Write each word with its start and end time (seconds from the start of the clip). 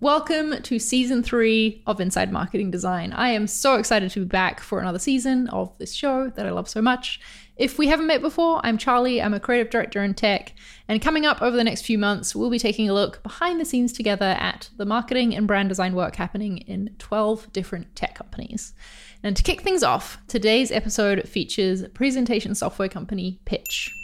Welcome 0.00 0.62
to 0.62 0.78
season 0.78 1.24
three 1.24 1.82
of 1.84 2.00
Inside 2.00 2.30
Marketing 2.30 2.70
Design. 2.70 3.12
I 3.12 3.30
am 3.30 3.48
so 3.48 3.74
excited 3.74 4.12
to 4.12 4.20
be 4.20 4.26
back 4.26 4.60
for 4.60 4.78
another 4.78 5.00
season 5.00 5.48
of 5.48 5.76
this 5.78 5.92
show 5.92 6.30
that 6.36 6.46
I 6.46 6.50
love 6.50 6.68
so 6.68 6.80
much. 6.80 7.20
If 7.56 7.78
we 7.78 7.88
haven't 7.88 8.06
met 8.06 8.22
before, 8.22 8.60
I'm 8.62 8.78
Charlie. 8.78 9.20
I'm 9.20 9.34
a 9.34 9.40
creative 9.40 9.70
director 9.70 10.04
in 10.04 10.14
tech. 10.14 10.52
And 10.86 11.02
coming 11.02 11.26
up 11.26 11.42
over 11.42 11.56
the 11.56 11.64
next 11.64 11.82
few 11.82 11.98
months, 11.98 12.32
we'll 12.36 12.48
be 12.48 12.60
taking 12.60 12.88
a 12.88 12.94
look 12.94 13.24
behind 13.24 13.60
the 13.60 13.64
scenes 13.64 13.92
together 13.92 14.36
at 14.38 14.70
the 14.76 14.86
marketing 14.86 15.34
and 15.34 15.48
brand 15.48 15.68
design 15.68 15.96
work 15.96 16.14
happening 16.14 16.58
in 16.58 16.94
12 17.00 17.52
different 17.52 17.96
tech 17.96 18.14
companies. 18.14 18.74
And 19.24 19.36
to 19.36 19.42
kick 19.42 19.62
things 19.62 19.82
off, 19.82 20.18
today's 20.28 20.70
episode 20.70 21.28
features 21.28 21.82
presentation 21.88 22.54
software 22.54 22.88
company 22.88 23.40
Pitch. 23.46 23.97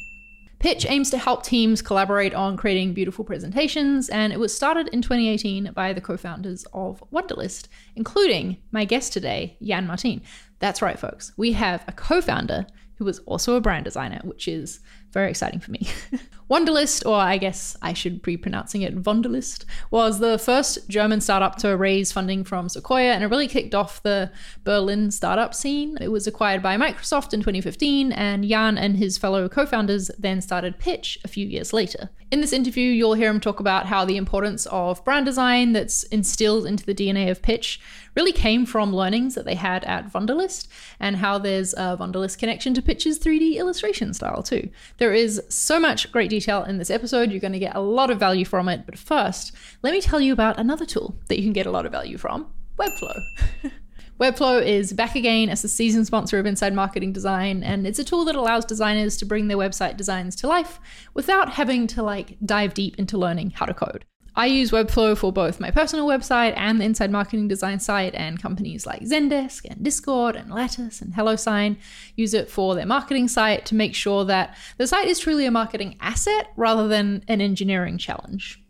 Pitch 0.65 0.87
aims 0.89 1.11
to 1.11 1.19
help 1.19 1.43
teams 1.43 1.83
collaborate 1.83 2.33
on 2.33 2.57
creating 2.57 2.95
beautiful 2.95 3.23
presentations, 3.23 4.09
and 4.09 4.33
it 4.33 4.41
was 4.41 4.57
started 4.57 4.89
in 4.95 5.03
2018 5.03 5.73
by 5.75 5.93
the 5.93 6.01
co 6.01 6.17
founders 6.17 6.65
of 6.73 7.05
Wunderlist, 7.12 7.69
including 7.97 8.57
my 8.73 8.87
guest 8.87 9.12
today, 9.12 9.59
Jan 9.62 9.87
Martin. 9.87 10.23
That's 10.61 10.80
right, 10.80 10.98
folks. 10.98 11.35
We 11.37 11.52
have 11.52 11.85
a 11.87 11.93
co 11.93 12.23
founder 12.23 12.66
who 12.95 13.05
was 13.05 13.19
also 13.27 13.57
a 13.57 13.61
brand 13.61 13.85
designer, 13.85 14.23
which 14.24 14.48
is 14.48 14.80
very 15.11 15.29
exciting 15.29 15.61
for 15.61 15.71
me. 15.71 15.87
Wunderlist, 16.51 17.07
or 17.07 17.16
I 17.16 17.39
guess 17.39 17.77
I 17.80 17.93
should 17.93 18.23
be 18.23 18.37
pronouncing 18.37 18.83
it 18.83 19.02
Wunderlist, 19.02 19.65
was 19.91 20.19
the 20.19 20.39
first 20.39 20.89
German 20.89 21.21
startup 21.21 21.57
to 21.57 21.77
raise 21.77 22.12
funding 22.12 22.45
from 22.45 22.69
Sequoia 22.69 23.12
and 23.12 23.25
it 23.25 23.29
really 23.29 23.48
kicked 23.48 23.75
off 23.75 24.02
the 24.02 24.30
Berlin 24.62 25.11
startup 25.11 25.55
scene. 25.55 25.97
It 26.01 26.09
was 26.09 26.27
acquired 26.27 26.62
by 26.62 26.77
Microsoft 26.77 27.33
in 27.33 27.41
2015, 27.41 28.12
and 28.12 28.45
Jan 28.45 28.77
and 28.77 28.97
his 28.97 29.16
fellow 29.16 29.49
co 29.49 29.65
founders 29.65 30.11
then 30.19 30.41
started 30.41 30.79
Pitch 30.79 31.19
a 31.25 31.29
few 31.29 31.47
years 31.47 31.73
later. 31.73 32.11
In 32.30 32.41
this 32.41 32.52
interview, 32.52 32.91
you'll 32.91 33.15
hear 33.15 33.30
him 33.30 33.41
talk 33.41 33.61
about 33.61 33.87
how 33.87 34.05
the 34.05 34.16
importance 34.16 34.66
of 34.66 35.05
brand 35.05 35.24
design 35.24 35.73
that's 35.73 36.02
instilled 36.05 36.66
into 36.66 36.85
the 36.85 36.95
DNA 36.95 37.30
of 37.30 37.43
Pitch 37.43 37.80
really 38.14 38.32
came 38.32 38.66
from 38.66 38.95
learnings 38.95 39.34
that 39.34 39.45
they 39.45 39.54
had 39.54 39.84
at 39.84 40.12
Wunderlist 40.12 40.68
and 41.01 41.16
how 41.16 41.38
there's 41.38 41.74
a 41.74 41.96
Wunderlist 41.98 42.38
connection 42.38 42.74
to 42.74 42.82
Pitch's 42.82 43.18
3D 43.18 43.56
illustration 43.56 44.15
style 44.15 44.43
too. 44.43 44.68
There 44.98 45.12
is 45.12 45.43
so 45.48 45.80
much 45.80 46.10
great 46.12 46.30
detail 46.30 46.62
in 46.65 46.79
this 46.79 46.90
episode. 46.90 47.30
You're 47.30 47.40
going 47.40 47.52
to 47.52 47.59
get 47.59 47.76
a 47.76 47.80
lot 47.80 48.10
of 48.10 48.18
value 48.18 48.45
from 48.45 48.68
it. 48.68 48.87
But 48.87 48.98
first, 48.98 49.52
let 49.82 49.93
me 49.93 50.01
tell 50.01 50.21
you 50.21 50.32
about 50.32 50.59
another 50.59 50.87
tool 50.87 51.16
that 51.29 51.38
you 51.38 51.45
can 51.45 51.52
get 51.52 51.66
a 51.66 51.71
lot 51.71 51.87
of 51.87 51.93
value 51.93 52.18
from 52.18 52.46
Webflow. 52.79 53.21
Webflow 54.21 54.65
is 54.65 54.93
back 54.93 55.16
again 55.16 55.49
as 55.49 55.62
the 55.62 55.68
season 55.68 56.04
sponsor 56.04 56.38
of 56.38 56.46
Inside 56.46 56.73
Marketing 56.73 57.12
Design, 57.12 57.65
and 57.65 57.84
it's 57.84 57.99
a 57.99 58.04
tool 58.04 58.24
that 58.26 58.37
allows 58.37 58.65
designers 58.65 59.16
to 59.16 59.26
bring 59.26 59.49
their 59.49 59.56
website 59.56 59.96
designs 59.96 60.37
to 60.37 60.46
life 60.46 60.78
without 61.15 61.54
having 61.54 61.88
to 61.88 62.02
like 62.02 62.37
dive 62.45 62.74
deep 62.74 62.96
into 62.96 63.18
learning 63.18 63.51
how 63.51 63.66
to 63.66 63.74
code. 63.74 64.04
I 64.37 64.47
use 64.47 64.72
Webflow 64.72 65.16
for 65.16 65.32
both 65.32 65.60
my 65.60 65.71
personal 65.71 66.06
website 66.06 66.54
and 66.56 66.81
the 66.81 66.84
Inside 66.84 67.10
Marketing 67.10 67.47
Design 67.47 67.78
site, 67.78 68.15
and 68.15 68.43
companies 68.43 68.84
like 68.84 69.03
Zendesk 69.03 69.65
and 69.71 69.82
Discord 69.82 70.34
and 70.34 70.50
Lattice 70.50 71.00
and 71.00 71.15
HelloSign 71.15 71.77
use 72.16 72.34
it 72.34 72.50
for 72.50 72.75
their 72.75 72.87
marketing 72.87 73.28
site 73.28 73.65
to 73.66 73.75
make 73.75 73.94
sure 73.94 74.25
that 74.25 74.56
the 74.77 74.87
site 74.87 75.06
is 75.06 75.21
truly 75.21 75.47
a 75.47 75.50
marketing 75.50 75.97
asset 76.00 76.49
rather 76.56 76.88
than 76.88 77.25
an 77.28 77.41
engineering 77.41 77.97
challenge. 77.97 78.60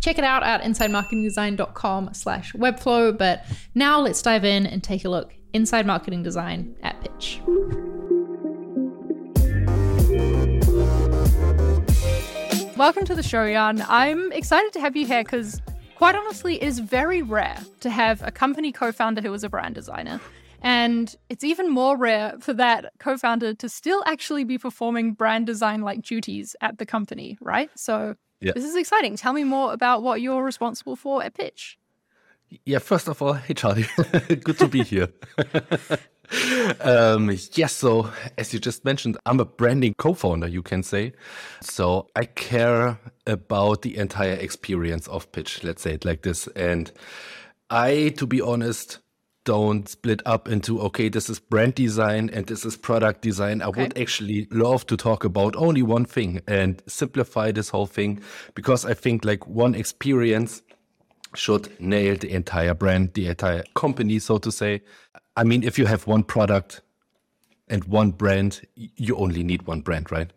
Check 0.00 0.18
it 0.18 0.24
out 0.24 0.42
at 0.42 0.62
insidemarketingdesign.com 0.62 2.12
slash 2.12 2.52
webflow. 2.52 3.16
But 3.16 3.46
now 3.74 4.00
let's 4.00 4.20
dive 4.20 4.44
in 4.44 4.66
and 4.66 4.84
take 4.84 5.06
a 5.06 5.08
look 5.08 5.32
inside 5.54 5.86
marketing 5.86 6.22
design 6.22 6.76
at 6.82 7.00
Pitch. 7.00 7.40
Welcome 12.84 13.06
to 13.06 13.14
the 13.14 13.22
show, 13.22 13.50
Jan. 13.50 13.82
I'm 13.88 14.30
excited 14.32 14.74
to 14.74 14.80
have 14.80 14.94
you 14.94 15.06
here 15.06 15.24
because, 15.24 15.62
quite 15.94 16.14
honestly, 16.14 16.56
it 16.56 16.64
is 16.64 16.80
very 16.80 17.22
rare 17.22 17.58
to 17.80 17.88
have 17.88 18.20
a 18.22 18.30
company 18.30 18.72
co 18.72 18.92
founder 18.92 19.22
who 19.22 19.32
is 19.32 19.42
a 19.42 19.48
brand 19.48 19.74
designer. 19.74 20.20
And 20.60 21.16
it's 21.30 21.42
even 21.44 21.70
more 21.70 21.96
rare 21.96 22.34
for 22.40 22.52
that 22.52 22.92
co 22.98 23.16
founder 23.16 23.54
to 23.54 23.70
still 23.70 24.02
actually 24.04 24.44
be 24.44 24.58
performing 24.58 25.14
brand 25.14 25.46
design 25.46 25.80
like 25.80 26.02
duties 26.02 26.56
at 26.60 26.76
the 26.76 26.84
company, 26.84 27.38
right? 27.40 27.70
So, 27.74 28.16
yeah. 28.42 28.52
this 28.54 28.64
is 28.64 28.76
exciting. 28.76 29.16
Tell 29.16 29.32
me 29.32 29.44
more 29.44 29.72
about 29.72 30.02
what 30.02 30.20
you're 30.20 30.44
responsible 30.44 30.94
for 30.94 31.22
at 31.22 31.32
Pitch. 31.32 31.78
Yeah, 32.66 32.80
first 32.80 33.08
of 33.08 33.22
all, 33.22 33.32
hey, 33.32 33.54
Charlie. 33.54 33.86
Good 34.28 34.58
to 34.58 34.68
be 34.68 34.82
here. 34.82 35.08
um, 36.80 37.30
yes, 37.54 37.72
so 37.72 38.10
as 38.38 38.52
you 38.52 38.58
just 38.58 38.84
mentioned, 38.84 39.16
I'm 39.26 39.40
a 39.40 39.44
branding 39.44 39.94
co 39.98 40.14
founder, 40.14 40.48
you 40.48 40.62
can 40.62 40.82
say. 40.82 41.12
So 41.60 42.08
I 42.16 42.24
care 42.24 42.98
about 43.26 43.82
the 43.82 43.96
entire 43.96 44.34
experience 44.34 45.06
of 45.08 45.30
pitch, 45.32 45.62
let's 45.62 45.82
say 45.82 45.94
it 45.94 46.04
like 46.04 46.22
this. 46.22 46.46
And 46.48 46.90
I, 47.70 48.14
to 48.16 48.26
be 48.26 48.40
honest, 48.40 48.98
don't 49.44 49.88
split 49.88 50.22
up 50.24 50.48
into 50.48 50.80
okay 50.80 51.08
this 51.08 51.28
is 51.28 51.38
brand 51.38 51.74
design 51.74 52.30
and 52.32 52.46
this 52.46 52.64
is 52.64 52.76
product 52.76 53.20
design 53.20 53.60
i 53.60 53.66
okay. 53.66 53.82
would 53.82 53.98
actually 53.98 54.48
love 54.50 54.86
to 54.86 54.96
talk 54.96 55.22
about 55.22 55.54
only 55.56 55.82
one 55.82 56.04
thing 56.04 56.40
and 56.48 56.82
simplify 56.86 57.52
this 57.52 57.68
whole 57.68 57.86
thing 57.86 58.20
because 58.54 58.84
i 58.86 58.94
think 58.94 59.24
like 59.24 59.46
one 59.46 59.74
experience 59.74 60.62
should 61.34 61.78
nail 61.78 62.16
the 62.16 62.30
entire 62.30 62.74
brand 62.74 63.12
the 63.14 63.26
entire 63.26 63.62
company 63.74 64.18
so 64.18 64.38
to 64.38 64.50
say 64.50 64.80
I 65.36 65.44
mean, 65.44 65.62
if 65.62 65.78
you 65.78 65.86
have 65.86 66.06
one 66.06 66.22
product 66.22 66.80
and 67.68 67.84
one 67.84 68.10
brand, 68.10 68.60
you 68.74 69.16
only 69.16 69.42
need 69.42 69.66
one 69.66 69.80
brand, 69.80 70.12
right? 70.12 70.32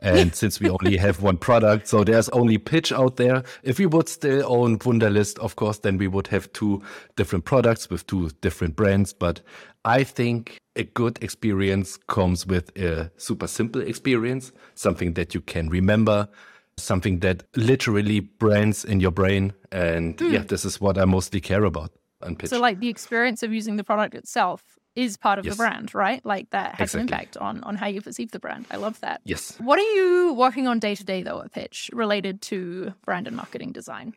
And 0.00 0.34
since 0.42 0.60
we 0.60 0.68
only 0.68 0.96
have 0.96 1.22
one 1.22 1.38
product, 1.38 1.88
so 1.88 2.04
there's 2.04 2.28
only 2.30 2.58
pitch 2.58 2.92
out 2.92 3.16
there. 3.16 3.44
If 3.62 3.78
we 3.78 3.86
would 3.86 4.08
still 4.08 4.44
own 4.46 4.78
Wunderlist, 4.78 5.38
of 5.38 5.56
course, 5.56 5.78
then 5.78 5.96
we 5.96 6.08
would 6.08 6.26
have 6.28 6.52
two 6.52 6.82
different 7.16 7.44
products 7.44 7.88
with 7.88 8.06
two 8.06 8.30
different 8.40 8.76
brands. 8.76 9.12
But 9.12 9.40
I 9.84 10.04
think 10.04 10.58
a 10.76 10.84
good 10.84 11.22
experience 11.22 11.96
comes 12.08 12.46
with 12.46 12.76
a 12.76 13.10
super 13.16 13.46
simple 13.46 13.80
experience, 13.80 14.52
something 14.74 15.14
that 15.14 15.34
you 15.34 15.40
can 15.40 15.68
remember, 15.68 16.28
something 16.76 17.20
that 17.20 17.44
literally 17.56 18.20
brands 18.20 18.84
in 18.84 19.00
your 19.00 19.12
brain. 19.12 19.52
And 19.70 20.16
mm. 20.18 20.32
yeah, 20.32 20.40
this 20.40 20.64
is 20.64 20.80
what 20.80 20.98
I 20.98 21.04
mostly 21.04 21.40
care 21.40 21.64
about 21.64 21.92
and 22.22 22.38
pitch. 22.38 22.50
So, 22.50 22.60
like 22.60 22.80
the 22.80 22.88
experience 22.88 23.42
of 23.42 23.52
using 23.52 23.76
the 23.76 23.84
product 23.84 24.14
itself 24.14 24.78
is 24.94 25.16
part 25.16 25.38
of 25.38 25.44
yes. 25.44 25.54
the 25.54 25.58
brand, 25.58 25.94
right? 25.94 26.24
Like 26.24 26.50
that 26.50 26.74
has 26.74 26.94
exactly. 26.94 27.00
an 27.00 27.08
impact 27.08 27.36
on 27.36 27.64
on 27.64 27.76
how 27.76 27.86
you 27.86 28.00
perceive 28.00 28.30
the 28.30 28.38
brand. 28.38 28.66
I 28.70 28.76
love 28.76 29.00
that. 29.00 29.20
Yes. 29.24 29.56
What 29.58 29.78
are 29.78 29.92
you 29.94 30.34
working 30.34 30.66
on 30.66 30.78
day 30.78 30.94
to 30.94 31.04
day 31.04 31.22
though 31.22 31.42
at 31.42 31.52
Pitch 31.52 31.90
related 31.92 32.42
to 32.42 32.92
brand 33.04 33.26
and 33.26 33.36
marketing 33.36 33.72
design? 33.72 34.14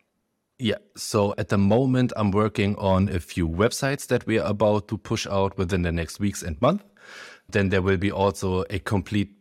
Yeah. 0.60 0.76
So 0.96 1.34
at 1.38 1.50
the 1.50 1.58
moment, 1.58 2.14
I'm 2.16 2.32
working 2.32 2.76
on 2.78 3.10
a 3.10 3.20
few 3.20 3.48
websites 3.48 4.08
that 4.08 4.26
we 4.26 4.40
are 4.40 4.50
about 4.50 4.88
to 4.88 4.98
push 4.98 5.28
out 5.28 5.58
within 5.58 5.82
the 5.82 5.92
next 5.92 6.20
weeks 6.20 6.44
and 6.44 6.62
month. 6.62 6.84
Then 7.50 7.70
there 7.70 7.82
will 7.82 7.98
be 7.98 8.12
also 8.12 8.64
a 8.70 8.80
complete 8.80 9.32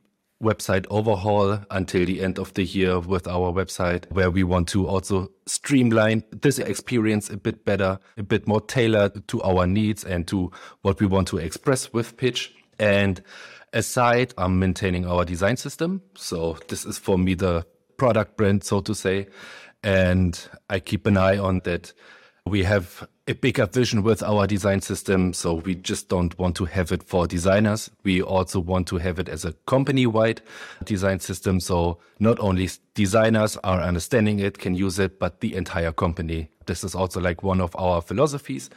website 0.44 0.86
overhaul 0.90 1.58
until 1.70 2.04
the 2.06 2.22
end 2.22 2.38
of 2.38 2.54
the 2.54 2.62
year 2.62 3.00
with 3.00 3.26
our 3.26 3.52
website, 3.52 4.10
where 4.12 4.30
we 4.30 4.44
want 4.44 4.68
to 4.68 4.86
also 4.86 5.30
streamline 5.46 6.22
this 6.30 6.58
experience 6.58 7.30
a 7.30 7.36
bit 7.36 7.64
better, 7.64 7.98
a 8.16 8.22
bit 8.22 8.46
more 8.46 8.60
tailored 8.60 9.26
to 9.28 9.42
our 9.42 9.66
needs 9.66 10.04
and 10.04 10.28
to 10.28 10.52
what 10.82 11.00
we 11.00 11.06
want 11.06 11.26
to 11.28 11.38
express 11.38 11.92
with 11.92 12.16
Pitch. 12.16 12.54
And 12.78 13.22
aside, 13.72 14.34
I'm 14.38 14.58
maintaining 14.58 15.06
our 15.06 15.24
design 15.24 15.56
system. 15.56 16.02
So 16.14 16.58
this 16.68 16.84
is 16.84 16.98
for 16.98 17.18
me 17.18 17.34
the 17.34 17.66
product 17.96 18.36
brand, 18.36 18.62
so 18.64 18.80
to 18.80 18.94
say. 18.94 19.26
And 19.82 20.38
I 20.70 20.80
keep 20.80 21.06
an 21.06 21.16
eye 21.16 21.38
on 21.38 21.60
that 21.64 21.92
we 22.46 22.62
have 22.64 23.08
a 23.26 23.34
bigger 23.34 23.64
vision 23.66 24.02
with 24.02 24.22
our 24.22 24.46
design 24.46 24.80
system. 24.82 25.32
So 25.32 25.54
we 25.54 25.74
just 25.76 26.08
don't 26.08 26.38
want 26.38 26.56
to 26.56 26.66
have 26.66 26.92
it 26.92 27.02
for 27.02 27.26
designers. 27.26 27.90
We 28.02 28.20
also 28.20 28.60
want 28.60 28.86
to 28.88 28.98
have 28.98 29.18
it 29.18 29.28
as 29.28 29.44
a 29.44 29.52
company 29.66 30.06
wide 30.06 30.42
design 30.84 31.20
system. 31.20 31.60
So 31.60 31.98
not 32.18 32.38
only 32.38 32.68
designers 32.94 33.56
are 33.64 33.80
understanding 33.80 34.40
it, 34.40 34.58
can 34.58 34.74
use 34.74 34.98
it, 34.98 35.18
but 35.18 35.40
the 35.40 35.54
entire 35.54 35.92
company. 35.92 36.50
This 36.66 36.84
is 36.84 36.94
also 36.94 37.20
like 37.20 37.42
one 37.42 37.60
of 37.60 37.74
our 37.76 38.02
philosophies. 38.02 38.68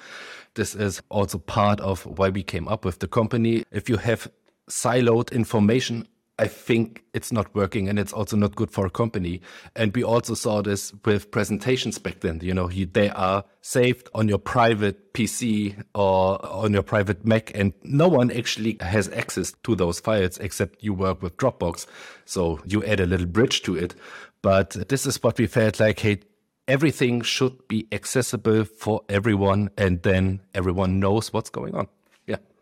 This 0.54 0.76
is 0.76 1.02
also 1.10 1.40
part 1.40 1.80
of 1.82 2.06
why 2.06 2.30
we 2.30 2.44
came 2.44 2.68
up 2.68 2.86
with 2.86 3.00
the 3.00 3.08
company. 3.08 3.66
If 3.72 3.90
you 3.90 3.98
have 3.98 4.32
siloed 4.70 5.32
information 5.32 6.08
I 6.40 6.48
think 6.48 7.04
it's 7.14 7.32
not 7.32 7.54
working 7.56 7.90
and 7.90 7.98
it's 7.98 8.14
also 8.14 8.38
not 8.38 8.56
good 8.56 8.70
for 8.70 8.86
a 8.86 8.92
company. 8.92 9.42
And 9.76 9.96
we 9.96 10.04
also 10.04 10.36
saw 10.36 10.62
this 10.62 10.94
with 11.04 11.32
presentations 11.32 11.98
back 11.98 12.20
then. 12.20 12.40
You 12.44 12.54
know, 12.54 12.70
you, 12.70 12.86
they 12.86 13.10
are 13.10 13.44
saved 13.62 14.10
on 14.14 14.28
your 14.28 14.38
private 14.38 15.14
PC 15.14 15.84
or 15.96 16.44
on 16.46 16.74
your 16.74 16.84
private 16.84 17.26
Mac, 17.26 17.52
and 17.56 17.74
no 17.84 18.08
one 18.08 18.30
actually 18.30 18.78
has 18.82 19.10
access 19.10 19.54
to 19.64 19.76
those 19.76 20.00
files 20.00 20.38
except 20.38 20.84
you 20.84 20.94
work 20.94 21.24
with 21.24 21.38
Dropbox. 21.38 21.88
So 22.26 22.60
you 22.66 22.84
add 22.86 23.00
a 23.00 23.08
little 23.08 23.26
bridge 23.28 23.64
to 23.64 23.76
it. 23.76 23.96
But 24.44 24.72
this 24.90 25.08
is 25.08 25.22
what 25.24 25.40
we 25.40 25.48
felt 25.48 25.80
like, 25.80 26.00
hey, 26.00 26.20
everything 26.68 27.22
should 27.22 27.68
be 27.68 27.88
accessible 27.92 28.64
for 28.66 29.02
everyone, 29.10 29.72
and 29.76 30.04
then 30.04 30.42
everyone 30.54 31.00
knows 31.00 31.34
what's 31.34 31.50
going 31.50 31.74
on. 31.74 31.88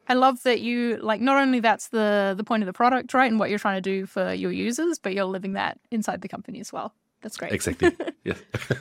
I 0.07 0.13
love 0.13 0.43
that 0.43 0.61
you 0.61 0.97
like 0.97 1.21
not 1.21 1.37
only 1.41 1.59
that's 1.59 1.89
the 1.89 2.33
the 2.37 2.43
point 2.43 2.63
of 2.63 2.67
the 2.67 2.73
product, 2.73 3.13
right, 3.13 3.29
and 3.29 3.39
what 3.39 3.49
you're 3.49 3.59
trying 3.59 3.77
to 3.81 3.81
do 3.81 4.05
for 4.05 4.33
your 4.33 4.51
users, 4.51 4.99
but 4.99 5.13
you're 5.13 5.25
living 5.25 5.53
that 5.53 5.79
inside 5.91 6.21
the 6.21 6.27
company 6.27 6.59
as 6.59 6.71
well. 6.71 6.93
That's 7.21 7.37
great. 7.37 7.53
Exactly. 7.53 7.91
Yeah. 8.23 8.33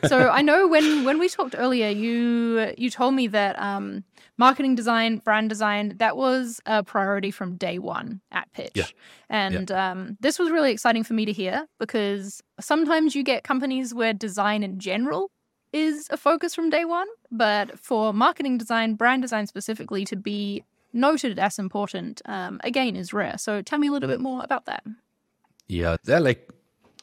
so 0.07 0.31
I 0.31 0.41
know 0.49 0.67
when 0.69 1.05
when 1.05 1.19
we 1.19 1.29
talked 1.29 1.55
earlier, 1.59 1.89
you 1.91 2.73
you 2.79 2.89
told 2.91 3.15
me 3.15 3.27
that 3.29 3.59
um, 3.59 4.05
marketing 4.39 4.75
design, 4.75 5.19
brand 5.19 5.51
design, 5.51 5.97
that 5.99 6.17
was 6.17 6.61
a 6.65 6.83
priority 6.83 7.31
from 7.31 7.57
day 7.57 7.79
one 7.79 8.21
at 8.33 8.51
Pitch. 8.53 8.73
Yeah. 8.75 8.87
And 9.29 9.71
Um, 9.71 10.17
this 10.21 10.39
was 10.39 10.51
really 10.51 10.73
exciting 10.73 11.05
for 11.05 11.13
me 11.13 11.25
to 11.27 11.33
hear 11.33 11.67
because 11.79 12.43
sometimes 12.59 13.15
you 13.15 13.23
get 13.23 13.45
companies 13.45 13.93
where 13.95 14.15
design 14.15 14.63
in 14.63 14.79
general 14.79 15.31
is 15.75 16.07
a 16.11 16.17
focus 16.17 16.55
from 16.55 16.71
day 16.71 16.85
one, 16.85 17.09
but 17.31 17.79
for 17.79 18.13
marketing 18.15 18.57
design, 18.59 18.95
brand 18.95 19.21
design 19.23 19.47
specifically, 19.47 20.05
to 20.07 20.17
be 20.17 20.65
noted 20.95 21.39
as 21.39 21.59
important, 21.59 22.23
um, 22.27 22.61
again, 22.65 22.97
is 22.97 23.13
rare. 23.13 23.37
So 23.39 23.63
tell 23.63 23.79
me 23.79 23.89
a 23.89 23.93
little 23.93 24.09
bit 24.09 24.21
more 24.21 24.43
about 24.45 24.67
that. 24.67 24.85
Yeah, 25.69 25.97
there 26.05 26.17
are 26.19 26.21
like 26.21 26.51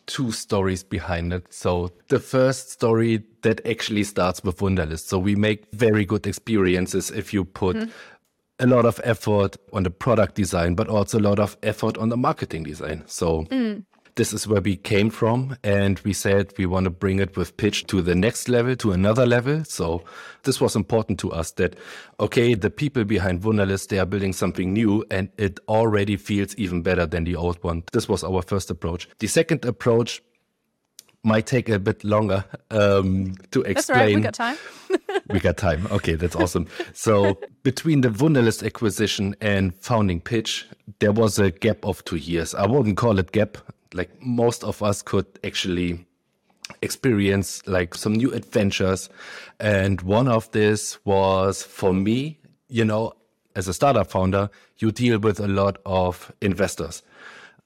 two 0.06 0.32
stories 0.32 0.84
behind 0.84 1.34
it. 1.34 1.54
So 1.54 1.92
the 2.10 2.20
first 2.20 2.72
story 2.72 3.24
that 3.42 3.66
actually 3.66 4.04
starts 4.04 4.44
with 4.44 4.58
Wunderlist. 4.58 5.08
So 5.08 5.20
we 5.20 5.36
make 5.36 5.66
very 5.74 6.06
good 6.06 6.28
experiences 6.28 7.12
if 7.12 7.34
you 7.34 7.46
put 7.46 7.76
mm-hmm. 7.76 7.90
a 8.60 8.68
lot 8.68 8.86
of 8.86 9.00
effort 9.04 9.58
on 9.74 9.84
the 9.84 9.92
product 9.92 10.36
design, 10.36 10.76
but 10.76 10.88
also 10.88 11.20
a 11.20 11.22
lot 11.22 11.40
of 11.40 11.58
effort 11.64 11.98
on 11.98 12.10
the 12.10 12.18
marketing 12.18 12.64
design. 12.64 13.04
So 13.08 13.44
mm 13.44 13.84
this 14.16 14.34
is 14.34 14.48
where 14.48 14.62
we 14.62 14.76
came 14.76 15.10
from 15.10 15.56
and 15.64 16.00
we 16.00 16.14
said 16.14 16.54
we 16.58 16.66
want 16.66 16.86
to 16.86 16.90
bring 16.90 17.20
it 17.20 17.36
with 17.38 17.56
pitch 17.58 17.86
to 17.88 18.02
the 18.02 18.16
next 18.16 18.50
level 18.50 18.76
to 18.76 18.92
another 18.92 19.26
level 19.26 19.64
so 19.64 20.04
this 20.44 20.60
was 20.60 20.76
important 20.76 21.20
to 21.20 21.32
us 21.32 21.52
that 21.52 21.76
okay 22.20 22.54
the 22.54 22.70
people 22.70 23.04
behind 23.04 23.42
wunderlist 23.42 23.88
they 23.90 24.00
are 24.00 24.06
building 24.06 24.34
something 24.34 24.74
new 24.74 25.04
and 25.12 25.30
it 25.38 25.60
already 25.68 26.16
feels 26.16 26.56
even 26.56 26.82
better 26.82 27.06
than 27.06 27.24
the 27.24 27.36
old 27.36 27.62
one 27.64 27.84
this 27.92 28.08
was 28.10 28.24
our 28.24 28.42
first 28.42 28.70
approach 28.70 29.08
the 29.20 29.28
second 29.28 29.64
approach 29.66 30.22
might 31.24 31.46
take 31.46 31.70
a 31.70 31.78
bit 31.78 32.04
longer 32.04 32.44
um, 32.72 33.36
to 33.52 33.62
explain. 33.62 34.22
That's 34.22 34.40
right. 34.40 34.58
We 34.90 34.90
got 34.90 34.98
time. 34.98 35.22
we 35.30 35.40
got 35.40 35.58
time. 35.58 35.88
Okay, 35.92 36.16
that's 36.16 36.36
awesome. 36.36 36.68
So 36.94 37.40
between 37.64 38.02
the 38.02 38.10
Wunderlist 38.10 38.66
acquisition 38.66 39.36
and 39.40 39.76
founding 39.76 40.20
Pitch, 40.20 40.68
there 41.00 41.12
was 41.12 41.38
a 41.38 41.52
gap 41.52 41.86
of 41.86 42.04
two 42.06 42.16
years. 42.16 42.56
I 42.56 42.66
wouldn't 42.66 42.98
call 42.98 43.20
it 43.20 43.32
gap 43.32 43.60
like 43.94 44.10
most 44.22 44.64
of 44.64 44.82
us 44.82 45.02
could 45.02 45.26
actually 45.44 46.06
experience 46.82 47.62
like 47.68 47.96
some 47.96 48.14
new 48.14 48.32
adventures. 48.32 49.10
And 49.60 50.02
one 50.02 50.28
of 50.28 50.50
this 50.52 51.04
was 51.06 51.64
for 51.64 51.94
me, 51.94 52.40
you 52.70 52.86
know, 52.86 53.14
as 53.56 53.68
a 53.68 53.74
startup 53.74 54.10
founder, 54.10 54.50
you 54.78 54.92
deal 54.92 55.20
with 55.20 55.40
a 55.40 55.48
lot 55.48 55.78
of 55.86 56.32
investors. 56.42 57.04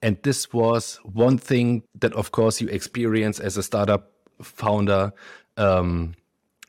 And 0.02 0.18
this 0.24 0.52
was 0.52 1.00
one 1.04 1.38
thing 1.38 1.84
that, 2.00 2.14
of 2.14 2.32
course, 2.32 2.60
you 2.62 2.68
experience 2.68 3.40
as 3.40 3.58
a 3.58 3.64
startup 3.64 4.12
founder 4.42 5.14
um, 5.58 6.16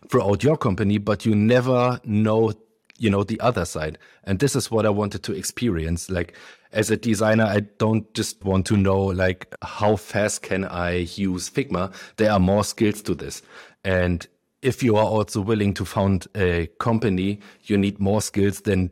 throughout 0.08 0.42
your 0.42 0.56
company, 0.56 0.98
but 0.98 1.26
you 1.26 1.34
never 1.34 2.00
know, 2.04 2.52
you 2.98 3.10
know, 3.10 3.24
the 3.24 3.40
other 3.40 3.64
side. 3.64 3.98
And 4.24 4.38
this 4.38 4.56
is 4.56 4.70
what 4.70 4.86
I 4.86 4.90
wanted 4.90 5.22
to 5.24 5.32
experience. 5.32 6.10
Like 6.10 6.34
as 6.72 6.90
a 6.90 6.96
designer, 6.96 7.44
I 7.44 7.60
don't 7.60 8.12
just 8.14 8.44
want 8.44 8.66
to 8.66 8.76
know 8.76 9.00
like 9.00 9.52
how 9.62 9.96
fast 9.96 10.42
can 10.42 10.64
I 10.64 11.06
use 11.14 11.48
Figma. 11.50 11.92
There 12.16 12.30
are 12.30 12.40
more 12.40 12.64
skills 12.64 13.02
to 13.02 13.14
this. 13.14 13.42
And 13.84 14.26
if 14.62 14.82
you 14.82 14.96
are 14.96 15.04
also 15.04 15.40
willing 15.40 15.74
to 15.74 15.84
found 15.84 16.26
a 16.34 16.66
company, 16.78 17.40
you 17.64 17.78
need 17.78 18.00
more 18.00 18.20
skills 18.20 18.62
than 18.62 18.90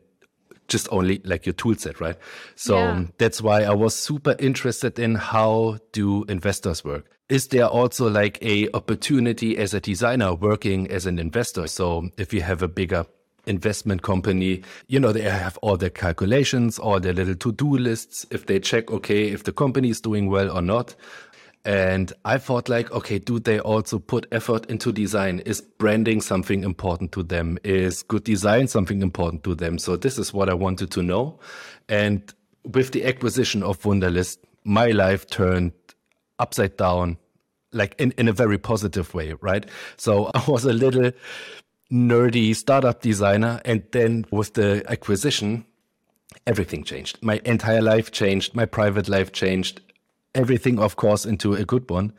just 0.67 0.87
only 0.91 1.21
like 1.25 1.45
your 1.45 1.53
tool 1.53 1.75
set, 1.75 1.99
right? 1.99 2.17
So 2.55 2.77
yeah. 2.77 3.03
that's 3.17 3.41
why 3.41 3.63
I 3.63 3.73
was 3.73 3.95
super 3.95 4.35
interested 4.39 4.97
in 4.97 5.15
how 5.15 5.77
do 5.91 6.23
investors 6.25 6.83
work. 6.83 7.05
Is 7.27 7.47
there 7.47 7.65
also 7.65 8.09
like 8.09 8.37
a 8.41 8.69
opportunity 8.73 9.57
as 9.57 9.73
a 9.73 9.79
designer 9.79 10.33
working 10.33 10.89
as 10.89 11.05
an 11.05 11.19
investor? 11.19 11.67
So 11.67 12.09
if 12.17 12.33
you 12.33 12.41
have 12.41 12.61
a 12.61 12.67
bigger 12.67 13.05
investment 13.47 14.01
company, 14.01 14.63
you 14.87 14.99
know, 14.99 15.11
they 15.11 15.21
have 15.21 15.57
all 15.61 15.77
their 15.77 15.89
calculations, 15.89 16.79
all 16.79 16.99
their 16.99 17.13
little 17.13 17.35
to-do 17.35 17.77
lists. 17.77 18.25
If 18.31 18.45
they 18.45 18.59
check, 18.59 18.91
okay, 18.91 19.29
if 19.29 19.43
the 19.43 19.51
company 19.51 19.89
is 19.89 20.01
doing 20.01 20.29
well 20.29 20.49
or 20.49 20.61
not. 20.61 20.95
And 21.65 22.13
I 22.25 22.37
thought 22.37 22.69
like, 22.69 22.91
okay, 22.91 23.17
do 23.17 23.39
they 23.39 23.59
also 23.59 23.97
put 23.97 24.27
effort 24.31 24.67
into 24.67 24.91
design? 24.91 25.39
Is 25.47 25.61
branding 25.61 26.21
something 26.21 26.63
important 26.63 27.11
to 27.13 27.23
them? 27.23 27.57
Is 27.63 28.03
good 28.03 28.23
design 28.23 28.67
something 28.67 29.01
important 29.01 29.43
to 29.45 29.55
them? 29.55 29.79
So 29.79 29.95
this 29.95 30.19
is 30.19 30.31
what 30.31 30.47
I 30.47 30.53
wanted 30.53 30.91
to 30.91 31.01
know. 31.01 31.39
And 31.89 32.21
with 32.71 32.91
the 32.91 33.03
acquisition 33.05 33.63
of 33.63 33.81
Wunderlist, 33.81 34.37
my 34.63 34.87
life 34.87 35.27
turned 35.27 35.71
upside 36.37 36.77
down, 36.77 37.17
like 37.71 37.95
in, 37.97 38.11
in 38.11 38.27
a 38.27 38.33
very 38.33 38.59
positive 38.59 39.13
way, 39.15 39.33
right? 39.41 39.65
So 39.97 40.29
I 40.35 40.43
was 40.47 40.65
a 40.65 40.73
little 40.73 41.11
nerdy 41.95 42.55
startup 42.55 43.01
designer. 43.01 43.61
And 43.65 43.83
then 43.91 44.25
with 44.31 44.53
the 44.53 44.83
acquisition, 44.87 45.65
everything 46.45 46.83
changed. 46.83 47.17
My 47.21 47.41
entire 47.45 47.81
life 47.81 48.11
changed. 48.11 48.53
My 48.53 48.65
private 48.65 49.07
life 49.07 49.31
changed. 49.31 49.81
Everything, 50.35 50.79
of 50.79 50.97
course, 50.97 51.25
into 51.25 51.53
a 51.53 51.63
good 51.63 51.89
one. 51.89 52.13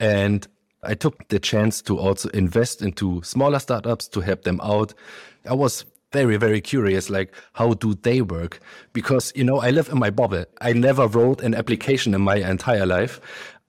And 0.00 0.46
I 0.82 0.94
took 0.94 1.28
the 1.28 1.38
chance 1.38 1.80
to 1.82 1.98
also 1.98 2.28
invest 2.30 2.82
into 2.82 3.22
smaller 3.22 3.60
startups 3.60 4.08
to 4.08 4.20
help 4.20 4.42
them 4.42 4.60
out. 4.62 4.92
I 5.48 5.54
was 5.54 5.84
very, 6.12 6.36
very 6.36 6.60
curious, 6.60 7.08
like, 7.08 7.34
how 7.54 7.74
do 7.74 7.94
they 7.94 8.20
work? 8.20 8.60
Because, 8.92 9.32
you 9.34 9.44
know, 9.44 9.60
I 9.60 9.70
live 9.70 9.88
in 9.88 9.98
my 9.98 10.10
bubble. 10.10 10.44
I 10.60 10.72
never 10.72 11.06
wrote 11.06 11.40
an 11.40 11.54
application 11.54 12.14
in 12.14 12.20
my 12.20 12.36
entire 12.36 12.84
life. 12.84 13.20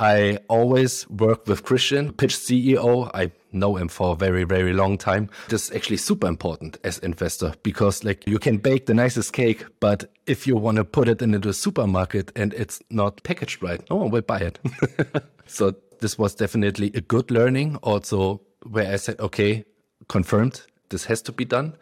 I 0.04 0.38
always 0.50 1.10
work 1.10 1.48
with 1.48 1.64
Christian, 1.64 2.12
Pitch 2.12 2.36
CEO. 2.36 3.10
I 3.14 3.32
know 3.54 3.78
him 3.78 3.88
for 3.88 4.12
a 4.12 4.16
very, 4.18 4.44
very 4.44 4.74
long 4.74 4.98
time. 4.98 5.30
This 5.48 5.70
is 5.70 5.72
actually 5.74 5.96
super 5.96 6.28
important 6.28 6.78
as 6.84 7.00
investor 7.00 7.54
because 7.64 8.04
like 8.04 8.28
you 8.28 8.38
can 8.38 8.58
bake 8.58 8.86
the 8.86 8.94
nicest 8.94 9.32
cake, 9.32 9.64
but 9.80 10.12
if 10.28 10.46
you 10.46 10.58
want 10.58 10.76
to 10.76 10.84
put 10.84 11.08
it 11.08 11.22
into 11.22 11.48
a 11.48 11.54
supermarket 11.54 12.34
and 12.36 12.54
it's 12.54 12.82
not 12.90 13.24
packaged 13.24 13.64
right, 13.64 13.82
no 13.90 13.96
one 13.96 14.12
will 14.12 14.24
buy 14.24 14.40
it. 14.40 14.60
so 15.46 15.74
this 16.02 16.18
was 16.18 16.36
definitely 16.36 16.92
a 16.96 17.00
good 17.00 17.32
learning. 17.32 17.78
Also, 17.78 18.42
where 18.70 18.92
I 18.92 18.98
said, 18.98 19.22
okay, 19.22 19.64
confirmed, 20.10 20.64
this 20.90 21.06
has 21.06 21.22
to 21.22 21.32
be 21.32 21.46
done. 21.46 21.78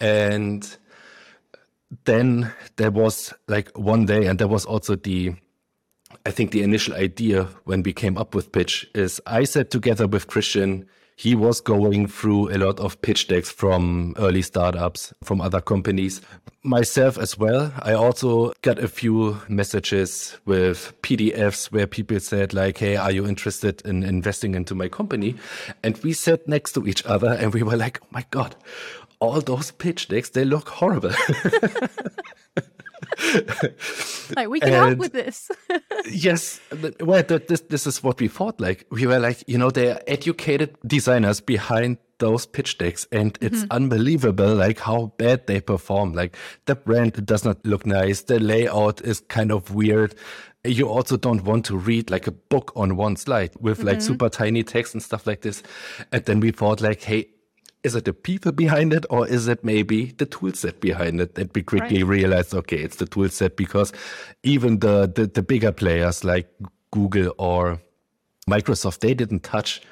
And 0.00 0.76
then 2.06 2.52
there 2.74 2.90
was 2.90 3.32
like 3.46 3.70
one 3.78 4.04
day, 4.04 4.26
and 4.26 4.40
there 4.40 4.48
was 4.48 4.64
also 4.64 4.96
the 4.96 5.36
I 6.24 6.30
think 6.30 6.52
the 6.52 6.62
initial 6.62 6.94
idea 6.94 7.48
when 7.64 7.82
we 7.82 7.92
came 7.92 8.16
up 8.16 8.34
with 8.34 8.52
pitch 8.52 8.88
is 8.94 9.20
I 9.26 9.44
sat 9.44 9.70
together 9.70 10.06
with 10.06 10.28
Christian. 10.28 10.86
He 11.16 11.34
was 11.34 11.60
going 11.60 12.06
through 12.06 12.50
a 12.54 12.58
lot 12.58 12.80
of 12.80 13.00
pitch 13.02 13.28
decks 13.28 13.50
from 13.50 14.14
early 14.18 14.42
startups, 14.42 15.12
from 15.22 15.40
other 15.40 15.60
companies. 15.60 16.20
Myself 16.62 17.18
as 17.18 17.36
well. 17.36 17.72
I 17.80 17.92
also 17.92 18.52
got 18.62 18.78
a 18.78 18.88
few 18.88 19.40
messages 19.48 20.38
with 20.46 20.92
PDFs 21.02 21.72
where 21.72 21.86
people 21.86 22.20
said 22.20 22.54
like, 22.54 22.78
Hey, 22.78 22.96
are 22.96 23.10
you 23.10 23.26
interested 23.26 23.82
in 23.84 24.02
investing 24.04 24.54
into 24.54 24.74
my 24.74 24.88
company? 24.88 25.34
And 25.82 25.96
we 25.98 26.12
sat 26.12 26.46
next 26.46 26.72
to 26.72 26.86
each 26.86 27.04
other 27.04 27.32
and 27.32 27.52
we 27.52 27.62
were 27.62 27.76
like, 27.76 28.00
Oh 28.02 28.06
my 28.10 28.24
God, 28.30 28.54
all 29.18 29.40
those 29.40 29.72
pitch 29.72 30.08
decks, 30.08 30.30
they 30.30 30.44
look 30.44 30.68
horrible. 30.68 31.12
like 34.36 34.48
we 34.48 34.60
can 34.60 34.72
and 34.72 34.86
help 34.86 34.98
with 34.98 35.12
this. 35.12 35.50
yes, 36.10 36.60
well, 37.00 37.22
this 37.22 37.60
this 37.60 37.86
is 37.86 38.02
what 38.02 38.20
we 38.20 38.28
thought. 38.28 38.60
Like 38.60 38.86
we 38.90 39.06
were 39.06 39.18
like, 39.18 39.42
you 39.46 39.58
know, 39.58 39.70
they 39.70 39.90
are 39.90 40.00
educated 40.06 40.76
designers 40.86 41.40
behind 41.40 41.98
those 42.18 42.46
pitch 42.46 42.78
decks, 42.78 43.06
and 43.12 43.36
it's 43.40 43.60
mm-hmm. 43.60 43.72
unbelievable, 43.72 44.54
like 44.54 44.78
how 44.78 45.12
bad 45.18 45.46
they 45.46 45.60
perform. 45.60 46.12
Like 46.12 46.36
the 46.66 46.74
brand 46.74 47.24
does 47.26 47.44
not 47.44 47.64
look 47.66 47.86
nice. 47.86 48.22
The 48.22 48.38
layout 48.38 49.00
is 49.02 49.20
kind 49.20 49.50
of 49.50 49.74
weird. 49.74 50.14
You 50.64 50.88
also 50.88 51.16
don't 51.16 51.42
want 51.42 51.64
to 51.66 51.76
read 51.76 52.10
like 52.10 52.28
a 52.28 52.32
book 52.32 52.72
on 52.76 52.96
one 52.96 53.16
slide 53.16 53.50
with 53.58 53.78
mm-hmm. 53.78 53.88
like 53.88 54.02
super 54.02 54.28
tiny 54.28 54.62
text 54.62 54.94
and 54.94 55.02
stuff 55.02 55.26
like 55.26 55.40
this. 55.42 55.62
And 56.12 56.24
then 56.24 56.38
we 56.38 56.52
thought 56.52 56.80
like, 56.80 57.02
hey, 57.02 57.30
is 57.84 57.94
it 57.94 58.04
the 58.04 58.12
people 58.12 58.52
behind 58.52 58.92
it 58.92 59.04
or 59.10 59.26
is 59.26 59.48
it 59.48 59.64
maybe 59.64 60.06
the 60.18 60.26
tool 60.26 60.52
set 60.52 60.80
behind 60.80 61.20
it 61.20 61.34
that 61.34 61.52
we 61.54 61.62
quickly 61.62 62.02
right. 62.02 62.10
realized 62.10 62.54
okay 62.54 62.76
it's 62.76 62.96
the 62.96 63.06
tool 63.06 63.28
set 63.28 63.56
because 63.56 63.92
even 64.42 64.78
the, 64.78 65.10
the, 65.14 65.26
the 65.26 65.42
bigger 65.42 65.72
players 65.72 66.24
like 66.24 66.48
google 66.90 67.34
or 67.38 67.80
microsoft 68.48 69.00
they 69.00 69.14
didn't 69.14 69.42
touch 69.42 69.82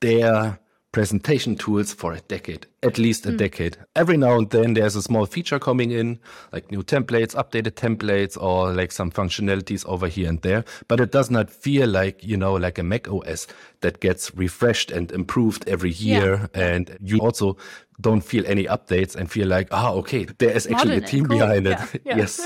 their 0.00 0.58
presentation 0.94 1.56
tools 1.56 1.92
for 1.92 2.12
a 2.12 2.20
decade, 2.20 2.68
at 2.84 2.98
least 2.98 3.26
a 3.26 3.30
mm. 3.30 3.36
decade. 3.36 3.76
Every 3.96 4.16
now 4.16 4.38
and 4.38 4.48
then 4.48 4.74
there's 4.74 4.94
a 4.94 5.02
small 5.02 5.26
feature 5.26 5.58
coming 5.58 5.90
in, 5.90 6.20
like 6.52 6.70
new 6.70 6.84
templates, 6.84 7.34
updated 7.34 7.72
templates, 7.72 8.40
or 8.40 8.72
like 8.72 8.92
some 8.92 9.10
functionalities 9.10 9.84
over 9.86 10.06
here 10.06 10.28
and 10.28 10.40
there. 10.42 10.64
But 10.86 11.00
it 11.00 11.10
does 11.10 11.32
not 11.32 11.50
feel 11.50 11.88
like, 11.88 12.22
you 12.22 12.36
know, 12.36 12.54
like 12.54 12.78
a 12.78 12.84
Mac 12.84 13.08
OS 13.08 13.48
that 13.80 13.98
gets 13.98 14.32
refreshed 14.36 14.92
and 14.92 15.10
improved 15.10 15.68
every 15.68 15.90
year. 15.90 16.48
Yeah. 16.54 16.62
And 16.62 16.96
you 17.00 17.18
also 17.18 17.56
don't 18.00 18.20
feel 18.20 18.46
any 18.46 18.66
updates 18.66 19.16
and 19.16 19.28
feel 19.28 19.48
like, 19.48 19.66
ah, 19.72 19.90
okay, 19.94 20.26
there 20.38 20.50
is 20.50 20.68
actually 20.68 20.90
Modern 20.90 21.04
a 21.04 21.06
team 21.08 21.26
cool. 21.26 21.38
behind 21.38 21.66
it. 21.66 21.78
Yeah. 21.80 21.86
Yeah. 22.04 22.16
yes. 22.18 22.38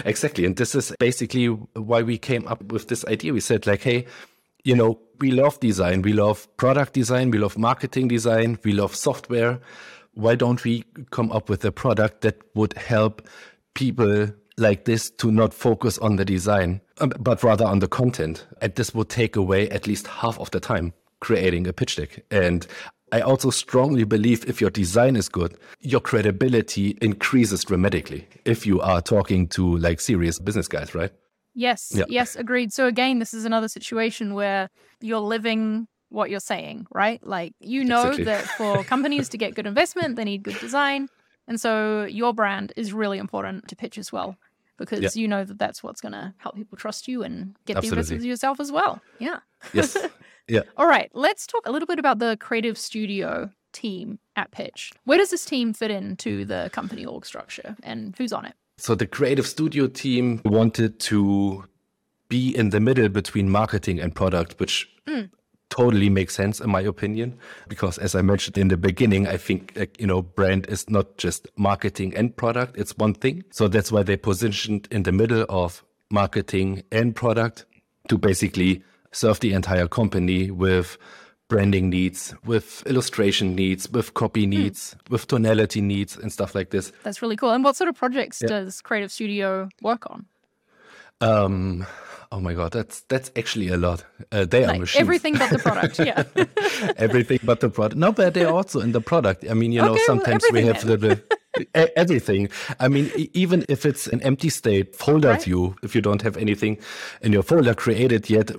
exactly. 0.06 0.46
And 0.46 0.56
this 0.56 0.74
is 0.74 0.94
basically 0.98 1.48
why 1.48 2.00
we 2.00 2.16
came 2.16 2.48
up 2.48 2.72
with 2.72 2.88
this 2.88 3.04
idea. 3.04 3.34
We 3.34 3.40
said 3.40 3.66
like, 3.66 3.82
hey, 3.82 4.06
you 4.64 4.74
know, 4.74 5.00
we 5.20 5.30
love 5.30 5.58
design, 5.60 6.02
we 6.02 6.12
love 6.12 6.48
product 6.56 6.92
design, 6.92 7.30
we 7.30 7.38
love 7.38 7.58
marketing 7.58 8.08
design, 8.08 8.58
we 8.64 8.72
love 8.72 8.94
software. 8.94 9.60
Why 10.14 10.34
don't 10.34 10.62
we 10.64 10.84
come 11.10 11.30
up 11.32 11.48
with 11.48 11.64
a 11.64 11.72
product 11.72 12.22
that 12.22 12.40
would 12.54 12.72
help 12.74 13.26
people 13.74 14.28
like 14.56 14.84
this 14.84 15.10
to 15.10 15.30
not 15.30 15.54
focus 15.54 15.98
on 15.98 16.16
the 16.16 16.24
design, 16.24 16.80
um, 16.98 17.12
but 17.20 17.42
rather 17.42 17.64
on 17.64 17.78
the 17.78 17.88
content? 17.88 18.46
And 18.60 18.74
this 18.74 18.94
would 18.94 19.08
take 19.08 19.36
away 19.36 19.68
at 19.70 19.86
least 19.86 20.06
half 20.06 20.38
of 20.40 20.50
the 20.50 20.60
time 20.60 20.92
creating 21.20 21.66
a 21.66 21.72
pitch 21.72 21.96
deck. 21.96 22.24
And 22.30 22.66
I 23.10 23.20
also 23.20 23.50
strongly 23.50 24.04
believe 24.04 24.44
if 24.48 24.60
your 24.60 24.70
design 24.70 25.16
is 25.16 25.28
good, 25.28 25.56
your 25.80 26.00
credibility 26.00 26.98
increases 27.00 27.64
dramatically 27.64 28.28
if 28.44 28.66
you 28.66 28.80
are 28.80 29.00
talking 29.00 29.48
to 29.48 29.78
like 29.78 30.00
serious 30.00 30.38
business 30.38 30.68
guys, 30.68 30.94
right? 30.94 31.12
Yes, 31.58 31.90
yeah. 31.92 32.04
yes, 32.08 32.36
agreed. 32.36 32.72
So 32.72 32.86
again, 32.86 33.18
this 33.18 33.34
is 33.34 33.44
another 33.44 33.66
situation 33.66 34.34
where 34.34 34.70
you're 35.00 35.18
living 35.18 35.88
what 36.08 36.30
you're 36.30 36.38
saying, 36.38 36.86
right? 36.94 37.20
Like 37.26 37.52
you 37.58 37.82
know 37.82 38.02
exactly. 38.02 38.24
that 38.24 38.44
for 38.46 38.84
companies 38.94 39.28
to 39.30 39.38
get 39.38 39.56
good 39.56 39.66
investment, 39.66 40.14
they 40.14 40.22
need 40.22 40.44
good 40.44 40.58
design. 40.60 41.08
And 41.48 41.60
so 41.60 42.04
your 42.04 42.32
brand 42.32 42.72
is 42.76 42.92
really 42.92 43.18
important 43.18 43.66
to 43.68 43.74
pitch 43.74 43.98
as 43.98 44.12
well 44.12 44.36
because 44.76 45.00
yeah. 45.00 45.20
you 45.20 45.26
know 45.26 45.44
that 45.44 45.58
that's 45.58 45.82
what's 45.82 46.00
going 46.00 46.12
to 46.12 46.32
help 46.36 46.54
people 46.54 46.78
trust 46.78 47.08
you 47.08 47.24
and 47.24 47.56
get 47.66 47.76
Absolutely. 47.76 47.88
the 47.88 48.00
investment 48.00 48.24
yourself 48.24 48.60
as 48.60 48.70
well. 48.70 49.02
Yeah. 49.18 49.40
Yes. 49.72 49.96
Yeah. 50.50 50.62
All 50.78 50.86
right. 50.86 51.10
Let's 51.12 51.46
talk 51.46 51.66
a 51.66 51.70
little 51.70 51.84
bit 51.84 51.98
about 51.98 52.20
the 52.20 52.38
creative 52.40 52.78
studio 52.78 53.50
team 53.74 54.18
at 54.34 54.50
Pitch. 54.50 54.94
Where 55.04 55.18
does 55.18 55.28
this 55.28 55.44
team 55.44 55.74
fit 55.74 55.90
into 55.90 56.46
the 56.46 56.70
company 56.72 57.04
org 57.04 57.26
structure 57.26 57.76
and 57.82 58.14
who's 58.16 58.32
on 58.32 58.46
it? 58.46 58.54
So 58.78 58.94
the 58.94 59.06
creative 59.06 59.46
studio 59.46 59.88
team 59.88 60.40
wanted 60.44 61.00
to 61.00 61.64
be 62.28 62.54
in 62.54 62.70
the 62.70 62.78
middle 62.78 63.08
between 63.08 63.50
marketing 63.50 63.98
and 63.98 64.14
product, 64.14 64.60
which 64.60 64.88
mm. 65.06 65.28
totally 65.68 66.08
makes 66.08 66.34
sense 66.34 66.60
in 66.60 66.70
my 66.70 66.82
opinion. 66.82 67.38
Because 67.68 67.98
as 67.98 68.14
I 68.14 68.22
mentioned 68.22 68.56
in 68.56 68.68
the 68.68 68.76
beginning, 68.76 69.26
I 69.26 69.36
think 69.36 69.76
you 69.98 70.06
know 70.06 70.22
brand 70.22 70.66
is 70.68 70.88
not 70.88 71.18
just 71.18 71.48
marketing 71.56 72.14
and 72.14 72.36
product; 72.36 72.78
it's 72.78 72.96
one 72.96 73.14
thing. 73.14 73.42
So 73.50 73.66
that's 73.66 73.90
why 73.90 74.04
they 74.04 74.16
positioned 74.16 74.86
in 74.92 75.02
the 75.02 75.12
middle 75.12 75.44
of 75.48 75.84
marketing 76.10 76.84
and 76.92 77.16
product 77.16 77.66
to 78.08 78.16
basically 78.16 78.84
serve 79.10 79.40
the 79.40 79.52
entire 79.54 79.88
company 79.88 80.50
with 80.50 80.96
branding 81.48 81.90
needs, 81.90 82.34
with 82.44 82.82
illustration 82.86 83.54
needs, 83.54 83.90
with 83.90 84.14
copy 84.14 84.44
hmm. 84.44 84.50
needs, 84.50 84.94
mm. 84.94 85.10
with 85.10 85.26
tonality 85.26 85.80
needs, 85.80 86.16
and 86.16 86.32
stuff 86.32 86.54
like 86.54 86.70
this. 86.70 86.92
That's 87.02 87.22
really 87.22 87.36
cool. 87.36 87.50
And 87.50 87.64
what 87.64 87.76
sort 87.76 87.88
of 87.88 87.96
projects 87.96 88.40
yeah. 88.42 88.48
does 88.48 88.80
Creative 88.82 89.10
Studio 89.10 89.68
work 89.82 90.08
on? 90.10 90.26
Um, 91.20 91.86
oh 92.30 92.40
my 92.40 92.54
god, 92.54 92.72
that's 92.72 93.00
that's 93.08 93.30
actually 93.36 93.68
a 93.68 93.76
lot. 93.76 94.04
Uh, 94.30 94.44
they 94.44 94.66
like 94.66 94.76
are 94.76 94.80
machines. 94.80 95.00
Everything 95.00 95.34
but 95.36 95.50
the 95.50 95.58
product, 95.58 95.98
yeah. 95.98 96.22
everything 96.96 97.40
but 97.42 97.60
the 97.60 97.70
product. 97.70 97.98
No, 97.98 98.12
but 98.12 98.34
they're 98.34 98.52
also 98.52 98.80
in 98.80 98.92
the 98.92 99.00
product. 99.00 99.44
I 99.50 99.54
mean, 99.54 99.72
you 99.72 99.82
know, 99.82 99.96
sometimes 100.06 100.44
well, 100.44 100.62
we 100.62 100.66
have 100.66 100.84
little 100.84 101.16
everything. 101.74 102.48
I 102.78 102.88
mean, 102.88 103.10
even 103.32 103.64
if 103.68 103.84
it's 103.84 104.06
an 104.06 104.22
empty 104.22 104.48
state 104.48 104.94
folder 104.94 105.30
right. 105.30 105.42
view, 105.42 105.74
if 105.82 105.94
you 105.94 106.00
don't 106.00 106.22
have 106.22 106.36
anything 106.36 106.78
in 107.22 107.32
your 107.32 107.42
folder 107.42 107.74
created 107.74 108.30
yet, 108.30 108.52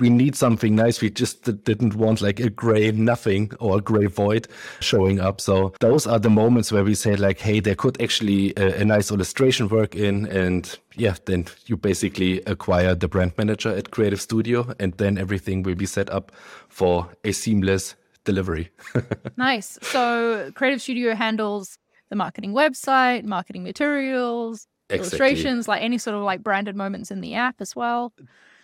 we 0.00 0.10
need 0.10 0.34
something 0.34 0.74
nice. 0.74 1.00
We 1.00 1.10
just 1.10 1.42
didn't 1.64 1.94
want 1.94 2.22
like 2.22 2.40
a 2.40 2.50
gray 2.50 2.90
nothing 2.90 3.52
or 3.60 3.78
a 3.78 3.80
gray 3.80 4.06
void 4.06 4.48
showing 4.80 5.20
up. 5.20 5.40
So 5.40 5.74
those 5.80 6.06
are 6.06 6.18
the 6.18 6.30
moments 6.30 6.72
where 6.72 6.82
we 6.82 6.94
say 6.94 7.16
like, 7.16 7.38
hey, 7.38 7.60
there 7.60 7.74
could 7.74 8.00
actually 8.00 8.52
a, 8.56 8.78
uh, 8.78 8.80
a 8.80 8.84
nice 8.84 9.10
illustration 9.10 9.68
work 9.68 9.94
in. 9.94 10.26
And 10.26 10.78
yeah, 10.96 11.16
then 11.26 11.46
you 11.66 11.76
basically 11.76 12.40
acquire 12.46 12.94
the 12.94 13.08
brand 13.08 13.32
manager 13.36 13.68
at 13.68 13.90
Creative 13.90 14.20
Studio 14.20 14.74
and 14.80 14.94
then 14.94 15.18
everything 15.18 15.62
will 15.62 15.74
be 15.74 15.86
set 15.86 16.10
up 16.10 16.32
for 16.68 17.08
a 17.24 17.32
seamless 17.32 17.94
delivery. 18.24 18.70
nice. 19.36 19.78
So 19.82 20.50
Creative 20.54 20.80
Studio 20.80 21.14
handles 21.14 21.78
the 22.08 22.16
marketing 22.16 22.54
website, 22.54 23.24
marketing 23.24 23.62
materials, 23.62 24.66
exactly. 24.88 24.98
illustrations, 24.98 25.68
like 25.68 25.82
any 25.82 25.98
sort 25.98 26.16
of 26.16 26.22
like 26.22 26.42
branded 26.42 26.74
moments 26.74 27.10
in 27.10 27.20
the 27.20 27.34
app 27.34 27.56
as 27.60 27.76
well 27.76 28.12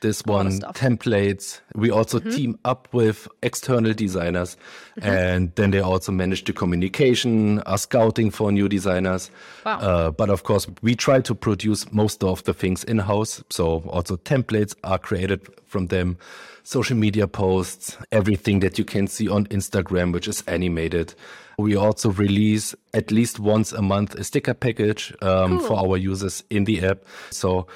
this 0.01 0.23
one 0.25 0.61
templates. 0.75 1.61
We 1.75 1.91
also 1.91 2.19
mm-hmm. 2.19 2.31
team 2.31 2.59
up 2.65 2.89
with 2.93 3.29
external 3.43 3.93
designers, 3.93 4.57
mm-hmm. 4.99 5.09
and 5.09 5.55
then 5.55 5.71
they 5.71 5.81
also 5.81 6.13
manage 6.13 6.45
the 6.45 6.53
communication, 6.53 7.61
are 7.61 7.79
scouting 7.79 8.31
for 8.31 8.53
new 8.53 8.69
designers. 8.69 9.31
Wow. 9.65 9.79
Uh, 9.79 10.11
but 10.11 10.31
of 10.31 10.43
course, 10.45 10.67
we 10.83 10.95
try 10.95 11.21
to 11.21 11.35
produce 11.35 11.91
most 11.93 12.23
of 12.23 12.45
the 12.45 12.55
things 12.55 12.85
in 12.85 12.99
house. 12.99 13.43
So 13.51 13.83
also 13.89 14.17
templates 14.17 14.75
are 14.85 14.99
created 14.99 15.47
from 15.67 15.89
them, 15.89 16.19
social 16.63 16.97
media 16.97 17.27
posts, 17.27 17.97
everything 18.13 18.61
that 18.61 18.79
you 18.79 18.85
can 18.85 19.07
see 19.07 19.29
on 19.29 19.47
Instagram, 19.47 20.13
which 20.13 20.29
is 20.29 20.43
animated. 20.47 21.15
We 21.59 21.75
also 21.75 22.11
release 22.11 22.75
at 22.93 23.11
least 23.11 23.41
once 23.41 23.73
a 23.73 23.81
month 23.81 24.15
a 24.15 24.25
sticker 24.25 24.53
package 24.53 25.15
um, 25.23 25.59
cool. 25.59 25.69
for 25.69 25.79
our 25.79 25.97
users 25.97 26.45
in 26.51 26.65
the 26.65 26.85
app. 26.85 26.99
So 27.31 27.67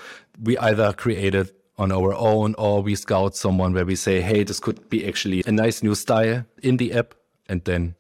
we 0.43 0.59
either 0.59 0.93
created 0.93 1.51
on 1.81 1.91
our 1.91 2.15
own, 2.15 2.55
or 2.59 2.83
we 2.83 2.95
scout 2.95 3.35
someone 3.35 3.73
where 3.73 3.87
we 3.87 3.97
say, 3.97 4.21
hey, 4.21 4.45
this 4.45 4.61
could 4.61 4.89
be 4.91 5.09
actually 5.09 5.43
a 5.47 5.51
nice 5.51 5.83
new 5.83 5.95
style 5.95 6.45
in 6.63 6.77
the 6.77 6.93
app. 6.93 7.15
And 7.49 7.65
then 7.65 7.95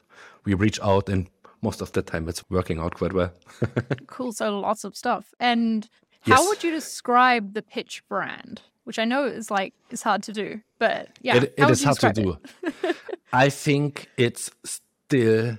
we 0.44 0.52
reach 0.54 0.78
out, 0.82 1.08
and 1.08 1.28
most 1.62 1.80
of 1.80 1.90
the 1.92 2.02
time 2.02 2.28
it's 2.28 2.44
working 2.50 2.78
out 2.78 2.94
quite 2.94 3.14
well. 3.14 3.32
cool. 4.06 4.32
So 4.32 4.60
lots 4.60 4.84
of 4.84 4.94
stuff. 4.94 5.34
And 5.40 5.88
how 6.20 6.40
yes. 6.40 6.49
would 6.49 6.62
you 6.62 6.70
describe 6.70 7.54
the 7.54 7.62
pitch 7.62 8.04
brand? 8.08 8.60
Which 8.84 8.99
I 8.99 9.04
know 9.04 9.25
is 9.25 9.50
like 9.50 9.72
is 9.90 10.02
hard 10.02 10.22
to 10.25 10.32
do, 10.32 10.60
but 10.78 11.08
yeah, 11.22 11.37
it, 11.37 11.54
it 11.56 11.70
is 11.70 11.84
hard 11.84 11.99
to 12.00 12.12
do. 12.12 12.38
I 13.32 13.49
think 13.49 14.08
it's 14.16 14.50
still 14.64 15.58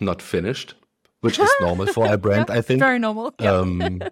not 0.00 0.20
finished 0.20 0.74
which 1.24 1.38
is 1.38 1.50
normal 1.60 1.86
for 1.86 2.12
a 2.12 2.18
brand, 2.18 2.46
yeah, 2.50 2.56
I 2.56 2.60
think. 2.60 2.80
Very 2.80 2.98
normal. 2.98 3.34
Yep. 3.40 3.54
Um, 3.54 4.02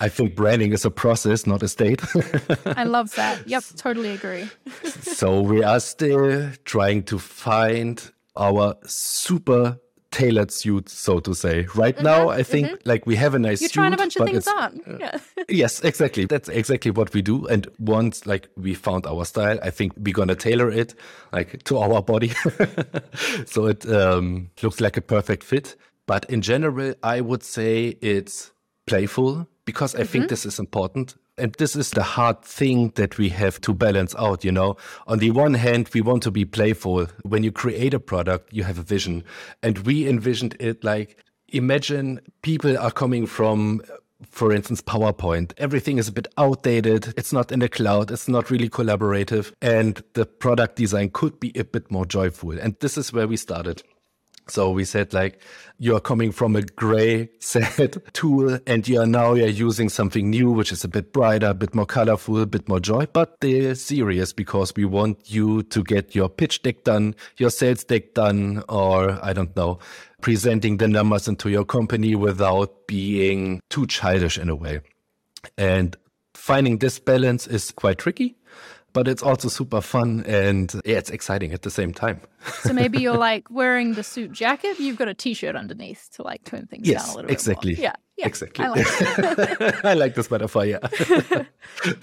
I 0.00 0.08
think 0.08 0.36
branding 0.36 0.72
is 0.72 0.84
a 0.84 0.90
process, 0.90 1.44
not 1.44 1.62
a 1.62 1.68
state. 1.68 2.00
I 2.66 2.84
love 2.84 3.14
that. 3.16 3.42
Yep, 3.46 3.64
totally 3.76 4.10
agree. 4.10 4.48
so 4.84 5.40
we 5.40 5.64
are 5.64 5.80
still 5.80 6.50
trying 6.64 7.02
to 7.04 7.18
find 7.18 8.12
our 8.36 8.76
super 8.86 9.78
tailored 10.12 10.52
suit, 10.52 10.88
so 10.88 11.18
to 11.18 11.34
say. 11.34 11.66
Right 11.74 11.96
mm-hmm, 11.96 12.04
now, 12.04 12.28
I 12.28 12.44
think 12.44 12.68
mm-hmm. 12.68 12.88
like 12.88 13.06
we 13.06 13.16
have 13.16 13.34
a 13.34 13.38
nice 13.38 13.60
You're 13.60 13.68
suit. 13.68 13.74
trying 13.74 13.92
a 13.92 13.96
bunch 13.96 14.16
of 14.16 14.26
things 14.26 14.46
on. 14.46 14.80
Yeah. 15.00 15.18
yes, 15.48 15.80
exactly. 15.80 16.26
That's 16.26 16.48
exactly 16.48 16.92
what 16.92 17.12
we 17.12 17.22
do. 17.22 17.46
And 17.48 17.66
once 17.78 18.24
like 18.26 18.48
we 18.56 18.74
found 18.74 19.06
our 19.06 19.24
style, 19.24 19.58
I 19.62 19.70
think 19.70 19.92
we're 19.96 20.14
gonna 20.14 20.36
tailor 20.36 20.70
it 20.70 20.94
like 21.32 21.64
to 21.64 21.78
our 21.78 22.02
body, 22.02 22.32
so 23.46 23.66
it 23.66 23.84
um, 23.90 24.50
looks 24.62 24.80
like 24.80 24.96
a 24.96 25.02
perfect 25.02 25.42
fit. 25.42 25.76
But 26.06 26.24
in 26.30 26.42
general, 26.42 26.94
I 27.02 27.20
would 27.20 27.42
say 27.42 27.96
it's 28.00 28.52
playful 28.86 29.46
because 29.64 29.94
I 29.94 29.98
mm-hmm. 29.98 30.08
think 30.08 30.28
this 30.28 30.46
is 30.46 30.58
important. 30.58 31.14
And 31.38 31.54
this 31.54 31.74
is 31.76 31.90
the 31.90 32.02
hard 32.02 32.42
thing 32.42 32.90
that 32.96 33.16
we 33.16 33.30
have 33.30 33.60
to 33.62 33.72
balance 33.72 34.14
out, 34.16 34.44
you 34.44 34.52
know. 34.52 34.76
On 35.06 35.18
the 35.18 35.30
one 35.30 35.54
hand, 35.54 35.88
we 35.94 36.02
want 36.02 36.22
to 36.24 36.30
be 36.30 36.44
playful. 36.44 37.06
When 37.22 37.42
you 37.42 37.50
create 37.50 37.94
a 37.94 38.00
product, 38.00 38.52
you 38.52 38.64
have 38.64 38.78
a 38.78 38.82
vision. 38.82 39.24
And 39.62 39.78
we 39.78 40.06
envisioned 40.06 40.56
it 40.60 40.84
like 40.84 41.16
imagine 41.48 42.20
people 42.42 42.76
are 42.76 42.90
coming 42.90 43.26
from 43.26 43.82
for 44.30 44.52
instance, 44.52 44.80
PowerPoint. 44.80 45.52
Everything 45.58 45.98
is 45.98 46.08
a 46.08 46.12
bit 46.12 46.28
outdated. 46.38 47.12
It's 47.16 47.32
not 47.32 47.50
in 47.50 47.58
the 47.58 47.68
cloud. 47.68 48.10
It's 48.10 48.28
not 48.28 48.50
really 48.50 48.68
collaborative. 48.68 49.52
And 49.60 50.02
the 50.14 50.24
product 50.24 50.76
design 50.76 51.10
could 51.10 51.40
be 51.40 51.52
a 51.56 51.64
bit 51.64 51.90
more 51.90 52.06
joyful. 52.06 52.58
And 52.58 52.76
this 52.80 52.96
is 52.96 53.12
where 53.12 53.26
we 53.26 53.36
started. 53.36 53.82
So 54.52 54.70
we 54.70 54.84
said 54.84 55.14
like 55.14 55.40
you 55.78 55.96
are 55.96 56.00
coming 56.00 56.30
from 56.30 56.56
a 56.56 56.62
gray 56.62 57.30
set 57.40 57.96
tool 58.12 58.58
and 58.66 58.86
you 58.86 59.00
are 59.00 59.06
now 59.06 59.32
you're 59.32 59.48
using 59.48 59.88
something 59.88 60.28
new, 60.28 60.50
which 60.52 60.72
is 60.72 60.84
a 60.84 60.88
bit 60.88 61.10
brighter, 61.10 61.46
a 61.46 61.54
bit 61.54 61.74
more 61.74 61.86
colorful, 61.86 62.42
a 62.42 62.44
bit 62.44 62.68
more 62.68 62.78
joy, 62.78 63.06
but 63.14 63.40
they're 63.40 63.74
serious 63.74 64.34
because 64.34 64.74
we 64.76 64.84
want 64.84 65.32
you 65.32 65.62
to 65.62 65.82
get 65.82 66.14
your 66.14 66.28
pitch 66.28 66.62
deck 66.62 66.84
done, 66.84 67.14
your 67.38 67.48
sales 67.48 67.82
deck 67.82 68.12
done, 68.12 68.62
or 68.68 69.18
I 69.24 69.32
don't 69.32 69.56
know, 69.56 69.78
presenting 70.20 70.76
the 70.76 70.86
numbers 70.86 71.28
into 71.28 71.48
your 71.48 71.64
company 71.64 72.14
without 72.14 72.86
being 72.86 73.62
too 73.70 73.86
childish 73.86 74.36
in 74.36 74.50
a 74.50 74.54
way. 74.54 74.82
And 75.56 75.96
finding 76.34 76.76
this 76.76 76.98
balance 76.98 77.46
is 77.46 77.70
quite 77.70 77.96
tricky 77.96 78.36
but 78.92 79.08
it's 79.08 79.22
also 79.22 79.48
super 79.48 79.80
fun 79.80 80.24
and 80.26 80.72
yeah, 80.84 80.98
it's 80.98 81.10
exciting 81.10 81.52
at 81.52 81.62
the 81.62 81.70
same 81.70 81.92
time. 81.92 82.20
so 82.60 82.72
maybe 82.72 82.98
you're 82.98 83.16
like 83.16 83.50
wearing 83.50 83.94
the 83.94 84.02
suit 84.02 84.32
jacket, 84.32 84.78
you've 84.78 84.98
got 84.98 85.08
a 85.08 85.14
t-shirt 85.14 85.56
underneath 85.56 86.08
to 86.14 86.22
like 86.22 86.44
tone 86.44 86.66
things 86.66 86.86
yes, 86.86 87.06
down 87.06 87.14
a 87.14 87.16
little 87.16 87.30
exactly. 87.30 87.72
bit 87.72 87.78
more. 87.78 87.84
Yeah, 87.84 87.94
yeah, 88.16 88.26
exactly. 88.26 88.64
I 88.64 88.68
like, 88.68 89.84
I 89.84 89.94
like 89.94 90.14
this 90.14 90.30
metaphor. 90.30 90.64
Yeah. 90.66 90.78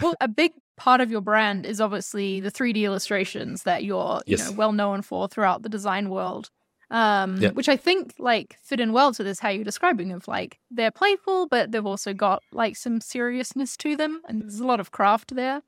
well, 0.02 0.16
a 0.22 0.28
big 0.28 0.54
part 0.78 1.02
of 1.02 1.12
your 1.12 1.22
brand 1.22 1.66
is 1.66 1.80
obviously 1.82 2.40
the 2.40 2.52
3D 2.52 2.84
illustrations 2.84 3.64
that 3.64 3.84
you're 3.84 4.22
yes. 4.26 4.40
you 4.40 4.46
know 4.46 4.52
well 4.58 4.72
known 4.72 5.02
for 5.02 5.28
throughout 5.28 5.64
the 5.64 5.70
design 5.70 6.10
world. 6.10 6.50
Um, 6.92 7.38
yeah. 7.38 7.52
which 7.52 7.70
I 7.70 7.78
think 7.78 8.16
like 8.18 8.58
fit 8.64 8.80
in 8.80 8.94
well 8.94 9.14
to 9.14 9.24
this 9.24 9.38
how 9.38 9.50
you're 9.50 9.64
describing 9.64 10.12
of 10.12 10.28
like 10.28 10.58
they're 10.72 10.90
playful, 10.90 11.48
but 11.48 11.72
they've 11.72 11.86
also 11.86 12.16
got 12.16 12.42
like 12.52 12.76
some 12.76 13.00
seriousness 13.00 13.78
to 13.78 13.96
them, 13.96 14.22
and 14.28 14.42
there's 14.42 14.60
a 14.60 14.66
lot 14.66 14.80
of 14.80 14.92
craft 14.92 15.36
there. 15.36 15.62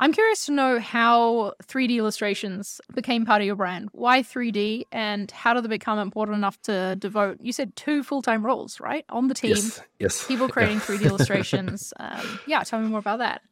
I'm 0.00 0.12
curious 0.12 0.46
to 0.46 0.52
know 0.52 0.78
how 0.78 1.54
3D 1.64 1.96
illustrations 1.96 2.80
became 2.94 3.26
part 3.26 3.40
of 3.42 3.46
your 3.46 3.56
brand. 3.56 3.88
Why 3.92 4.22
3D 4.22 4.86
and 4.92 5.30
how 5.30 5.54
did 5.54 5.64
they 5.64 5.68
become 5.68 5.98
important 5.98 6.36
enough 6.36 6.60
to 6.62 6.94
devote, 6.96 7.38
you 7.40 7.52
said 7.52 7.74
two 7.74 8.04
full 8.04 8.22
time 8.22 8.46
roles, 8.46 8.78
right? 8.80 9.04
On 9.08 9.26
the 9.26 9.34
team. 9.34 9.56
Yes. 9.56 9.80
yes. 9.98 10.26
People 10.26 10.48
creating 10.48 10.78
3D 10.78 11.02
illustrations. 11.06 11.92
Um, 11.98 12.40
yeah, 12.46 12.62
tell 12.62 12.80
me 12.80 12.88
more 12.88 13.00
about 13.00 13.18
that. 13.18 13.42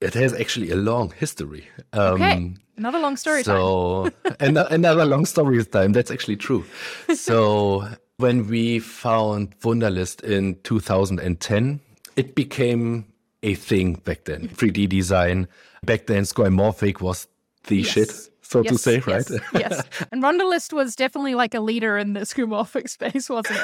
It 0.00 0.14
has 0.14 0.34
actually 0.34 0.70
a 0.70 0.76
long 0.76 1.10
history. 1.10 1.68
Um, 1.92 2.22
okay. 2.22 2.54
Another 2.76 2.98
long 2.98 3.16
story 3.16 3.42
time. 3.42 3.56
so, 3.56 4.10
time. 4.38 4.56
another 4.70 5.04
long 5.04 5.24
story 5.24 5.64
time. 5.64 5.92
That's 5.92 6.10
actually 6.10 6.36
true. 6.36 6.64
So, 7.14 7.88
when 8.18 8.46
we 8.46 8.78
found 8.78 9.58
Wunderlist 9.60 10.22
in 10.22 10.56
2010, 10.62 11.80
it 12.16 12.34
became 12.34 13.06
a 13.46 13.54
thing 13.54 13.94
back 14.04 14.24
then. 14.24 14.48
3D 14.48 14.88
design. 14.88 15.48
Back 15.84 16.06
then, 16.06 16.24
Skeuomorphic 16.24 17.00
was 17.00 17.28
the 17.68 17.78
yes. 17.78 17.88
shit, 17.88 18.10
so 18.42 18.62
yes, 18.62 18.72
to 18.72 18.78
say, 18.78 18.98
right? 19.00 19.24
Yes, 19.30 19.42
yes. 19.54 19.82
And 20.12 20.22
Wunderlist 20.22 20.72
was 20.72 20.96
definitely 20.96 21.34
like 21.34 21.54
a 21.54 21.60
leader 21.60 21.96
in 21.96 22.12
the 22.12 22.20
skeuomorphic 22.20 22.88
space, 22.88 23.30
wasn't 23.30 23.60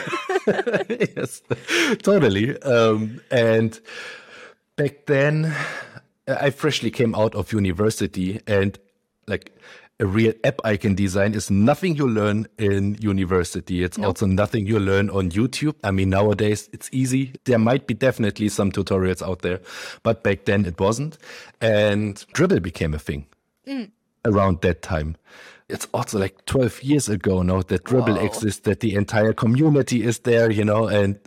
it? 0.46 1.12
yes, 1.16 1.42
totally. 2.02 2.60
Um, 2.62 3.20
and 3.30 3.78
back 4.76 5.06
then, 5.06 5.54
I 6.28 6.50
freshly 6.50 6.90
came 6.90 7.14
out 7.14 7.34
of 7.34 7.52
university 7.52 8.40
and 8.46 8.78
like 9.26 9.56
a 10.00 10.06
real 10.06 10.32
app 10.44 10.61
icon 10.64 10.94
design 10.94 11.34
is 11.34 11.50
nothing 11.50 11.94
you 11.96 12.08
learn 12.08 12.46
in 12.58 12.94
university. 13.00 13.82
It's 13.84 13.99
nope. 13.99 14.08
also 14.08 14.26
nothing 14.26 14.66
you 14.66 14.80
learn 14.80 15.11
on 15.11 15.30
YouTube. 15.30 15.75
I 15.84 15.90
mean, 15.90 16.11
nowadays 16.11 16.68
it's 16.72 16.88
easy. 16.92 17.34
There 17.44 17.58
might 17.58 17.87
be 17.87 17.94
definitely 17.94 18.49
some 18.49 18.72
tutorials 18.72 19.22
out 19.22 19.42
there, 19.42 19.61
but 20.02 20.22
back 20.22 20.44
then 20.44 20.64
it 20.64 20.80
wasn't. 20.80 21.18
And 21.61 22.16
Dribbble 22.34 22.62
became 22.62 22.94
a 22.94 22.99
thing 22.99 23.26
mm. 23.66 23.90
around 24.25 24.61
that 24.62 24.82
time. 24.82 25.16
It's 25.68 25.87
also 25.94 26.18
like 26.18 26.44
12 26.46 26.82
years 26.82 27.08
ago 27.08 27.42
now 27.42 27.62
that 27.62 27.84
Dribbble 27.84 28.16
Whoa. 28.16 28.25
exists, 28.26 28.61
that 28.62 28.80
the 28.80 28.94
entire 28.94 29.32
community 29.32 30.02
is 30.02 30.18
there, 30.20 30.50
you 30.50 30.64
know, 30.64 30.87
and 30.88 31.18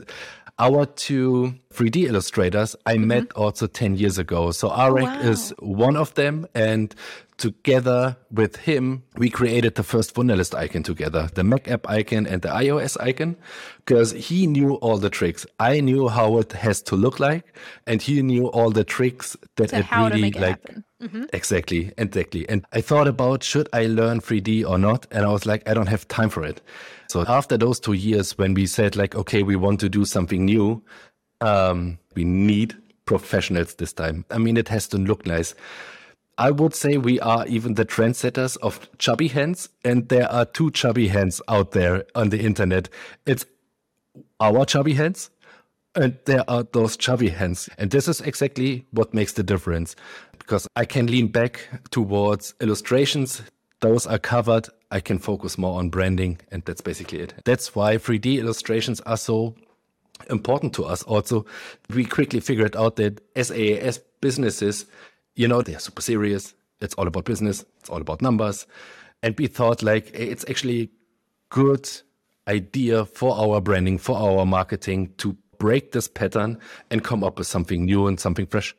our 0.58 0.86
two 0.86 1.56
3D 1.74 2.08
illustrators 2.08 2.76
I 2.86 2.96
mm-hmm. 2.96 3.08
met 3.08 3.32
also 3.34 3.68
10 3.68 3.96
years 3.96 4.18
ago. 4.18 4.52
So 4.52 4.70
Arek 4.70 5.04
wow. 5.04 5.20
is 5.20 5.54
one 5.60 5.98
of 5.98 6.14
them. 6.14 6.48
And 6.56 6.96
together 7.38 8.16
with 8.32 8.56
him, 8.56 9.04
we 9.18 9.30
created 9.30 9.76
the 9.76 9.84
first 9.84 10.16
Wunderlist 10.16 10.56
icon 10.56 10.84
together, 10.84 11.30
the 11.34 11.44
Mac 11.44 11.68
app 11.68 11.90
icon 11.90 12.26
and 12.26 12.42
the 12.42 12.50
iOS 12.50 13.00
icon, 13.02 13.36
because 13.80 14.12
he 14.12 14.48
knew 14.48 14.76
all 14.76 14.98
the 14.98 15.10
tricks. 15.10 15.46
I 15.60 15.82
knew 15.82 16.08
how 16.08 16.38
it 16.38 16.54
has 16.54 16.82
to 16.84 16.96
look 16.96 17.20
like, 17.20 17.58
and 17.86 18.02
he 18.02 18.22
knew 18.22 18.48
all 18.48 18.72
the 18.72 18.86
tricks 18.86 19.36
that 19.58 19.72
so 19.72 19.78
it 19.78 19.92
really 19.92 20.30
it 20.30 20.36
like. 20.40 20.60
Mm-hmm. 21.06 21.26
Exactly, 21.34 21.92
exactly. 21.98 22.50
And 22.50 22.66
I 22.74 22.82
thought 22.82 23.08
about 23.08 23.44
should 23.44 23.70
I 23.74 23.86
learn 23.86 24.22
3D 24.22 24.68
or 24.68 24.80
not? 24.80 25.06
And 25.12 25.24
I 25.26 25.32
was 25.32 25.46
like, 25.46 25.68
I 25.70 25.74
don't 25.76 25.88
have 25.88 26.08
time 26.08 26.30
for 26.30 26.44
it. 26.44 26.62
So 27.10 27.24
after 27.28 27.58
those 27.58 27.80
two 27.80 27.94
years, 27.94 28.38
when 28.40 28.56
we 28.56 28.66
said 28.66 28.96
like, 28.96 29.14
okay, 29.16 29.44
we 29.44 29.56
want 29.56 29.80
to 29.82 29.90
do 29.90 30.06
something 30.06 30.46
new, 30.46 30.82
um, 31.42 32.00
we 32.16 32.24
need 32.24 32.76
professionals 33.06 33.76
this 33.76 33.94
time. 33.94 34.26
I 34.32 34.40
mean, 34.40 34.58
it 34.58 34.68
has 34.70 34.88
to 34.90 34.98
look 34.98 35.28
nice. 35.28 35.54
I 36.38 36.52
would 36.52 36.74
say 36.74 36.98
we 36.98 37.20
are 37.20 37.46
even 37.48 37.76
the 37.76 37.86
trendsetters 37.86 38.58
of 38.58 38.90
chubby 38.98 39.28
hands, 39.28 39.70
and 39.86 40.10
there 40.10 40.30
are 40.30 40.44
two 40.46 40.72
chubby 40.72 41.08
hands 41.08 41.42
out 41.48 41.72
there 41.72 42.04
on 42.16 42.30
the 42.30 42.42
internet. 42.42 42.90
It's 43.26 43.46
our 44.40 44.66
chubby 44.66 44.96
hands, 44.96 45.30
and 45.96 46.18
there 46.26 46.50
are 46.50 46.64
those 46.64 46.98
chubby 46.98 47.30
hands. 47.30 47.70
And 47.78 47.92
this 47.92 48.08
is 48.08 48.22
exactly 48.22 48.86
what 48.92 49.14
makes 49.14 49.34
the 49.34 49.44
difference 49.44 49.96
because 50.38 50.68
I 50.76 50.86
can 50.86 51.08
lean 51.08 51.28
back 51.28 51.68
towards 51.92 52.54
illustrations. 52.62 53.42
Those 53.82 54.06
are 54.08 54.20
covered. 54.20 54.68
I 54.92 55.00
can 55.00 55.20
focus 55.20 55.58
more 55.58 55.80
on 55.80 55.90
branding, 55.90 56.40
and 56.52 56.64
that's 56.64 56.82
basically 56.82 57.20
it. 57.20 57.34
That's 57.46 57.76
why 57.76 57.98
3D 57.98 58.40
illustrations 58.40 59.02
are 59.02 59.18
so 59.18 59.56
important 60.30 60.74
to 60.76 60.86
us. 60.86 61.04
Also, 61.04 61.46
we 61.90 62.06
quickly 62.06 62.40
figured 62.40 62.76
out 62.76 62.96
that 62.98 63.22
SaaS 63.36 64.00
businesses 64.22 64.86
you 65.36 65.48
know, 65.48 65.62
they're 65.62 65.80
super 65.80 66.02
serious. 66.02 66.54
It's 66.82 66.96
all 66.96 67.08
about 67.08 67.26
business. 67.26 67.64
It's 67.80 67.90
all 67.90 68.02
about 68.02 68.22
numbers. 68.22 68.66
And 69.22 69.38
we 69.38 69.48
thought 69.48 69.84
like 69.84 70.08
eh, 70.14 70.24
it's 70.24 70.46
actually 70.50 70.82
a 70.82 70.90
good 71.50 71.90
idea 72.48 73.06
for 73.06 73.36
our 73.38 73.62
branding, 73.62 73.98
for 73.98 74.18
our 74.18 74.46
marketing 74.46 75.14
to 75.18 75.38
break 75.58 75.92
this 75.92 76.08
pattern 76.08 76.60
and 76.90 77.04
come 77.04 77.24
up 77.24 77.38
with 77.38 77.48
something 77.48 77.86
new 77.86 78.08
and 78.08 78.20
something 78.20 78.46
fresh. 78.46 78.76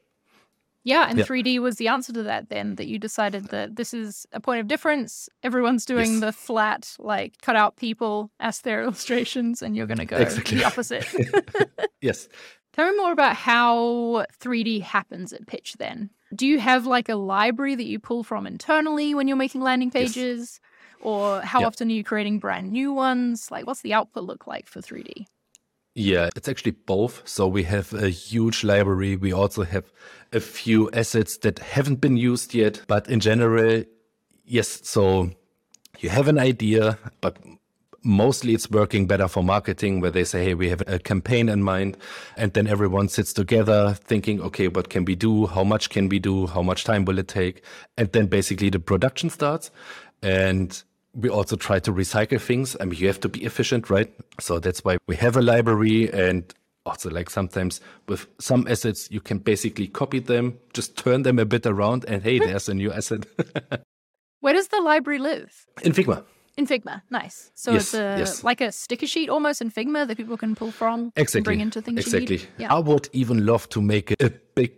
Yeah, 0.87 1.09
and 1.09 1.19
yeah. 1.19 1.25
3D 1.25 1.59
was 1.59 1.79
the 1.79 1.89
answer 1.89 2.12
to 2.12 2.23
that 2.23 2.49
then 2.49 2.77
that 2.77 2.87
you 2.87 3.01
decided 3.01 3.49
that 3.49 3.75
this 3.75 3.93
is 3.93 4.25
a 4.33 4.39
point 4.39 4.61
of 4.61 4.69
difference. 4.69 5.29
Everyone's 5.43 5.85
doing 5.85 6.12
yes. 6.12 6.21
the 6.21 6.33
flat, 6.33 6.95
like 7.01 7.43
cut 7.43 7.57
out 7.57 7.77
people 7.77 8.31
as 8.39 8.61
their 8.61 8.83
illustrations, 8.85 9.62
and 9.62 9.77
you're 9.77 9.89
going 9.89 9.99
to 9.99 10.05
go 10.05 10.17
exactly. 10.17 10.59
the 10.59 10.65
opposite. 10.65 11.05
yes. 12.01 12.29
Tell 12.73 12.89
me 12.89 12.97
more 12.97 13.11
about 13.11 13.35
how 13.35 14.27
3D 14.41 14.83
happens 14.83 15.33
at 15.33 15.49
Pitch 15.49 15.75
then. 15.81 16.09
Do 16.33 16.47
you 16.47 16.61
have 16.61 16.87
like 16.87 17.09
a 17.09 17.17
library 17.17 17.75
that 17.75 17.87
you 17.87 17.99
pull 17.99 18.23
from 18.23 18.47
internally 18.47 19.12
when 19.12 19.27
you're 19.27 19.37
making 19.37 19.62
landing 19.62 19.91
pages? 19.91 20.17
Yes. 20.17 20.61
Or 21.01 21.41
how 21.41 21.61
yep. 21.61 21.67
often 21.67 21.89
are 21.89 21.95
you 21.95 22.05
creating 22.05 22.39
brand 22.39 22.71
new 22.71 22.93
ones? 22.93 23.51
Like, 23.51 23.67
what's 23.67 23.81
the 23.81 23.95
output 23.95 24.23
look 24.23 24.47
like 24.47 24.69
for 24.69 24.81
3D? 24.81 25.27
Yeah, 25.98 26.28
it's 26.37 26.46
actually 26.46 26.72
both. 26.72 27.22
So 27.26 27.48
we 27.48 27.62
have 27.62 27.94
a 27.94 28.11
huge 28.11 28.62
library. 28.62 29.16
We 29.16 29.32
also 29.32 29.62
have 29.62 29.90
a 30.30 30.40
few 30.40 30.90
assets 30.90 31.38
that 31.38 31.59
haven't 31.59 32.02
been 32.02 32.18
used 32.18 32.52
yet. 32.52 32.82
But 32.87 33.09
in 33.09 33.18
general, 33.18 33.82
yes. 34.44 34.87
So 34.87 35.30
you 36.00 36.11
have 36.11 36.28
an 36.28 36.38
idea, 36.38 36.98
but 37.22 37.38
mostly 38.02 38.52
it's 38.52 38.70
working 38.70 39.06
better 39.06 39.26
for 39.26 39.42
marketing 39.42 40.00
where 40.00 40.11
they 40.11 40.24
say, 40.24 40.44
Hey, 40.44 40.52
we 40.52 40.68
have 40.68 40.82
a 40.87 40.98
campaign 40.98 41.48
in 41.48 41.62
mind. 41.62 41.96
And 42.37 42.52
then 42.52 42.66
everyone 42.66 43.09
sits 43.09 43.32
together 43.32 43.94
thinking, 43.94 44.42
okay, 44.42 44.68
what 44.68 44.90
can 44.90 45.06
we 45.06 45.14
do? 45.14 45.46
How 45.46 45.64
much 45.64 45.88
can 45.88 46.11
we 46.11 46.18
do? 46.18 46.46
How 46.46 46.61
much 46.61 46.85
time 46.85 47.06
will 47.06 47.18
it 47.18 47.28
take? 47.28 47.62
And 47.96 48.12
then 48.12 48.26
basically 48.26 48.68
the 48.68 48.80
production 48.80 49.30
starts. 49.30 49.70
And 50.22 50.82
we 51.16 51.31
also 51.31 51.57
try 51.57 51.79
to 51.81 51.92
recycle 51.92 52.40
things. 52.40 52.76
I 52.79 52.85
mean, 52.85 53.00
you 53.00 53.07
have 53.07 53.20
to 53.20 53.29
be 53.29 53.44
efficient, 53.44 53.88
right? 53.88 54.12
So 54.38 54.59
that's 54.59 54.85
why 54.85 54.98
we 55.09 55.16
have 55.16 55.37
a 55.37 55.42
library 55.42 56.12
and 56.12 56.52
also 56.85 57.11
like 57.11 57.31
sometimes 57.31 57.81
with 58.07 58.26
some 58.38 58.66
assets, 58.68 59.09
you 59.11 59.20
can 59.20 59.38
basically 59.38 59.88
copy 59.88 60.20
them, 60.20 60.59
just 60.74 60.96
turn 60.96 61.22
them 61.22 61.38
a 61.38 61.44
bit 61.44 61.66
around 61.66 62.05
and 62.07 62.22
hey, 62.22 62.38
there's 62.38 62.68
a 62.68 62.74
new 62.74 62.92
asset. 62.92 63.26
Where 64.40 64.52
does 64.52 64.68
the 64.68 64.81
library 64.81 65.18
live? 65.18 65.66
In 65.83 65.92
Figma. 65.92 66.22
In 66.57 66.66
Figma, 66.66 67.02
nice. 67.11 67.50
So 67.55 67.72
yes, 67.72 67.83
it's 67.83 67.94
a, 67.94 68.16
yes. 68.18 68.44
like 68.44 68.61
a 68.61 68.70
sticker 68.70 69.07
sheet 69.07 69.29
almost 69.29 69.61
in 69.61 69.70
Figma 69.70 70.07
that 70.07 70.16
people 70.16 70.37
can 70.37 70.55
pull 70.55 70.70
from 70.70 71.12
exactly. 71.16 71.38
and 71.38 71.44
bring 71.44 71.61
into 71.61 71.83
things. 71.83 72.00
Exactly. 72.00 72.42
Yeah. 72.59 72.74
I 72.74 72.79
would 72.79 73.09
even 73.12 73.44
love 73.44 73.68
to 73.70 73.81
make 73.81 74.14
a 74.22 74.31
big 74.55 74.72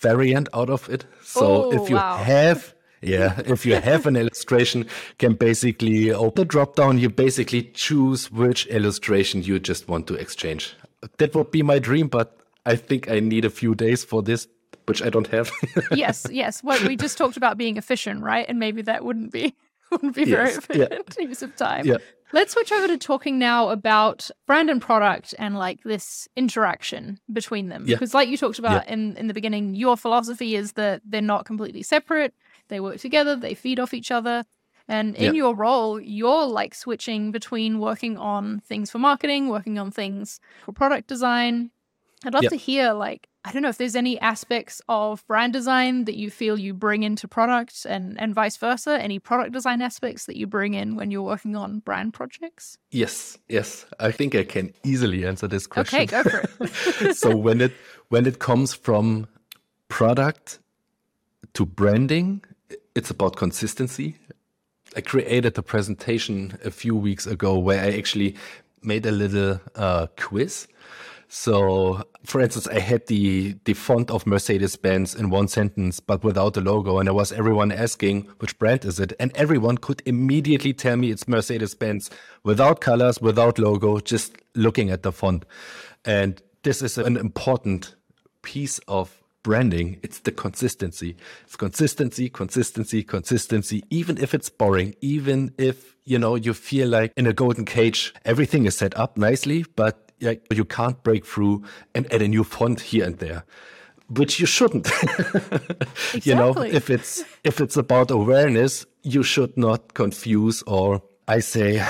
variant 0.00 0.48
out 0.52 0.70
of 0.70 0.88
it. 0.88 1.06
So 1.22 1.64
oh, 1.64 1.72
if 1.72 1.88
you 1.88 1.96
wow. 1.96 2.16
have 2.18 2.74
yeah, 3.04 3.40
if 3.46 3.66
you 3.66 3.76
have 3.76 4.06
an 4.06 4.16
illustration, 4.16 4.86
can 5.18 5.34
basically 5.34 6.10
open 6.10 6.34
the 6.34 6.44
drop 6.44 6.76
down, 6.76 6.98
you 6.98 7.10
basically 7.10 7.62
choose 7.74 8.30
which 8.30 8.66
illustration 8.66 9.42
you 9.42 9.60
just 9.60 9.88
want 9.88 10.06
to 10.08 10.14
exchange. 10.14 10.74
That 11.18 11.34
would 11.34 11.50
be 11.50 11.62
my 11.62 11.78
dream, 11.78 12.08
but 12.08 12.38
I 12.66 12.76
think 12.76 13.10
I 13.10 13.20
need 13.20 13.44
a 13.44 13.50
few 13.50 13.74
days 13.74 14.04
for 14.04 14.22
this, 14.22 14.48
which 14.86 15.02
I 15.02 15.10
don't 15.10 15.26
have. 15.28 15.50
yes, 15.92 16.26
yes. 16.30 16.62
Well, 16.62 16.82
we 16.86 16.96
just 16.96 17.18
talked 17.18 17.36
about 17.36 17.58
being 17.58 17.76
efficient, 17.76 18.22
right? 18.22 18.46
And 18.48 18.58
maybe 18.58 18.82
that 18.82 19.04
wouldn't 19.04 19.32
be 19.32 19.54
wouldn't 19.90 20.14
be 20.14 20.24
very 20.24 20.50
efficient 20.50 21.16
yeah. 21.18 21.26
use 21.26 21.42
of 21.42 21.54
time. 21.56 21.86
Yeah. 21.86 21.98
Let's 22.32 22.52
switch 22.52 22.72
over 22.72 22.88
to 22.88 22.98
talking 22.98 23.38
now 23.38 23.68
about 23.68 24.28
brand 24.46 24.68
and 24.68 24.82
product 24.82 25.36
and 25.38 25.56
like 25.56 25.84
this 25.84 26.26
interaction 26.36 27.20
between 27.32 27.68
them. 27.68 27.84
Yeah. 27.86 27.94
Because 27.94 28.12
like 28.12 28.28
you 28.28 28.36
talked 28.36 28.58
about 28.58 28.86
yeah. 28.86 28.92
in, 28.92 29.16
in 29.16 29.28
the 29.28 29.34
beginning, 29.34 29.76
your 29.76 29.96
philosophy 29.96 30.56
is 30.56 30.72
that 30.72 31.02
they're 31.04 31.20
not 31.20 31.44
completely 31.44 31.82
separate. 31.82 32.34
They 32.68 32.80
work 32.80 32.98
together, 32.98 33.36
they 33.36 33.54
feed 33.54 33.78
off 33.78 33.94
each 33.94 34.10
other. 34.10 34.44
And 34.86 35.16
in 35.16 35.34
your 35.34 35.54
role, 35.54 35.98
you're 35.98 36.44
like 36.44 36.74
switching 36.74 37.32
between 37.32 37.78
working 37.78 38.18
on 38.18 38.60
things 38.60 38.90
for 38.90 38.98
marketing, 38.98 39.48
working 39.48 39.78
on 39.78 39.90
things 39.90 40.40
for 40.66 40.72
product 40.72 41.08
design. 41.08 41.70
I'd 42.24 42.34
love 42.34 42.48
to 42.48 42.56
hear 42.56 42.92
like 42.92 43.28
I 43.46 43.52
don't 43.52 43.60
know 43.60 43.68
if 43.68 43.76
there's 43.76 43.94
any 43.94 44.18
aspects 44.20 44.80
of 44.88 45.26
brand 45.26 45.52
design 45.52 46.06
that 46.06 46.16
you 46.16 46.30
feel 46.30 46.58
you 46.58 46.72
bring 46.72 47.02
into 47.02 47.28
product 47.28 47.84
and, 47.84 48.18
and 48.18 48.34
vice 48.34 48.56
versa. 48.56 48.98
Any 48.98 49.18
product 49.18 49.52
design 49.52 49.82
aspects 49.82 50.24
that 50.26 50.36
you 50.36 50.46
bring 50.46 50.72
in 50.72 50.96
when 50.96 51.10
you're 51.10 51.22
working 51.22 51.54
on 51.54 51.80
brand 51.80 52.14
projects? 52.14 52.78
Yes, 52.90 53.36
yes. 53.50 53.84
I 54.00 54.12
think 54.12 54.34
I 54.34 54.44
can 54.44 54.72
easily 54.82 55.26
answer 55.26 55.46
this 55.46 55.66
question. 55.66 56.00
Okay, 56.00 56.06
go 56.06 56.22
for 56.22 56.48
it. 56.60 57.16
so 57.16 57.36
when 57.36 57.60
it 57.60 57.72
when 58.08 58.24
it 58.24 58.38
comes 58.38 58.72
from 58.72 59.26
product 59.88 60.58
to 61.52 61.66
branding, 61.66 62.42
it's 62.94 63.10
about 63.10 63.36
consistency. 63.36 64.16
I 64.96 65.00
created 65.00 65.58
a 65.58 65.62
presentation 65.62 66.58
a 66.64 66.70
few 66.70 66.94
weeks 66.94 67.26
ago 67.26 67.58
where 67.58 67.80
I 67.82 67.96
actually 67.96 68.36
made 68.82 69.06
a 69.06 69.10
little 69.10 69.60
uh, 69.74 70.06
quiz 70.16 70.68
So, 71.28 72.04
for 72.24 72.40
instance, 72.40 72.68
I 72.68 72.78
had 72.78 73.08
the 73.08 73.56
the 73.64 73.74
font 73.74 74.08
of 74.10 74.24
Mercedes 74.24 74.76
Benz 74.76 75.16
in 75.16 75.30
one 75.30 75.48
sentence, 75.48 75.98
but 75.98 76.22
without 76.22 76.54
the 76.54 76.60
logo, 76.60 76.98
and 76.98 77.08
there 77.08 77.14
was 77.14 77.32
everyone 77.32 77.72
asking 77.72 78.28
which 78.38 78.56
brand 78.58 78.84
is 78.84 79.00
it, 79.00 79.14
and 79.18 79.32
everyone 79.34 79.78
could 79.78 80.00
immediately 80.06 80.72
tell 80.72 80.96
me 80.96 81.10
it's 81.10 81.26
Mercedes 81.26 81.74
Benz 81.74 82.08
without 82.44 82.80
colors, 82.80 83.20
without 83.20 83.58
logo, 83.58 83.98
just 83.98 84.36
looking 84.54 84.90
at 84.90 85.02
the 85.02 85.10
font. 85.10 85.44
And 86.04 86.40
this 86.62 86.82
is 86.82 86.98
an 86.98 87.16
important 87.16 87.96
piece 88.42 88.78
of 88.86 89.23
branding. 89.44 90.00
It's 90.02 90.18
the 90.18 90.32
consistency. 90.32 91.16
It's 91.44 91.54
consistency, 91.54 92.28
consistency, 92.28 93.04
consistency. 93.04 93.84
Even 93.90 94.18
if 94.18 94.34
it's 94.34 94.50
boring, 94.50 94.96
even 95.00 95.54
if 95.56 95.94
you 96.04 96.18
know 96.18 96.34
you 96.34 96.52
feel 96.52 96.88
like 96.88 97.12
in 97.16 97.28
a 97.28 97.32
golden 97.32 97.64
cage, 97.64 98.12
everything 98.24 98.66
is 98.66 98.76
set 98.76 98.96
up 98.98 99.16
nicely, 99.16 99.64
but 99.76 100.10
like 100.20 100.44
you 100.52 100.64
can't 100.64 101.00
break 101.04 101.24
through 101.24 101.62
and 101.94 102.12
add 102.12 102.22
a 102.22 102.28
new 102.28 102.42
font 102.42 102.80
here 102.80 103.04
and 103.04 103.18
there 103.18 103.44
which 104.08 104.38
you 104.38 104.46
shouldn't 104.46 104.86
exactly. 104.86 106.20
you 106.24 106.34
know 106.34 106.52
if 106.62 106.90
it's 106.90 107.24
if 107.42 107.60
it's 107.60 107.76
about 107.76 108.10
awareness 108.10 108.84
you 109.02 109.22
should 109.22 109.56
not 109.56 109.94
confuse 109.94 110.62
or 110.66 111.02
i 111.26 111.40
say 111.40 111.84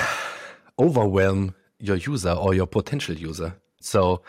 overwhelm 0.79 1.53
your 1.79 1.97
user 1.97 2.31
or 2.31 2.53
your 2.53 2.67
potential 2.67 3.15
user 3.15 3.53
so 3.81 4.21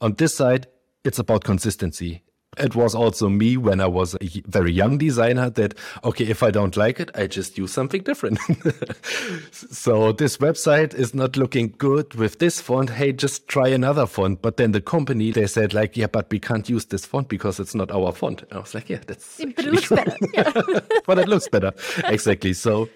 on 0.00 0.14
this 0.14 0.34
side 0.34 0.66
it's 1.04 1.18
about 1.18 1.44
consistency 1.44 2.22
it 2.58 2.74
was 2.74 2.94
also 2.94 3.28
me 3.28 3.56
when 3.56 3.80
I 3.80 3.86
was 3.86 4.14
a 4.14 4.42
very 4.46 4.72
young 4.72 4.98
designer 4.98 5.50
that, 5.50 5.74
okay, 6.04 6.24
if 6.24 6.42
I 6.42 6.50
don't 6.50 6.76
like 6.76 7.00
it, 7.00 7.10
I 7.14 7.26
just 7.26 7.58
use 7.58 7.72
something 7.72 8.02
different. 8.02 8.38
so 9.52 10.12
this 10.12 10.38
website 10.38 10.94
is 10.94 11.14
not 11.14 11.36
looking 11.36 11.74
good 11.78 12.14
with 12.14 12.38
this 12.38 12.60
font. 12.60 12.90
Hey, 12.90 13.12
just 13.12 13.48
try 13.48 13.68
another 13.68 14.06
font. 14.06 14.42
But 14.42 14.56
then 14.56 14.72
the 14.72 14.80
company, 14.80 15.30
they 15.30 15.46
said 15.46 15.74
like, 15.74 15.96
yeah, 15.96 16.06
but 16.06 16.30
we 16.30 16.38
can't 16.38 16.68
use 16.68 16.86
this 16.86 17.04
font 17.04 17.28
because 17.28 17.60
it's 17.60 17.74
not 17.74 17.90
our 17.90 18.12
font. 18.12 18.42
And 18.42 18.52
I 18.52 18.58
was 18.58 18.74
like, 18.74 18.88
yeah, 18.88 19.00
that's. 19.06 19.38
But 19.38 19.64
it 19.64 19.72
looks 19.72 19.88
better. 19.88 20.16
Yeah. 20.32 20.52
but 21.06 21.18
it 21.18 21.28
looks 21.28 21.48
better. 21.48 21.72
Exactly. 22.04 22.52
So 22.52 22.88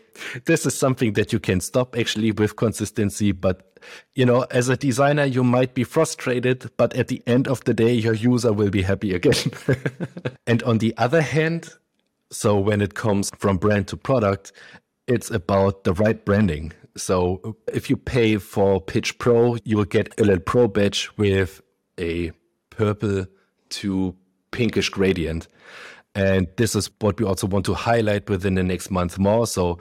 this 0.44 0.66
is 0.66 0.76
something 0.76 1.12
that 1.14 1.32
you 1.32 1.38
can 1.38 1.60
stop 1.60 1.96
actually 1.96 2.32
with 2.32 2.56
consistency. 2.56 3.32
But, 3.32 3.78
you 4.14 4.24
know, 4.24 4.42
as 4.50 4.68
a 4.68 4.76
designer, 4.76 5.24
you 5.24 5.44
might 5.44 5.74
be 5.74 5.84
frustrated, 5.84 6.70
but 6.76 6.94
at 6.94 7.08
the 7.08 7.22
end 7.26 7.48
of 7.48 7.64
the 7.64 7.74
day, 7.74 7.92
your 7.92 8.14
user 8.14 8.52
will 8.52 8.70
be 8.70 8.82
happy 8.82 9.14
again. 9.14 9.52
and 10.46 10.62
on 10.64 10.78
the 10.78 10.94
other 10.96 11.20
hand, 11.20 11.70
so 12.30 12.58
when 12.58 12.80
it 12.80 12.94
comes 12.94 13.30
from 13.38 13.56
brand 13.56 13.88
to 13.88 13.96
product, 13.96 14.52
it's 15.06 15.30
about 15.30 15.84
the 15.84 15.94
right 15.94 16.24
branding. 16.24 16.72
So 16.96 17.56
if 17.72 17.88
you 17.88 17.96
pay 17.96 18.36
for 18.36 18.80
Pitch 18.80 19.18
Pro, 19.18 19.56
you 19.64 19.76
will 19.76 19.84
get 19.84 20.12
a 20.20 20.24
little 20.24 20.40
pro 20.40 20.68
badge 20.68 21.10
with 21.16 21.62
a 21.98 22.32
purple 22.70 23.26
to 23.70 24.16
pinkish 24.50 24.90
gradient. 24.90 25.48
And 26.14 26.48
this 26.56 26.74
is 26.74 26.90
what 27.00 27.20
we 27.20 27.26
also 27.26 27.46
want 27.46 27.64
to 27.66 27.74
highlight 27.74 28.28
within 28.28 28.54
the 28.54 28.62
next 28.62 28.90
month 28.90 29.18
more. 29.18 29.46
So 29.46 29.78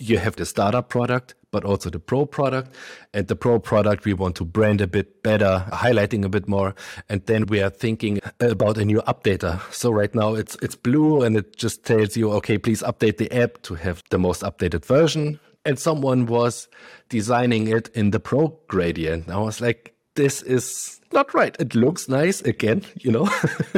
you 0.00 0.18
have 0.18 0.36
the 0.36 0.46
startup 0.46 0.88
product, 0.88 1.34
but 1.50 1.64
also 1.64 1.90
the 1.90 1.98
pro 1.98 2.26
product. 2.26 2.74
And 3.12 3.28
the 3.28 3.36
pro 3.36 3.58
product, 3.58 4.04
we 4.04 4.14
want 4.14 4.36
to 4.36 4.44
brand 4.44 4.80
a 4.80 4.86
bit 4.86 5.22
better, 5.22 5.66
highlighting 5.70 6.24
a 6.24 6.28
bit 6.28 6.48
more. 6.48 6.74
And 7.08 7.24
then 7.26 7.46
we 7.46 7.60
are 7.60 7.70
thinking 7.70 8.20
about 8.40 8.78
a 8.78 8.84
new 8.84 9.02
updater. 9.02 9.60
So 9.72 9.90
right 9.90 10.14
now 10.14 10.34
it's, 10.34 10.56
it's 10.62 10.74
blue 10.74 11.22
and 11.22 11.36
it 11.36 11.56
just 11.56 11.84
tells 11.84 12.16
you, 12.16 12.32
okay, 12.32 12.58
please 12.58 12.82
update 12.82 13.18
the 13.18 13.30
app 13.32 13.60
to 13.62 13.74
have 13.74 14.02
the 14.10 14.18
most 14.18 14.42
updated 14.42 14.84
version. 14.84 15.38
And 15.64 15.78
someone 15.78 16.26
was 16.26 16.68
designing 17.10 17.68
it 17.68 17.88
in 17.94 18.12
the 18.12 18.20
pro 18.20 18.58
gradient. 18.68 19.28
I 19.28 19.38
was 19.38 19.60
like, 19.60 19.94
this 20.14 20.42
is 20.42 21.00
not 21.12 21.34
right. 21.34 21.54
It 21.60 21.74
looks 21.74 22.08
nice 22.08 22.40
again, 22.42 22.82
you 22.96 23.12
know, 23.12 23.28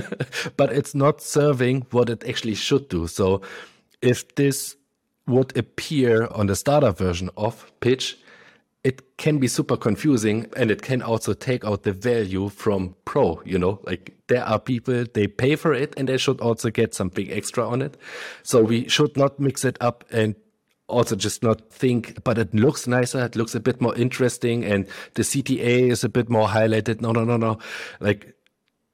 but 0.57 0.73
it's 0.73 0.95
not 0.95 1.21
serving 1.21 1.87
what 1.91 2.09
it 2.09 2.25
actually 2.29 2.55
should 2.55 2.89
do. 2.89 3.09
So 3.09 3.43
if 4.01 4.35
this 4.37 4.77
would 5.27 5.57
appear 5.57 6.27
on 6.29 6.47
the 6.47 6.57
starter 6.57 6.91
version 6.91 7.31
of 7.37 7.71
Pitch, 7.81 8.19
it 8.85 9.17
can 9.17 9.39
be 9.39 9.47
super 9.47 9.77
confusing 9.77 10.47
and 10.57 10.71
it 10.71 10.83
can 10.83 11.03
also 11.03 11.33
take 11.35 11.65
out 11.65 11.85
the 11.85 11.93
value 11.93 12.49
from 12.49 12.97
Pro. 13.05 13.41
You 13.45 13.59
know, 13.59 13.81
like 13.85 14.17
there 14.27 14.45
are 14.45 14.59
people, 14.59 15.05
they 15.15 15.29
pay 15.29 15.55
for 15.55 15.73
it 15.73 15.95
and 15.97 16.09
they 16.09 16.19
should 16.19 16.41
also 16.41 16.71
get 16.71 16.93
something 16.93 17.31
extra 17.31 17.67
on 17.69 17.81
it. 17.81 17.97
So 18.43 18.63
we 18.63 18.89
should 18.89 19.17
not 19.17 19.39
mix 19.39 19.65
it 19.65 19.77
up 19.81 20.05
and 20.11 20.35
also 20.89 21.17
just 21.17 21.43
not 21.43 21.71
think, 21.71 22.23
but 22.25 22.39
it 22.39 22.55
looks 22.55 22.87
nicer, 22.87 23.25
it 23.25 23.37
looks 23.37 23.55
a 23.55 23.61
bit 23.61 23.81
more 23.81 23.95
interesting, 23.97 24.65
and 24.65 24.87
the 25.15 25.23
CTA 25.23 25.91
is 25.91 26.05
a 26.05 26.09
bit 26.09 26.29
more 26.29 26.49
highlighted. 26.49 27.01
No, 27.01 27.13
no, 27.13 27.25
no, 27.25 27.37
no. 27.37 27.59
Like 28.01 28.35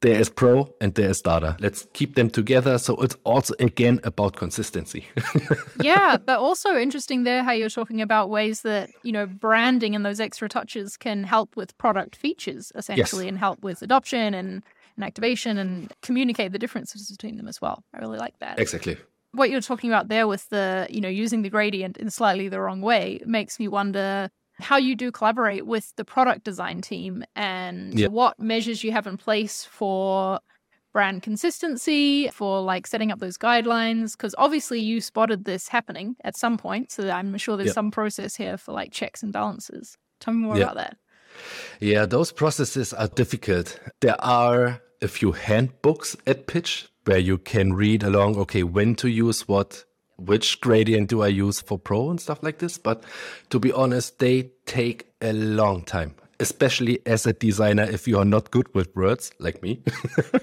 there 0.01 0.21
is 0.21 0.29
pro 0.29 0.73
and 0.81 0.95
there 0.95 1.11
is 1.11 1.19
starter. 1.19 1.57
Let's 1.61 1.87
keep 1.93 2.15
them 2.15 2.31
together. 2.31 2.79
So 2.79 2.95
it's 2.97 3.17
also 3.25 3.55
again 3.59 4.01
about 4.05 4.37
consistency. 4.37 5.07
yeah, 5.81 6.17
but 6.17 6.39
also 6.39 6.77
interesting 6.77 7.25
there 7.25 7.43
how 7.43 7.53
you're 7.53 7.69
talking 7.69 8.01
about 8.01 8.31
ways 8.31 8.63
that, 8.63 8.91
you 9.03 9.13
know, 9.13 9.27
branding 9.27 9.97
and 9.97 10.07
those 10.07 10.21
extra 10.21 10.49
touches 10.49 10.97
can 10.97 11.25
help 11.25 11.57
with 11.57 11.77
product 11.79 12.15
features 12.15 12.71
essentially 12.77 13.25
yes. 13.25 13.31
and 13.31 13.39
help 13.39 13.63
with 13.63 13.83
adoption 13.83 14.35
and, 14.35 14.63
and 14.97 15.05
activation 15.05 15.59
and 15.59 15.93
communicate 16.03 16.53
the 16.53 16.59
differences 16.59 17.11
between 17.11 17.37
them 17.37 17.49
as 17.49 17.61
well. 17.61 17.83
I 17.93 17.99
really 17.99 18.19
like 18.19 18.39
that. 18.39 18.61
Exactly. 18.61 18.97
What 19.33 19.51
you're 19.51 19.61
talking 19.61 19.91
about 19.91 20.09
there 20.09 20.27
with 20.29 20.49
the, 20.49 20.87
you 20.91 21.01
know, 21.01 21.09
using 21.09 21.43
the 21.43 21.51
gradient 21.51 21.97
in 21.97 22.11
slightly 22.11 22.49
the 22.49 22.61
wrong 22.61 22.81
way 22.81 23.21
makes 23.27 23.59
me 23.59 23.69
wonder 23.69 24.31
how 24.61 24.77
you 24.77 24.97
do 24.97 25.13
collaborate 25.13 25.67
with 25.67 25.95
the 25.97 26.05
product 26.05 26.45
design 26.45 26.81
team 26.81 27.25
and 27.37 27.99
yep. 27.99 28.11
what 28.11 28.39
measures 28.39 28.83
you 28.83 28.93
have 28.93 29.07
in 29.07 29.17
place 29.17 29.65
for 29.65 30.41
brand 30.93 31.23
consistency, 31.23 32.29
for 32.29 32.61
like 32.61 32.87
setting 32.87 33.13
up 33.13 33.19
those 33.21 33.39
guidelines. 33.39 34.13
Because 34.13 34.35
obviously 34.39 34.81
you 34.81 35.01
spotted 35.01 35.45
this 35.45 35.69
happening 35.69 36.17
at 36.25 36.37
some 36.37 36.57
point. 36.57 36.91
So 36.91 37.09
I'm 37.09 37.37
sure 37.39 37.57
there's 37.57 37.69
yep. 37.69 37.75
some 37.75 37.91
process 37.91 38.35
here 38.35 38.57
for 38.57 38.73
like 38.73 38.93
checks 38.93 39.23
and 39.23 39.33
balances. 39.33 39.97
Tell 40.21 40.35
me 40.35 40.41
more 40.41 40.57
yep. 40.57 40.73
about 40.73 40.77
that. 40.77 40.97
Yeah, 41.81 42.07
those 42.07 42.33
processes 42.33 42.93
are 42.93 43.09
difficult. 43.09 43.79
There 44.01 44.21
are 44.25 44.81
a 45.01 45.09
few 45.09 45.33
handbooks 45.33 46.17
at 46.27 46.47
Pitch 46.49 46.89
where 47.05 47.19
you 47.19 47.39
can 47.39 47.75
read 47.75 48.03
along, 48.03 48.37
okay, 48.37 48.65
when 48.65 48.95
to 48.97 49.09
use 49.09 49.47
what, 49.47 49.85
which 50.19 50.61
gradient 50.61 51.09
do 51.09 51.23
I 51.23 51.29
use 51.29 51.61
for 51.61 51.79
pro 51.79 52.11
and 52.11 52.21
stuff 52.21 52.43
like 52.43 52.59
this. 52.59 52.77
But 52.79 53.05
to 53.51 53.59
be 53.59 53.73
honest, 53.73 54.19
they 54.19 54.51
take 54.67 55.07
a 55.21 55.33
long 55.33 55.83
time, 55.83 56.15
especially 56.41 57.01
as 57.07 57.27
a 57.27 57.33
designer 57.33 57.85
if 57.85 58.07
you 58.07 58.19
are 58.19 58.25
not 58.25 58.51
good 58.51 58.73
with 58.75 58.95
words 58.95 59.33
like 59.39 59.63
me. 59.63 59.81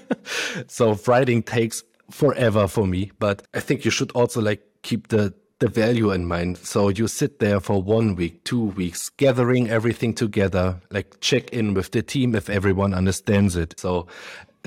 so 0.66 0.98
writing 1.06 1.42
takes 1.42 1.82
forever 2.10 2.66
for 2.68 2.86
me, 2.86 3.12
but 3.18 3.42
I 3.54 3.60
think 3.60 3.84
you 3.84 3.90
should 3.90 4.10
also 4.12 4.40
like 4.40 4.62
keep 4.82 5.08
the 5.08 5.34
the 5.58 5.68
value 5.68 6.10
in 6.10 6.26
mind. 6.26 6.58
So 6.58 6.90
you 6.90 7.08
sit 7.08 7.38
there 7.38 7.60
for 7.60 7.82
one 7.82 8.14
week, 8.14 8.44
two 8.44 8.62
weeks, 8.62 9.08
gathering 9.08 9.70
everything 9.70 10.12
together, 10.12 10.80
like 10.90 11.18
check 11.20 11.48
in 11.50 11.72
with 11.72 11.92
the 11.92 12.02
team 12.02 12.34
if 12.34 12.50
everyone 12.50 12.92
understands 12.92 13.56
it. 13.56 13.78
So 13.80 14.06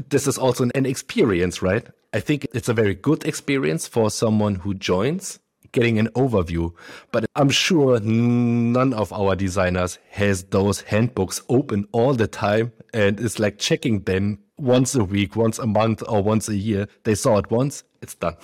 this 0.10 0.28
is 0.28 0.38
also 0.38 0.70
an 0.76 0.86
experience, 0.86 1.62
right? 1.62 1.86
I 2.14 2.20
think 2.20 2.48
it's 2.54 2.70
a 2.70 2.74
very 2.74 2.96
good 2.96 3.26
experience 3.26 3.88
for 3.88 4.10
someone 4.10 4.56
who 4.56 4.74
joins 4.74 5.40
getting 5.72 6.00
an 6.00 6.08
overview. 6.10 6.74
But 7.12 7.26
I'm 7.36 7.50
sure 7.50 8.00
none 8.00 8.94
of 8.94 9.14
our 9.14 9.36
designers 9.36 10.00
has 10.12 10.44
those 10.46 10.82
handbooks 10.82 11.42
open 11.50 11.88
all 11.92 12.14
the 12.14 12.28
time 12.28 12.72
and 12.94 13.20
is 13.20 13.40
like 13.40 13.60
checking 13.60 14.02
them 14.04 14.40
once 14.60 14.96
a 14.96 15.04
week, 15.04 15.36
once 15.36 15.60
a 15.60 15.68
month, 15.68 16.04
or 16.08 16.22
once 16.22 16.50
a 16.50 16.56
year. 16.56 16.88
They 17.04 17.16
saw 17.16 17.38
it 17.38 17.50
once, 17.50 17.84
it's 18.02 18.16
done. 18.16 18.36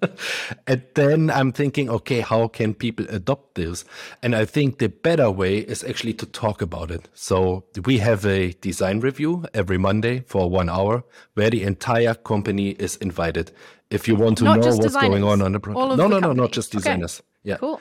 and 0.66 0.82
then 0.94 1.30
I'm 1.30 1.52
thinking, 1.52 1.88
okay, 1.90 2.20
how 2.20 2.48
can 2.48 2.74
people 2.74 3.06
adopt 3.08 3.54
this? 3.54 3.84
And 4.22 4.34
I 4.34 4.44
think 4.44 4.78
the 4.78 4.88
better 4.88 5.30
way 5.30 5.58
is 5.58 5.84
actually 5.84 6.14
to 6.14 6.26
talk 6.26 6.62
about 6.62 6.90
it. 6.90 7.08
So 7.14 7.64
we 7.84 7.98
have 7.98 8.24
a 8.24 8.52
design 8.52 9.00
review 9.00 9.44
every 9.54 9.78
Monday 9.78 10.24
for 10.26 10.48
one 10.48 10.68
hour 10.68 11.04
where 11.34 11.50
the 11.50 11.62
entire 11.62 12.14
company 12.14 12.70
is 12.70 12.96
invited. 12.96 13.52
If 13.90 14.08
you 14.08 14.14
want 14.16 14.38
to 14.38 14.44
not 14.44 14.60
know 14.60 14.66
what's 14.66 14.78
designers. 14.78 15.08
going 15.08 15.24
on 15.24 15.42
on 15.42 15.52
the 15.52 15.60
project. 15.60 15.98
No, 15.98 16.06
no, 16.08 16.18
no, 16.18 16.32
not 16.32 16.52
just 16.52 16.72
designers. 16.72 17.20
Okay. 17.20 17.50
Yeah. 17.50 17.56
Cool. 17.56 17.80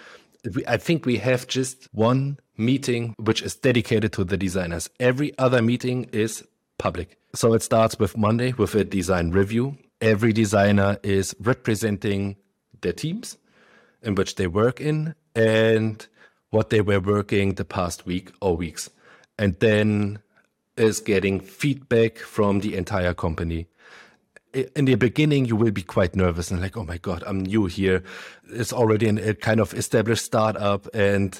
I 0.67 0.77
think 0.77 1.05
we 1.05 1.17
have 1.17 1.47
just 1.47 1.87
one 1.91 2.39
meeting 2.57 3.15
which 3.17 3.41
is 3.41 3.55
dedicated 3.55 4.11
to 4.13 4.23
the 4.23 4.37
designers. 4.37 4.89
Every 4.99 5.37
other 5.37 5.61
meeting 5.61 6.05
is 6.11 6.43
public. 6.81 7.17
So 7.35 7.53
it 7.53 7.61
starts 7.61 7.99
with 7.99 8.17
Monday 8.17 8.53
with 8.57 8.73
a 8.75 8.83
design 8.83 9.29
review. 9.31 9.77
Every 10.01 10.33
designer 10.33 10.97
is 11.03 11.35
representing 11.39 12.35
their 12.81 12.93
teams 12.93 13.37
in 14.01 14.15
which 14.15 14.35
they 14.35 14.47
work 14.47 14.81
in 14.81 15.13
and 15.35 16.05
what 16.49 16.71
they 16.71 16.81
were 16.81 16.99
working 16.99 17.53
the 17.53 17.63
past 17.65 18.07
week 18.07 18.31
or 18.41 18.57
weeks. 18.57 18.89
And 19.37 19.59
then 19.59 20.19
is 20.75 20.99
getting 20.99 21.39
feedback 21.39 22.17
from 22.17 22.61
the 22.61 22.75
entire 22.75 23.13
company. 23.13 23.67
In 24.75 24.85
the 24.85 24.95
beginning, 24.95 25.45
you 25.45 25.55
will 25.55 25.71
be 25.71 25.83
quite 25.83 26.15
nervous 26.15 26.49
and 26.49 26.59
like, 26.59 26.75
oh 26.75 26.83
my 26.83 26.97
God, 26.97 27.23
I'm 27.27 27.41
new 27.41 27.67
here. 27.67 28.03
It's 28.49 28.73
already 28.73 29.07
a 29.07 29.35
kind 29.35 29.59
of 29.59 29.73
established 29.73 30.25
startup 30.25 30.87
and 30.93 31.39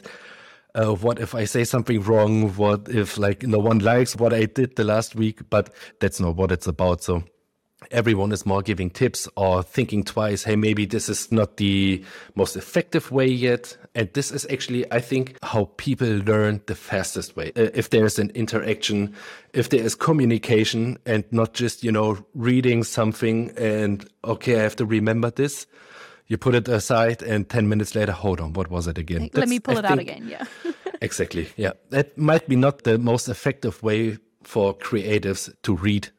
uh, 0.75 0.93
what 0.93 1.19
if 1.19 1.35
I 1.35 1.45
say 1.45 1.63
something 1.63 2.01
wrong? 2.01 2.55
What 2.55 2.87
if 2.89 3.17
like 3.17 3.43
no 3.43 3.59
one 3.59 3.79
likes 3.79 4.15
what 4.15 4.33
I 4.33 4.45
did 4.45 4.75
the 4.75 4.83
last 4.83 5.15
week? 5.15 5.49
But 5.49 5.73
that's 5.99 6.19
not 6.19 6.35
what 6.35 6.51
it's 6.51 6.67
about. 6.67 7.03
So 7.03 7.23
everyone 7.89 8.31
is 8.31 8.45
more 8.45 8.61
giving 8.61 8.89
tips 8.89 9.27
or 9.35 9.63
thinking 9.63 10.03
twice 10.03 10.43
hey 10.43 10.55
maybe 10.55 10.85
this 10.85 11.09
is 11.09 11.31
not 11.31 11.57
the 11.57 12.03
most 12.35 12.55
effective 12.55 13.11
way 13.11 13.25
yet 13.25 13.75
and 13.95 14.07
this 14.13 14.31
is 14.31 14.45
actually 14.51 14.89
i 14.91 14.99
think 14.99 15.35
how 15.41 15.65
people 15.77 16.07
learn 16.07 16.61
the 16.67 16.75
fastest 16.75 17.35
way 17.35 17.47
uh, 17.55 17.69
if 17.73 17.89
there's 17.89 18.19
an 18.19 18.29
interaction 18.35 19.13
if 19.53 19.69
there 19.69 19.83
is 19.83 19.95
communication 19.95 20.97
and 21.07 21.23
not 21.31 21.53
just 21.53 21.83
you 21.83 21.91
know 21.91 22.23
reading 22.35 22.83
something 22.83 23.51
and 23.57 24.07
okay 24.23 24.59
i 24.59 24.61
have 24.61 24.75
to 24.75 24.85
remember 24.85 25.31
this 25.31 25.65
you 26.31 26.37
put 26.37 26.55
it 26.55 26.67
aside 26.67 27.21
and 27.21 27.49
10 27.49 27.67
minutes 27.67 27.93
later 27.93 28.13
hold 28.13 28.39
on 28.39 28.53
what 28.53 28.69
was 28.71 28.87
it 28.87 28.97
again 28.97 29.21
let 29.21 29.31
That's, 29.33 29.49
me 29.49 29.59
pull 29.59 29.75
I 29.75 29.79
it 29.79 29.81
think, 29.81 29.91
out 29.91 29.99
again 29.99 30.27
yeah 30.27 30.45
exactly 31.01 31.49
yeah 31.57 31.73
that 31.89 32.17
might 32.17 32.47
be 32.47 32.55
not 32.55 32.83
the 32.83 32.97
most 32.97 33.27
effective 33.27 33.83
way 33.83 34.17
for 34.43 34.73
creatives 34.77 35.53
to 35.63 35.75
read 35.75 36.09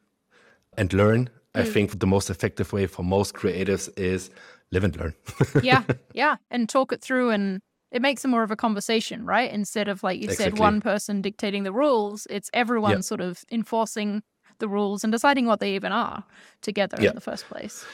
and 0.77 0.93
learn 0.93 1.29
I 1.55 1.61
mm. 1.61 1.71
think 1.71 1.99
the 1.99 2.07
most 2.07 2.29
effective 2.29 2.73
way 2.73 2.87
for 2.87 3.03
most 3.03 3.35
creatives 3.35 3.89
is 3.97 4.29
live 4.71 4.83
and 4.83 4.95
learn. 4.97 5.13
yeah, 5.63 5.83
yeah, 6.13 6.37
and 6.49 6.67
talk 6.67 6.91
it 6.91 7.01
through, 7.01 7.29
and 7.29 7.61
it 7.91 8.01
makes 8.01 8.25
it 8.25 8.27
more 8.27 8.43
of 8.43 8.51
a 8.51 8.55
conversation, 8.55 9.25
right? 9.25 9.51
Instead 9.51 9.87
of 9.87 10.03
like 10.03 10.19
you 10.19 10.25
exactly. 10.25 10.57
said, 10.57 10.59
one 10.59 10.81
person 10.81 11.21
dictating 11.21 11.63
the 11.63 11.71
rules, 11.71 12.25
it's 12.29 12.49
everyone 12.53 12.91
yep. 12.91 13.03
sort 13.03 13.21
of 13.21 13.43
enforcing 13.51 14.23
the 14.59 14.67
rules 14.67 15.03
and 15.03 15.11
deciding 15.11 15.45
what 15.45 15.59
they 15.59 15.75
even 15.75 15.91
are 15.91 16.23
together 16.61 16.97
yep. 16.99 17.11
in 17.11 17.15
the 17.15 17.21
first 17.21 17.45
place. 17.45 17.85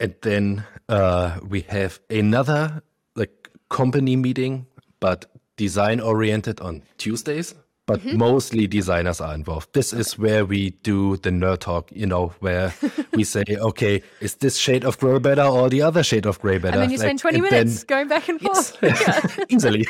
And 0.00 0.14
then 0.22 0.64
uh, 0.88 1.38
we 1.46 1.62
have 1.62 2.00
another 2.10 2.82
like 3.14 3.50
company 3.68 4.16
meeting, 4.16 4.66
but 5.00 5.26
design 5.56 6.00
oriented 6.00 6.60
on 6.60 6.82
Tuesdays 6.98 7.54
but 7.86 8.00
mm-hmm. 8.00 8.16
mostly 8.16 8.66
designers 8.66 9.20
are 9.20 9.34
involved. 9.34 9.72
This 9.74 9.92
is 9.92 10.18
where 10.18 10.46
we 10.46 10.70
do 10.82 11.18
the 11.18 11.30
nerd 11.30 11.58
talk, 11.58 11.90
you 11.92 12.06
know, 12.06 12.32
where 12.40 12.72
we 13.12 13.24
say, 13.34 13.44
okay, 13.50 14.02
is 14.20 14.36
this 14.36 14.56
shade 14.56 14.84
of 14.84 14.98
gray 14.98 15.18
better 15.18 15.42
or 15.42 15.68
the 15.68 15.82
other 15.82 16.02
shade 16.02 16.24
of 16.24 16.40
gray 16.40 16.56
better? 16.58 16.74
And 16.74 16.82
then 16.82 16.90
you 16.90 16.96
like, 16.96 17.06
spend 17.06 17.18
20 17.18 17.40
minutes 17.42 17.84
then, 17.84 17.86
going 17.86 18.08
back 18.08 18.28
and 18.28 18.40
forth. 18.40 18.76
Yes, 18.82 19.38
easily. 19.48 19.86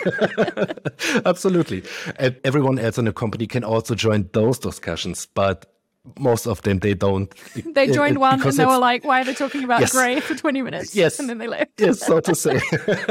Absolutely. 1.25 1.85
And 2.17 2.37
everyone 2.45 2.79
else 2.79 2.99
in 2.99 3.05
the 3.05 3.13
company 3.13 3.47
can 3.47 3.63
also 3.63 3.95
join 3.95 4.29
those 4.33 4.59
discussions, 4.59 5.27
but 5.27 5.74
most 6.19 6.47
of 6.47 6.61
them 6.63 6.79
they 6.79 6.95
don't. 6.95 7.33
They 7.75 7.91
joined 7.91 8.19
one 8.19 8.43
and 8.43 8.53
they 8.53 8.67
were 8.67 8.79
like 8.79 9.05
why 9.05 9.23
are 9.23 9.25
they 9.25 9.35
talking 9.35 9.65
about 9.65 9.81
yes. 9.81 9.93
gray 9.93 10.21
for 10.21 10.35
20 10.35 10.63
minutes? 10.63 10.95
Yes. 10.95 11.19
And 11.19 11.29
then 11.29 11.39
they 11.39 11.49
left. 11.49 11.81
Yes 11.81 12.01
so 12.01 12.21
to 12.21 12.35
say. 12.35 12.61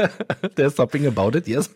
There's 0.54 0.74
something 0.74 1.06
about 1.06 1.34
it 1.34 1.48
yes. 1.48 1.68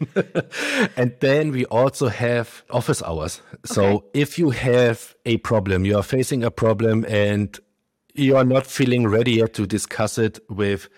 And 0.97 1.15
then 1.21 1.51
we 1.51 1.65
also 1.67 2.09
have 2.09 2.65
office 2.71 3.03
hours. 3.03 3.43
So 3.65 3.85
okay. 3.85 4.07
if 4.15 4.39
you 4.39 4.51
have 4.51 5.15
a 5.27 5.39
problem 5.39 5.85
you 5.85 5.97
are 5.97 6.03
facing 6.03 6.45
a 6.45 6.51
problem 6.51 7.05
and 7.09 7.59
you 8.15 8.37
are 8.37 8.45
not 8.45 8.67
feeling 8.67 9.07
ready 9.07 9.33
yet 9.33 9.55
to 9.55 9.67
discuss 9.67 10.19
it 10.19 10.39
with 10.49 10.89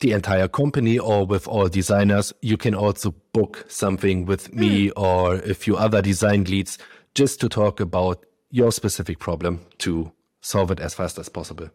the 0.00 0.12
entire 0.12 0.48
company 0.48 0.98
or 0.98 1.24
with 1.24 1.46
all 1.48 1.68
designers 1.68 2.32
you 2.42 2.56
can 2.56 2.74
also 2.74 3.14
book 3.32 3.64
something 3.68 4.26
with 4.26 4.52
me 4.52 4.88
mm. 4.88 4.92
or 4.96 5.36
a 5.36 5.54
few 5.54 5.76
other 5.76 6.02
design 6.02 6.44
leads 6.44 6.78
just 7.14 7.40
to 7.40 7.48
talk 7.48 7.78
about 7.80 8.24
your 8.54 8.70
specific 8.70 9.18
problem 9.18 9.60
to 9.78 10.12
solve 10.40 10.70
it 10.70 10.78
as 10.78 10.94
fast 10.94 11.18
as 11.18 11.28
possible. 11.28 11.68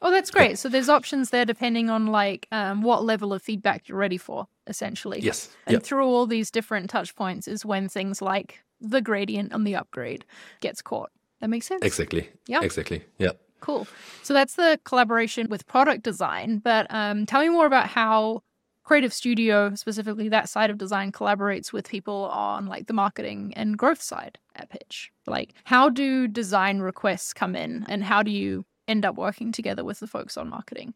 Oh, 0.00 0.10
that's 0.10 0.30
great. 0.30 0.58
So 0.58 0.70
there's 0.70 0.88
options 0.88 1.28
there 1.28 1.44
depending 1.44 1.90
on 1.90 2.06
like 2.06 2.48
um, 2.50 2.80
what 2.80 3.04
level 3.04 3.34
of 3.34 3.42
feedback 3.42 3.86
you're 3.86 3.98
ready 3.98 4.16
for, 4.16 4.46
essentially. 4.66 5.20
Yes. 5.20 5.50
And 5.66 5.74
yep. 5.74 5.82
through 5.82 6.06
all 6.06 6.26
these 6.26 6.50
different 6.50 6.88
touch 6.88 7.14
points 7.14 7.46
is 7.46 7.66
when 7.66 7.90
things 7.90 8.22
like 8.22 8.62
the 8.80 9.02
gradient 9.02 9.52
and 9.52 9.66
the 9.66 9.76
upgrade 9.76 10.24
gets 10.60 10.80
caught. 10.80 11.10
That 11.40 11.50
makes 11.50 11.66
sense. 11.66 11.84
Exactly. 11.84 12.30
Yeah. 12.46 12.62
Exactly. 12.62 13.04
Yeah. 13.18 13.32
Cool. 13.60 13.86
So 14.22 14.32
that's 14.32 14.54
the 14.54 14.80
collaboration 14.84 15.48
with 15.50 15.66
product 15.66 16.02
design. 16.02 16.60
But 16.64 16.86
um, 16.88 17.26
tell 17.26 17.42
me 17.42 17.50
more 17.50 17.66
about 17.66 17.88
how 17.88 18.42
Creative 18.84 19.12
Studio, 19.12 19.74
specifically 19.74 20.30
that 20.30 20.48
side 20.48 20.70
of 20.70 20.78
design, 20.78 21.12
collaborates 21.12 21.74
with 21.74 21.86
people 21.86 22.30
on 22.32 22.66
like 22.66 22.86
the 22.86 22.94
marketing 22.94 23.52
and 23.54 23.76
growth 23.76 24.00
side 24.00 24.38
Pitch. 24.70 25.12
Like, 25.26 25.54
how 25.64 25.88
do 25.88 26.26
design 26.26 26.80
requests 26.80 27.32
come 27.32 27.54
in 27.54 27.84
and 27.88 28.02
how 28.02 28.22
do 28.22 28.30
you 28.30 28.64
end 28.88 29.04
up 29.04 29.16
working 29.16 29.52
together 29.52 29.84
with 29.84 30.00
the 30.00 30.06
folks 30.06 30.36
on 30.36 30.48
marketing? 30.48 30.94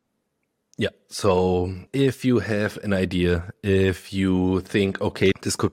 Yeah. 0.79 0.91
So 1.09 1.75
if 1.93 2.25
you 2.25 2.39
have 2.39 2.79
an 2.79 2.93
idea, 2.93 3.53
if 3.63 4.13
you 4.13 4.61
think, 4.63 5.01
okay, 5.01 5.33
this 5.43 5.57
could 5.57 5.73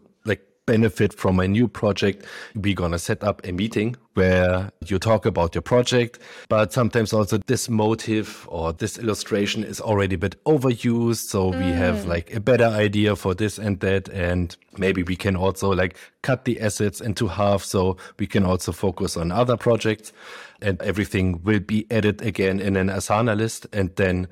benefit 0.68 1.14
from 1.14 1.40
a 1.40 1.48
new 1.48 1.68
project, 1.68 2.24
we're 2.54 2.76
going 2.76 2.92
to 2.92 3.00
set 3.00 3.24
up 3.24 3.42
a 3.44 3.52
meeting 3.52 3.96
where 4.14 4.72
you 4.86 5.00
talk 5.00 5.26
about 5.26 5.56
your 5.56 5.64
project. 5.64 6.20
But 6.50 6.72
sometimes 6.72 7.14
also 7.14 7.40
this 7.48 7.70
motive 7.70 8.48
or 8.52 8.74
this 8.74 9.00
illustration 9.00 9.64
is 9.64 9.82
already 9.82 10.16
a 10.16 10.18
bit 10.20 10.44
overused. 10.44 11.30
So 11.30 11.52
mm. 11.52 11.58
we 11.58 11.72
have 11.72 12.06
like 12.06 12.32
a 12.36 12.40
better 12.40 12.66
idea 12.66 13.16
for 13.16 13.34
this 13.34 13.58
and 13.58 13.80
that. 13.80 14.10
And 14.10 14.56
maybe 14.78 15.02
we 15.02 15.16
can 15.16 15.36
also 15.36 15.72
like 15.72 15.98
cut 16.22 16.46
the 16.46 16.60
assets 16.60 17.02
into 17.02 17.28
half. 17.28 17.64
So 17.64 17.98
we 18.20 18.28
can 18.28 18.44
also 18.44 18.72
focus 18.72 19.18
on 19.18 19.32
other 19.32 19.58
projects 19.58 20.14
and 20.62 20.80
everything 20.82 21.42
will 21.44 21.60
be 21.60 21.88
added 21.90 22.22
again 22.22 22.60
in 22.60 22.76
an 22.76 22.90
Asana 22.90 23.36
list. 23.36 23.66
And 23.74 23.96
then 23.96 24.28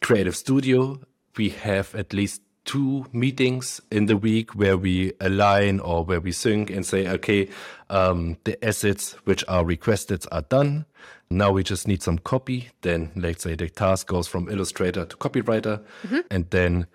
Creative 0.00 0.36
Studio, 0.36 1.00
we 1.36 1.48
have 1.50 1.94
at 1.94 2.12
least 2.12 2.42
two 2.68 3.06
meetings 3.14 3.80
in 3.90 4.04
the 4.06 4.16
week 4.16 4.54
where 4.54 4.76
we 4.76 5.14
align 5.22 5.80
or 5.80 6.04
where 6.04 6.20
we 6.20 6.30
sync 6.30 6.68
and 6.68 6.84
say, 6.84 7.08
okay, 7.08 7.48
um, 7.88 8.36
the 8.44 8.62
assets 8.62 9.12
which 9.24 9.42
are 9.48 9.64
requested 9.64 10.26
are 10.30 10.42
done. 10.42 10.84
Now 11.30 11.50
we 11.50 11.62
just 11.62 11.88
need 11.88 12.02
some 12.02 12.18
copy. 12.18 12.68
Then 12.82 13.10
let's 13.16 13.44
say 13.44 13.54
the 13.54 13.70
task 13.70 14.08
goes 14.08 14.28
from 14.28 14.50
Illustrator 14.50 15.06
to 15.06 15.16
copywriter. 15.16 15.82
Mm-hmm. 16.02 16.18
And 16.30 16.50
then 16.50 16.86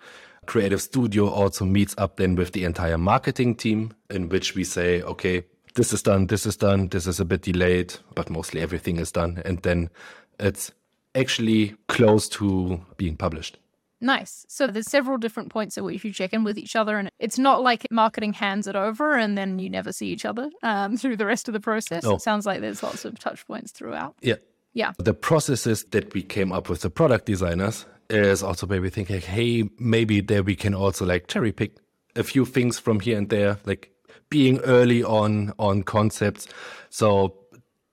Creative 0.46 0.80
Studio 0.80 1.28
also 1.28 1.64
meets 1.64 1.96
up 1.98 2.18
then 2.18 2.36
with 2.36 2.52
the 2.52 2.62
entire 2.62 2.96
marketing 2.96 3.56
team 3.56 3.94
in 4.10 4.28
which 4.28 4.54
we 4.54 4.62
say, 4.62 5.02
okay, 5.02 5.42
this 5.74 5.92
is 5.92 6.02
done, 6.02 6.28
this 6.28 6.46
is 6.46 6.56
done, 6.56 6.86
this 6.86 7.08
is 7.08 7.18
a 7.18 7.24
bit 7.24 7.42
delayed, 7.42 7.96
but 8.14 8.30
mostly 8.30 8.60
everything 8.60 8.98
is 8.98 9.10
done. 9.10 9.42
And 9.44 9.60
then 9.62 9.90
it's 10.38 10.70
actually 11.16 11.74
close 11.88 12.28
to 12.28 12.80
being 12.96 13.16
published. 13.16 13.58
Nice. 14.04 14.44
So 14.50 14.66
there's 14.66 14.90
several 14.90 15.16
different 15.16 15.48
points 15.48 15.78
at 15.78 15.84
which 15.84 16.04
you 16.04 16.12
check 16.12 16.34
in 16.34 16.44
with 16.44 16.58
each 16.58 16.76
other, 16.76 16.98
and 16.98 17.10
it's 17.18 17.38
not 17.38 17.62
like 17.62 17.86
marketing 17.90 18.34
hands 18.34 18.66
it 18.66 18.76
over 18.76 19.14
and 19.16 19.36
then 19.36 19.58
you 19.58 19.70
never 19.70 19.92
see 19.92 20.08
each 20.08 20.26
other 20.26 20.50
um, 20.62 20.96
through 20.98 21.16
the 21.16 21.24
rest 21.24 21.48
of 21.48 21.54
the 21.54 21.60
process. 21.60 22.04
It 22.04 22.20
sounds 22.20 22.44
like 22.44 22.60
there's 22.60 22.82
lots 22.82 23.06
of 23.06 23.18
touch 23.18 23.46
points 23.46 23.72
throughout. 23.72 24.14
Yeah. 24.20 24.36
Yeah. 24.74 24.92
The 24.98 25.14
processes 25.14 25.84
that 25.92 26.12
we 26.12 26.22
came 26.22 26.52
up 26.52 26.68
with 26.68 26.82
the 26.82 26.90
product 26.90 27.24
designers 27.26 27.86
is 28.10 28.42
also 28.42 28.66
maybe 28.66 28.90
thinking, 28.90 29.20
hey, 29.20 29.70
maybe 29.78 30.20
there 30.20 30.42
we 30.42 30.56
can 30.56 30.74
also 30.74 31.06
like 31.06 31.26
cherry 31.28 31.52
pick 31.52 31.76
a 32.14 32.24
few 32.24 32.44
things 32.44 32.78
from 32.78 33.00
here 33.00 33.16
and 33.16 33.30
there, 33.30 33.58
like 33.64 33.90
being 34.28 34.58
early 34.60 35.02
on 35.02 35.54
on 35.58 35.82
concepts. 35.82 36.46
So 36.90 37.36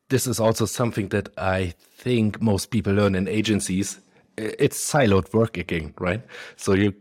this 0.09 0.27
is 0.27 0.41
also 0.41 0.65
something 0.65 1.07
that 1.09 1.29
I 1.37 1.73
think 1.95 2.41
most 2.41 2.69
people 2.69 2.93
learn 2.93 3.15
in 3.15 3.29
agencies 3.29 4.01
it's 4.37 4.77
siloed 4.77 5.33
work 5.33 5.57
again, 5.57 5.93
right? 5.99 6.21
So 6.55 6.73
you 6.73 6.93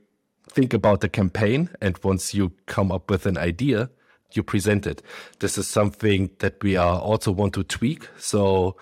think 0.49 0.75
about 0.75 1.01
the 1.01 1.09
campaign, 1.09 1.71
and 1.81 1.99
once 2.03 2.35
you 2.35 2.53
come 2.67 2.91
up 2.93 3.11
with 3.11 3.27
an 3.27 3.39
idea, 3.39 3.91
you 4.33 4.43
present 4.43 4.87
it. 4.87 5.03
This 5.41 5.59
is 5.59 5.67
something 5.67 6.31
that 6.39 6.63
we 6.63 6.77
are 6.77 7.01
also 7.01 7.33
want 7.33 7.55
to 7.55 7.65
tweak. 7.65 8.09
So 8.19 8.77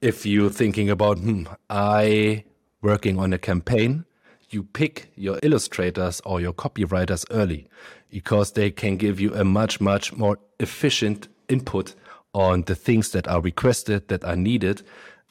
if 0.00 0.26
you're 0.26 0.50
thinking 0.50 0.90
about, 0.90 1.18
hmm, 1.18 1.44
I 1.70 2.44
working 2.82 3.18
on 3.18 3.32
a 3.32 3.38
campaign, 3.38 4.04
you 4.50 4.64
pick 4.64 5.12
your 5.16 5.38
illustrators 5.42 6.20
or 6.24 6.40
your 6.40 6.52
copywriters 6.52 7.24
early 7.30 7.68
because 8.10 8.52
they 8.52 8.70
can 8.70 8.96
give 8.96 9.18
you 9.18 9.34
a 9.34 9.44
much, 9.44 9.80
much 9.80 10.12
more 10.12 10.38
efficient 10.60 11.28
input 11.48 11.94
on 12.34 12.62
the 12.62 12.74
things 12.74 13.10
that 13.10 13.26
are 13.28 13.40
requested, 13.40 14.08
that 14.08 14.24
are 14.24 14.36
needed. 14.36 14.82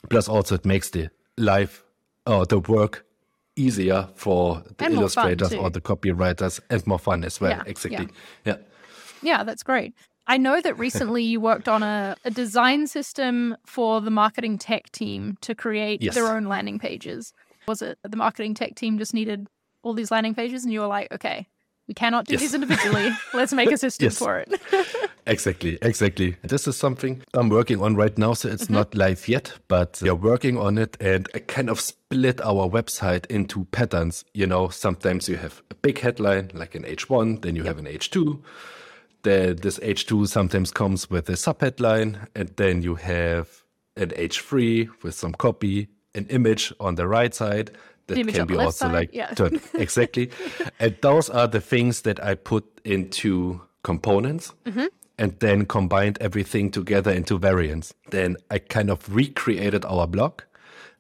Plus, 0.10 0.28
also, 0.28 0.56
it 0.56 0.66
makes 0.66 0.90
the 0.90 1.10
life 1.38 1.84
uh, 2.26 2.46
the 2.46 2.60
work 2.60 3.06
easier 3.56 4.08
for 4.16 4.64
the 4.78 4.86
and 4.86 4.94
illustrators 4.96 5.54
or 5.54 5.70
the 5.70 5.82
copywriters 5.82 6.60
and 6.70 6.86
more 6.88 7.00
fun 7.00 7.24
as 7.24 7.42
well. 7.42 7.52
Yeah, 7.52 7.64
exactly. 7.66 8.08
Yeah. 8.46 8.54
yeah. 8.54 8.58
Yeah, 9.24 9.44
that's 9.44 9.64
great. 9.64 9.94
I 10.28 10.38
know 10.38 10.62
that 10.62 10.78
recently 10.78 11.24
you 11.24 11.40
worked 11.40 11.68
on 11.68 11.84
a, 11.84 12.16
a, 12.24 12.32
design 12.32 12.88
system 12.88 13.58
for 13.66 14.02
the 14.02 14.12
marketing 14.12 14.58
tech 14.58 14.92
team 14.92 15.38
to 15.42 15.54
create 15.54 16.02
yes. 16.02 16.16
their 16.16 16.28
own 16.28 16.46
landing 16.46 16.80
pages. 16.80 17.34
Was 17.68 17.82
it 17.82 17.98
the 18.04 18.18
marketing 18.18 18.54
tech 18.54 18.76
team 18.76 18.98
just 18.98 19.14
needed 19.14 19.48
all 19.84 19.94
these 19.94 20.12
landing 20.12 20.36
pages 20.36 20.64
and 20.64 20.72
you 20.72 20.80
were 20.80 20.88
like, 20.88 21.12
okay, 21.12 21.48
we 21.92 21.94
cannot 21.94 22.26
do 22.26 22.36
yes. 22.36 22.42
these 22.42 22.54
individually. 22.54 23.12
Let's 23.34 23.52
make 23.52 23.70
a 23.70 23.78
system 23.78 24.06
yes. 24.06 24.18
for 24.18 24.40
it. 24.40 24.62
exactly, 25.28 25.78
exactly. 25.82 26.38
This 26.42 26.70
is 26.70 26.78
something 26.78 27.22
I'm 27.34 27.50
working 27.50 27.82
on 27.82 27.98
right 27.98 28.18
now, 28.18 28.34
so 28.34 28.48
it's 28.48 28.64
mm-hmm. 28.64 28.76
not 28.76 28.96
live 28.96 29.28
yet, 29.28 29.52
but 29.68 30.00
we're 30.02 30.16
working 30.16 30.58
on 30.58 30.78
it 30.78 30.96
and 31.02 31.28
I 31.36 31.40
kind 31.40 31.70
of 31.70 31.82
split 31.82 32.40
our 32.40 32.70
website 32.70 33.26
into 33.26 33.66
patterns. 33.72 34.24
You 34.34 34.48
know, 34.48 34.70
sometimes 34.70 35.28
you 35.28 35.36
have 35.36 35.62
a 35.70 35.76
big 35.76 36.00
headline 36.00 36.52
like 36.54 36.76
an 36.76 36.84
H1, 36.84 37.42
then 37.42 37.58
you 37.58 37.64
have 37.64 37.78
an 37.78 37.88
H2 37.88 38.42
the, 39.24 39.56
this 39.62 39.78
H2 39.80 40.28
sometimes 40.28 40.72
comes 40.72 41.08
with 41.08 41.30
a 41.30 41.34
subheadline, 41.34 42.28
and 42.34 42.50
then 42.56 42.82
you 42.82 42.96
have 42.96 43.64
an 43.96 44.10
H3 44.10 44.90
with 45.04 45.14
some 45.14 45.34
copy, 45.34 45.90
an 46.16 46.26
image 46.30 46.74
on 46.80 46.96
the 46.96 47.08
right 47.08 47.32
side 47.32 47.70
that 48.08 48.18
image 48.18 48.36
can 48.36 48.48
be 48.48 48.56
also 48.58 48.86
side, 48.86 48.94
like 48.94 49.10
yeah. 49.14 49.28
turned 49.34 49.62
exactly. 49.74 50.30
and 50.80 50.96
those 51.02 51.30
are 51.30 51.48
the 51.48 51.62
things 51.62 52.02
that 52.02 52.24
I 52.24 52.36
put 52.36 52.66
into 52.84 53.62
components 53.84 54.54
Mm-hmm. 54.66 54.86
and 55.18 55.40
then 55.40 55.66
combined 55.66 56.18
everything 56.22 56.72
together 56.72 57.12
into 57.12 57.38
variants. 57.38 57.94
Then 58.10 58.38
I 58.50 58.60
kind 58.60 58.90
of 58.90 59.14
recreated 59.14 59.86
our 59.86 60.08
block 60.08 60.46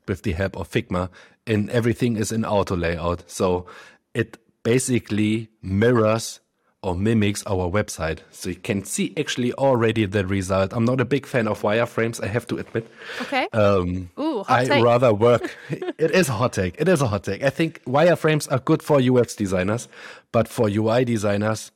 with 0.07 0.23
the 0.23 0.33
help 0.33 0.57
of 0.57 0.69
Figma, 0.69 1.09
and 1.47 1.69
everything 1.69 2.17
is 2.17 2.31
in 2.31 2.45
auto 2.45 2.75
layout. 2.75 3.23
So 3.29 3.65
it 4.13 4.37
basically 4.63 5.49
mirrors 5.61 6.39
or 6.83 6.95
mimics 6.95 7.43
our 7.45 7.69
website. 7.69 8.19
So 8.31 8.49
you 8.49 8.55
can 8.55 8.83
see 8.83 9.13
actually 9.17 9.53
already 9.53 10.05
the 10.05 10.25
result. 10.25 10.73
I'm 10.73 10.85
not 10.85 10.99
a 10.99 11.05
big 11.05 11.27
fan 11.27 11.47
of 11.47 11.61
wireframes, 11.61 12.23
I 12.23 12.27
have 12.27 12.47
to 12.47 12.57
admit. 12.57 12.87
Okay. 13.21 13.47
Um, 13.53 14.09
Ooh, 14.19 14.43
hot 14.43 14.61
I 14.61 14.65
take. 14.65 14.83
rather 14.83 15.13
work. 15.13 15.55
it 15.69 16.11
is 16.11 16.29
a 16.29 16.33
hot 16.33 16.53
take. 16.53 16.75
It 16.79 16.87
is 16.87 17.01
a 17.01 17.07
hot 17.07 17.23
take. 17.23 17.43
I 17.43 17.51
think 17.51 17.83
wireframes 17.85 18.51
are 18.51 18.59
good 18.59 18.81
for 18.81 18.99
UX 18.99 19.35
designers, 19.35 19.87
but 20.31 20.47
for 20.47 20.67
UI 20.67 21.05
designers, 21.05 21.71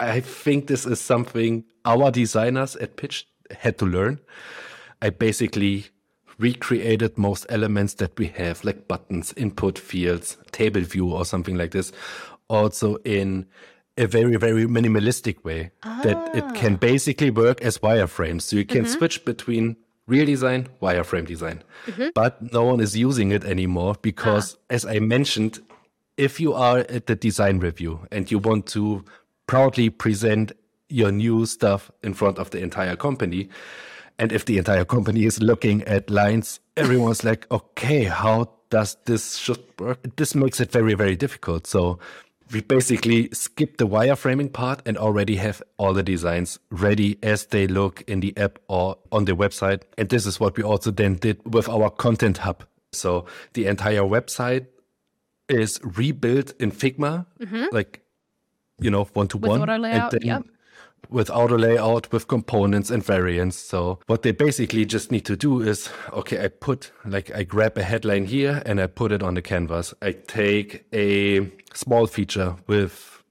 I 0.00 0.20
think 0.20 0.68
this 0.68 0.86
is 0.86 1.00
something 1.00 1.64
our 1.84 2.10
designers 2.10 2.76
at 2.76 2.96
Pitch 2.96 3.26
had 3.58 3.78
to 3.78 3.84
learn. 3.84 4.20
I 5.02 5.10
basically 5.10 5.86
recreated 6.38 7.18
most 7.18 7.44
elements 7.48 7.94
that 7.94 8.16
we 8.18 8.28
have, 8.28 8.64
like 8.64 8.88
buttons, 8.88 9.34
input 9.36 9.78
fields, 9.78 10.38
table 10.52 10.80
view, 10.82 11.12
or 11.12 11.24
something 11.24 11.56
like 11.56 11.72
this, 11.72 11.92
also 12.48 12.96
in 13.04 13.46
a 13.98 14.06
very, 14.06 14.36
very 14.36 14.64
minimalistic 14.64 15.44
way 15.44 15.70
that 15.82 16.34
it 16.34 16.44
ah. 16.46 16.52
can 16.52 16.76
basically 16.76 17.30
work 17.30 17.60
as 17.60 17.78
wireframes. 17.78 18.42
So 18.42 18.56
you 18.56 18.64
can 18.64 18.84
mm-hmm. 18.84 18.98
switch 18.98 19.24
between 19.24 19.76
real 20.06 20.24
design, 20.24 20.68
wireframe 20.80 21.26
design. 21.26 21.62
Mm-hmm. 21.86 22.08
But 22.14 22.52
no 22.52 22.64
one 22.64 22.80
is 22.80 22.96
using 22.96 23.32
it 23.32 23.44
anymore 23.44 23.96
because, 24.00 24.54
ah. 24.54 24.74
as 24.74 24.86
I 24.86 25.00
mentioned, 25.00 25.58
if 26.16 26.40
you 26.40 26.54
are 26.54 26.78
at 26.78 27.06
the 27.06 27.16
design 27.16 27.58
review 27.58 28.06
and 28.10 28.30
you 28.30 28.38
want 28.38 28.66
to 28.68 29.04
proudly 29.46 29.90
present 29.90 30.52
your 30.88 31.12
new 31.12 31.44
stuff 31.44 31.90
in 32.02 32.14
front 32.14 32.38
of 32.38 32.50
the 32.50 32.60
entire 32.60 32.96
company, 32.96 33.48
and 34.18 34.32
if 34.32 34.44
the 34.44 34.58
entire 34.58 34.84
company 34.84 35.24
is 35.24 35.42
looking 35.42 35.82
at 35.84 36.08
lines, 36.08 36.60
everyone's 36.76 37.24
like, 37.30 37.50
okay, 37.50 38.04
how 38.04 38.50
does 38.70 38.96
this 39.06 39.36
should 39.36 39.62
work? 39.78 39.98
This 40.16 40.34
makes 40.34 40.60
it 40.60 40.70
very, 40.70 40.94
very 40.94 41.16
difficult. 41.16 41.66
So 41.66 41.98
we 42.52 42.60
basically 42.62 43.28
skip 43.32 43.76
the 43.76 43.86
wireframing 43.86 44.52
part 44.52 44.80
and 44.86 44.96
already 44.96 45.36
have 45.36 45.62
all 45.76 45.92
the 45.92 46.02
designs 46.02 46.58
ready 46.70 47.18
as 47.22 47.46
they 47.46 47.66
look 47.66 48.02
in 48.06 48.20
the 48.20 48.36
app 48.36 48.58
or 48.68 48.96
on 49.12 49.24
the 49.26 49.32
website. 49.32 49.82
And 49.96 50.08
this 50.08 50.26
is 50.26 50.40
what 50.40 50.56
we 50.56 50.62
also 50.62 50.90
then 50.90 51.14
did 51.16 51.40
with 51.44 51.68
our 51.68 51.90
content 51.90 52.38
hub. 52.38 52.64
So 52.92 53.26
the 53.52 53.66
entire 53.66 54.00
website 54.02 54.66
is 55.48 55.80
rebuilt 55.82 56.52
in 56.58 56.72
Figma, 56.72 57.26
like 57.72 58.02
you 58.80 58.90
know, 58.90 59.04
one 59.14 59.28
to 59.28 59.38
one, 59.38 59.60
yep. 60.22 60.44
With 61.08 61.30
auto 61.30 61.56
layout, 61.56 62.10
with 62.12 62.28
components 62.28 62.90
and 62.90 63.04
variants. 63.04 63.56
So 63.56 63.98
what 64.06 64.22
they 64.22 64.32
basically 64.32 64.84
just 64.84 65.10
need 65.10 65.24
to 65.26 65.36
do 65.36 65.60
is, 65.60 65.88
okay, 66.12 66.44
I 66.44 66.48
put 66.48 66.92
like 67.04 67.34
I 67.34 67.42
grab 67.42 67.78
a 67.78 67.82
headline 67.82 68.26
here 68.26 68.62
and 68.66 68.80
I 68.80 68.86
put 68.86 69.12
it 69.12 69.22
on 69.22 69.34
the 69.34 69.42
canvas. 69.42 69.94
I 70.02 70.12
take 70.12 70.84
a 70.92 71.50
small 71.72 72.06
feature 72.06 72.56
with 72.66 73.22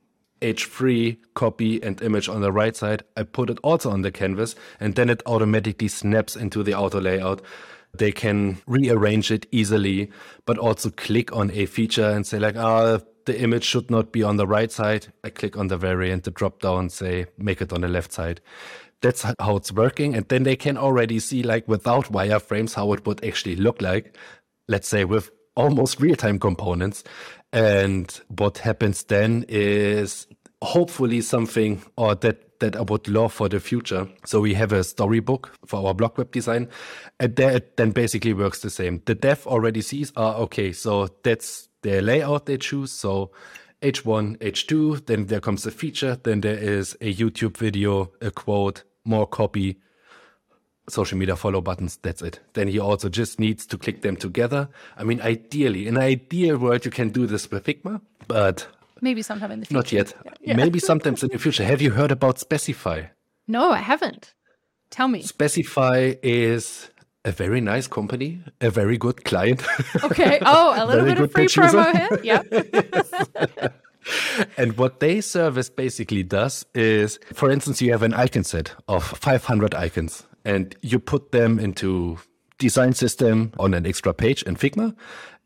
H3 0.42 1.18
copy 1.34 1.82
and 1.82 2.02
image 2.02 2.30
on 2.30 2.42
the 2.42 2.52
right 2.52 2.76
side. 2.76 3.04
I 3.16 3.24
put 3.24 3.50
it 3.50 3.60
also 3.64 3.92
on 3.92 4.02
the 4.02 4.12
canvas 4.12 4.56
and 4.80 4.96
then 4.96 5.10
it 5.10 5.22
automatically 5.26 5.88
snaps 5.88 6.36
into 6.36 6.64
the 6.64 6.74
auto 6.74 7.02
layout. 7.02 7.42
They 7.94 8.12
can 8.12 8.62
rearrange 8.68 9.32
it 9.32 9.48
easily, 9.52 10.12
but 10.46 10.58
also 10.58 10.90
click 10.92 11.36
on 11.36 11.50
a 11.52 11.66
feature 11.66 12.10
and 12.10 12.28
say 12.28 12.38
like, 12.38 12.56
ah, 12.56 13.00
the 13.28 13.40
image 13.40 13.64
should 13.64 13.92
not 13.92 14.12
be 14.12 14.24
on 14.24 14.38
the 14.38 14.48
right 14.48 14.72
side. 14.72 15.08
I 15.24 15.30
click 15.30 15.56
on 15.56 15.68
the 15.68 15.78
variant, 15.78 16.24
the 16.24 16.32
drop 16.32 16.62
down, 16.62 16.90
say 16.90 17.28
make 17.38 17.62
it 17.62 17.72
on 17.72 17.82
the 17.82 17.88
left 17.88 18.12
side. 18.12 18.42
That's 19.02 19.24
how 19.40 19.58
it's 19.58 19.72
working. 19.72 20.16
And 20.16 20.28
then 20.28 20.44
they 20.44 20.56
can 20.56 20.78
already 20.78 21.20
see 21.20 21.44
like 21.44 21.68
without 21.68 22.12
wireframes 22.12 22.74
how 22.74 22.92
it 22.94 23.06
would 23.06 23.24
actually 23.24 23.56
look 23.56 23.82
like. 23.82 24.18
Let's 24.68 24.88
say 24.88 25.06
with 25.06 25.30
almost 25.56 26.00
real 26.00 26.16
time 26.16 26.40
components. 26.40 27.04
And 27.54 28.20
what 28.30 28.58
happens 28.60 29.04
then 29.04 29.46
is 29.48 30.26
hopefully 30.64 31.22
something 31.22 31.84
or 31.96 32.16
that 32.16 32.47
that 32.60 32.76
I 32.76 32.82
would 32.82 33.08
love 33.08 33.34
for 33.34 33.50
the 33.50 33.60
future. 33.60 34.08
So 34.26 34.42
we 34.42 34.54
have 34.54 34.72
a 34.72 34.84
storybook 34.84 35.54
for 35.66 35.88
our 35.88 35.94
blog 35.94 36.18
web 36.18 36.32
design, 36.32 36.70
and 37.20 37.36
there 37.36 37.52
it 37.52 37.78
then 37.78 37.92
basically 37.92 38.34
works 38.34 38.62
the 38.62 38.70
same. 38.70 39.02
The 39.06 39.16
dev 39.16 39.46
already 39.48 39.82
sees, 39.82 40.12
ah, 40.16 40.36
okay, 40.38 40.72
so 40.72 41.10
that's 41.24 41.70
the 41.82 42.02
layout 42.02 42.46
they 42.46 42.58
choose. 42.58 42.92
So 42.92 43.32
H1, 43.82 44.38
H2, 44.38 45.06
then 45.06 45.28
there 45.28 45.40
comes 45.40 45.66
a 45.66 45.72
feature, 45.72 46.18
then 46.22 46.42
there 46.42 46.58
is 46.58 46.96
a 47.02 47.14
YouTube 47.14 47.58
video, 47.58 48.12
a 48.22 48.32
quote, 48.32 48.84
more 49.06 49.28
copy, 49.28 49.80
social 50.90 51.18
media 51.18 51.36
follow 51.36 51.62
buttons. 51.62 51.98
That's 52.02 52.22
it. 52.22 52.40
Then 52.54 52.68
he 52.68 52.80
also 52.80 53.10
just 53.10 53.40
needs 53.40 53.66
to 53.68 53.78
click 53.78 54.02
them 54.02 54.16
together. 54.16 54.70
I 54.98 55.04
mean, 55.04 55.22
ideally, 55.22 55.88
in 55.88 55.98
an 55.98 56.04
ideal 56.04 56.58
world, 56.58 56.86
you 56.86 56.92
can 56.92 57.10
do 57.10 57.28
this 57.28 57.50
with 57.50 57.66
Figma, 57.66 58.02
but 58.28 58.68
Maybe 59.02 59.22
sometime 59.22 59.52
in 59.52 59.60
the 59.62 59.66
future. 59.66 59.78
not 59.78 59.92
yet. 59.92 60.14
Maybe 60.58 60.80
sometimes 60.80 61.24
in 61.24 61.30
the 61.30 61.38
future. 61.40 61.64
Have 61.66 61.82
you 61.82 61.92
heard 61.92 62.12
about 62.12 62.40
Specify? 62.40 63.04
No, 63.48 63.72
I 63.72 63.78
haven't. 63.80 64.34
Tell 64.90 65.08
me. 65.08 65.22
Specify 65.22 66.16
is 66.24 66.90
a 67.26 67.32
very 67.32 67.60
nice 67.62 67.88
company, 67.88 68.42
a 68.62 68.70
very 68.70 68.98
good 68.98 69.24
client. 69.26 69.62
Okay. 70.04 70.40
Oh, 70.42 70.74
a 70.76 70.86
little 70.86 71.04
Very 71.06 71.16
bit 71.16 71.24
of 71.24 71.34
good 71.34 71.34
free 71.34 71.44
pitch 71.46 71.58
user. 71.58 71.78
promo 71.78 72.22
here. 72.22 72.44
Yeah. 73.62 73.68
and 74.58 74.78
what 74.78 75.00
they 75.02 75.20
service 75.22 75.70
basically 75.70 76.24
does 76.24 76.66
is, 76.74 77.20
for 77.34 77.52
instance, 77.52 77.82
you 77.82 77.92
have 77.92 78.04
an 78.04 78.14
icon 78.14 78.44
set 78.44 78.74
of 78.88 79.04
500 79.04 79.76
icons 79.76 80.26
and 80.46 80.76
you 80.82 81.00
put 81.00 81.32
them 81.34 81.60
into 81.60 82.18
design 82.58 82.94
system 82.94 83.52
on 83.60 83.74
an 83.74 83.86
extra 83.86 84.14
page 84.14 84.44
in 84.44 84.56
Figma 84.56 84.96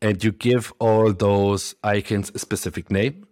and 0.00 0.22
you 0.22 0.30
give 0.32 0.72
all 0.78 1.12
those 1.12 1.74
icons 1.82 2.30
a 2.34 2.38
specific 2.38 2.90
name. 2.90 3.26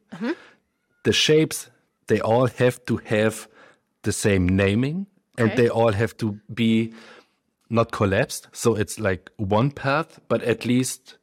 The 1.05 1.12
shapes, 1.12 1.70
they 2.07 2.20
all 2.20 2.46
have 2.46 2.85
to 2.87 2.96
have 3.05 3.49
the 4.03 4.12
same 4.12 4.49
naming 4.49 5.07
and 5.38 5.51
Okay. 5.51 5.62
they 5.62 5.68
all 5.68 5.92
have 5.92 6.16
to 6.18 6.38
be 6.53 6.92
not 7.68 7.92
collapsed. 7.92 8.49
So 8.53 8.75
it's 8.75 8.99
like 8.99 9.31
one 9.37 9.70
path, 9.70 10.20
but 10.29 10.42
at 10.42 10.66
least 10.66 11.18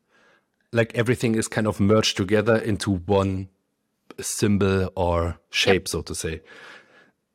like 0.71 0.93
everything 0.95 1.36
is 1.36 1.47
kind 1.47 1.67
of 1.67 1.80
merged 1.80 2.17
together 2.17 2.56
into 2.58 2.91
one 3.06 3.50
symbol 4.19 4.89
or 4.95 5.38
shape, 5.50 5.88
so 5.88 6.02
to 6.02 6.15
say. 6.15 6.41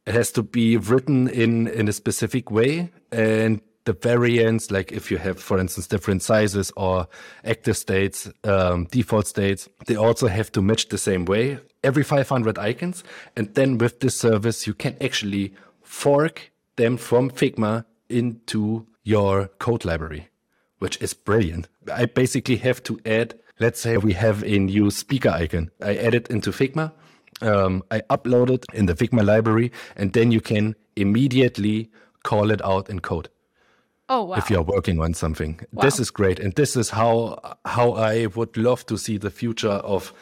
It 0.07 0.15
has 0.15 0.33
to 0.33 0.43
be 0.43 0.77
written 0.77 1.29
in 1.29 1.69
in 1.69 1.88
a 1.88 1.93
specific 1.93 2.51
way, 2.51 2.91
and 3.12 3.61
the 3.85 3.92
variants, 3.92 4.71
like 4.71 4.92
if 4.92 5.11
you 5.11 5.18
have, 5.18 5.40
for 5.40 5.59
instance, 5.59 5.87
different 5.87 6.23
sizes 6.23 6.73
or 6.77 7.09
active 7.45 7.77
states, 7.77 8.31
um, 8.45 8.87
default 8.90 9.27
states, 9.27 9.68
they 9.87 9.97
also 9.97 10.29
have 10.29 10.53
to 10.53 10.62
match 10.62 10.88
the 10.88 10.99
same 10.99 11.25
way. 11.25 11.59
Every 11.83 12.05
500 12.05 12.59
icons, 12.59 13.03
and 13.37 13.53
then 13.55 13.79
with 13.79 14.01
this 14.01 14.16
service, 14.16 14.66
you 14.66 14.75
can 14.75 14.97
actually 15.01 15.55
fork 15.83 16.53
them 16.77 16.97
from 16.97 17.31
Figma 17.31 17.85
into 18.09 18.87
your 19.03 19.49
code 19.59 19.85
library 19.85 20.29
which 20.83 21.01
is 21.01 21.14
brilliant. 21.14 21.68
I 21.95 22.07
basically 22.07 22.57
have 22.57 22.83
to 22.83 22.99
add, 23.07 23.38
let's 23.61 23.81
say 23.81 23.99
we 23.99 24.14
have 24.14 24.42
a 24.42 24.59
new 24.59 24.90
speaker 24.90 25.29
icon. 25.29 25.71
I 25.81 25.95
add 25.95 26.12
it 26.12 26.27
into 26.29 26.51
Figma. 26.51 26.90
Um, 27.40 27.85
I 27.92 28.01
upload 28.11 28.51
it 28.51 28.66
in 28.75 28.87
the 28.87 28.95
Figma 28.95 29.25
library, 29.25 29.71
and 29.95 30.12
then 30.12 30.33
you 30.33 30.40
can 30.40 30.75
immediately 30.97 31.92
call 32.25 32.51
it 32.51 32.61
out 32.64 32.90
in 32.90 32.99
code 32.99 33.29
Oh 34.09 34.25
wow. 34.25 34.37
if 34.37 34.51
you're 34.51 34.62
working 34.62 35.01
on 35.01 35.15
something. 35.15 35.61
This 35.73 35.99
is 36.01 36.11
great, 36.11 36.38
and 36.38 36.53
this 36.55 36.77
is 36.77 36.91
how 36.91 37.38
how 37.65 37.93
I 37.93 38.27
would 38.27 38.57
love 38.57 38.85
to 38.87 38.99
see 38.99 39.16
the 39.16 39.31
future 39.31 39.68
of 39.68 40.12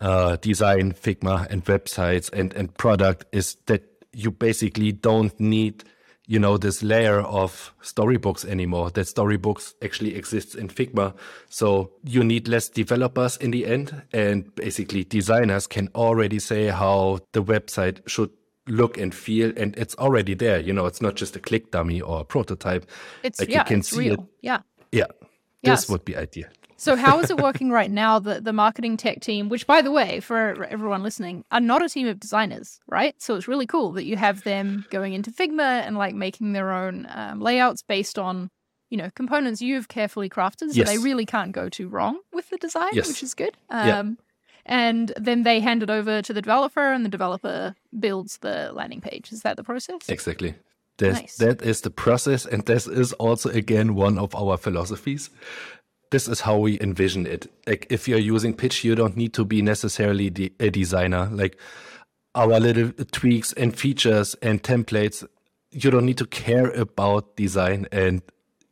uh, 0.00 0.36
design, 0.36 0.92
Figma, 0.92 1.46
and 1.50 1.64
websites 1.64 2.32
and 2.32 2.54
and 2.54 2.74
product 2.76 3.24
is 3.32 3.56
that 3.66 3.82
you 4.12 4.30
basically 4.30 4.92
don't 4.92 5.38
need 5.40 5.84
you 6.26 6.38
know 6.38 6.56
this 6.56 6.82
layer 6.82 7.20
of 7.20 7.74
storybooks 7.82 8.44
anymore. 8.44 8.90
That 8.90 9.08
storybooks 9.08 9.74
actually 9.82 10.14
exists 10.14 10.54
in 10.54 10.68
Figma, 10.68 11.14
so 11.48 11.90
you 12.02 12.24
need 12.24 12.48
less 12.48 12.68
developers 12.68 13.36
in 13.36 13.50
the 13.50 13.66
end, 13.66 14.02
and 14.12 14.54
basically 14.54 15.04
designers 15.04 15.66
can 15.66 15.88
already 15.94 16.38
say 16.38 16.68
how 16.68 17.20
the 17.32 17.42
website 17.42 18.08
should 18.08 18.30
look 18.66 18.96
and 18.98 19.14
feel 19.14 19.52
and 19.56 19.76
it's 19.76 19.94
already 19.96 20.34
there 20.34 20.58
you 20.58 20.72
know 20.72 20.86
it's 20.86 21.02
not 21.02 21.14
just 21.14 21.36
a 21.36 21.38
click 21.40 21.70
dummy 21.70 22.00
or 22.00 22.20
a 22.20 22.24
prototype 22.24 22.86
it's 23.22 23.38
like 23.40 23.48
yeah, 23.50 23.58
you 23.60 23.64
can 23.64 23.78
it's 23.80 23.90
see 23.90 23.98
real. 23.98 24.14
it 24.14 24.20
Yeah. 24.40 24.60
yeah 24.92 25.06
Yes. 25.62 25.82
this 25.82 25.90
would 25.90 26.04
be 26.04 26.16
ideal 26.16 26.48
So 26.76 26.96
how 26.96 27.20
is 27.20 27.30
it 27.30 27.38
working 27.40 27.70
right 27.70 27.90
now? 27.90 28.18
The 28.18 28.40
the 28.40 28.52
marketing 28.52 28.96
tech 28.98 29.20
team, 29.20 29.48
which 29.48 29.64
by 29.66 29.80
the 29.80 29.90
way, 29.90 30.20
for 30.20 30.64
everyone 30.64 31.02
listening, 31.02 31.44
are 31.50 31.60
not 31.60 31.82
a 31.82 31.88
team 31.88 32.06
of 32.08 32.18
designers, 32.20 32.80
right? 32.86 33.14
So 33.22 33.36
it's 33.36 33.48
really 33.48 33.66
cool 33.66 33.92
that 33.92 34.04
you 34.04 34.16
have 34.16 34.42
them 34.42 34.84
going 34.90 35.14
into 35.14 35.30
Figma 35.30 35.70
and 35.86 35.96
like 35.96 36.14
making 36.14 36.52
their 36.52 36.70
own 36.72 37.06
um, 37.08 37.40
layouts 37.40 37.82
based 37.82 38.18
on 38.18 38.50
you 38.90 38.98
know 38.98 39.08
components 39.14 39.62
you've 39.62 39.88
carefully 39.88 40.28
crafted, 40.28 40.68
so 40.72 40.80
Yes. 40.80 40.88
they 40.88 40.98
really 40.98 41.24
can't 41.24 41.52
go 41.52 41.68
too 41.70 41.88
wrong 41.88 42.18
with 42.32 42.50
the 42.50 42.58
design, 42.58 42.90
Yes. 42.92 43.08
which 43.08 43.22
is 43.22 43.34
good. 43.34 43.54
Um, 43.70 43.88
Yeah. 43.88 44.02
And 44.66 45.12
then 45.16 45.42
they 45.42 45.60
hand 45.60 45.82
it 45.82 45.90
over 45.90 46.22
to 46.22 46.32
the 46.32 46.40
developer, 46.40 46.92
and 46.92 47.04
the 47.04 47.10
developer 47.10 47.74
builds 47.98 48.38
the 48.38 48.72
landing 48.72 49.00
page. 49.00 49.32
Is 49.32 49.42
that 49.42 49.56
the 49.56 49.64
process? 49.64 50.08
Exactly. 50.08 50.54
Nice. 51.00 51.36
That 51.36 51.60
is 51.62 51.80
the 51.80 51.90
process, 51.90 52.46
and 52.46 52.64
this 52.66 52.86
is 52.86 53.12
also 53.14 53.50
again 53.50 53.94
one 53.94 54.16
of 54.16 54.34
our 54.34 54.56
philosophies. 54.56 55.28
This 56.10 56.28
is 56.28 56.42
how 56.42 56.58
we 56.58 56.80
envision 56.80 57.26
it. 57.26 57.50
Like 57.66 57.88
if 57.90 58.06
you're 58.06 58.18
using 58.18 58.54
Pitch, 58.54 58.84
you 58.84 58.94
don't 58.94 59.16
need 59.16 59.34
to 59.34 59.44
be 59.44 59.60
necessarily 59.60 60.28
the, 60.28 60.52
a 60.60 60.70
designer. 60.70 61.28
Like 61.32 61.58
our 62.36 62.60
little 62.60 62.92
tweaks 63.10 63.52
and 63.54 63.76
features 63.76 64.36
and 64.40 64.62
templates, 64.62 65.26
you 65.72 65.90
don't 65.90 66.06
need 66.06 66.18
to 66.18 66.26
care 66.26 66.70
about 66.70 67.36
design 67.36 67.88
and 67.90 68.22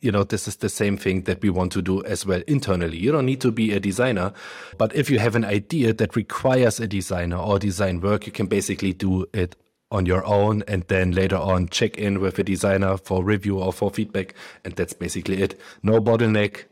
you 0.02 0.12
know 0.12 0.24
this 0.24 0.46
is 0.46 0.56
the 0.56 0.68
same 0.68 0.96
thing 0.96 1.22
that 1.22 1.40
we 1.42 1.50
want 1.50 1.72
to 1.72 1.80
do 1.80 2.04
as 2.04 2.26
well 2.26 2.42
internally. 2.46 2.98
You 2.98 3.12
don't 3.12 3.26
need 3.26 3.40
to 3.40 3.50
be 3.50 3.72
a 3.72 3.80
designer 3.80 4.32
but 4.76 4.94
if 4.94 5.08
you 5.08 5.18
have 5.18 5.34
an 5.36 5.44
idea 5.44 5.92
that 5.94 6.16
requires 6.16 6.80
a 6.80 6.86
designer 6.86 7.36
or 7.36 7.58
design 7.58 8.00
work 8.00 8.26
you 8.26 8.32
can 8.32 8.46
basically 8.46 8.92
do 8.92 9.26
it 9.32 9.56
on 9.92 10.06
your 10.06 10.24
own 10.24 10.64
and 10.66 10.82
then 10.88 11.12
later 11.12 11.36
on 11.36 11.68
check 11.68 11.96
in 11.98 12.18
with 12.20 12.38
a 12.38 12.42
designer 12.42 12.96
for 12.96 13.22
review 13.22 13.58
or 13.58 13.72
for 13.72 13.90
feedback 13.90 14.34
and 14.64 14.74
that's 14.74 14.94
basically 14.94 15.42
it. 15.42 15.60
No 15.82 16.00
bottleneck. 16.00 16.64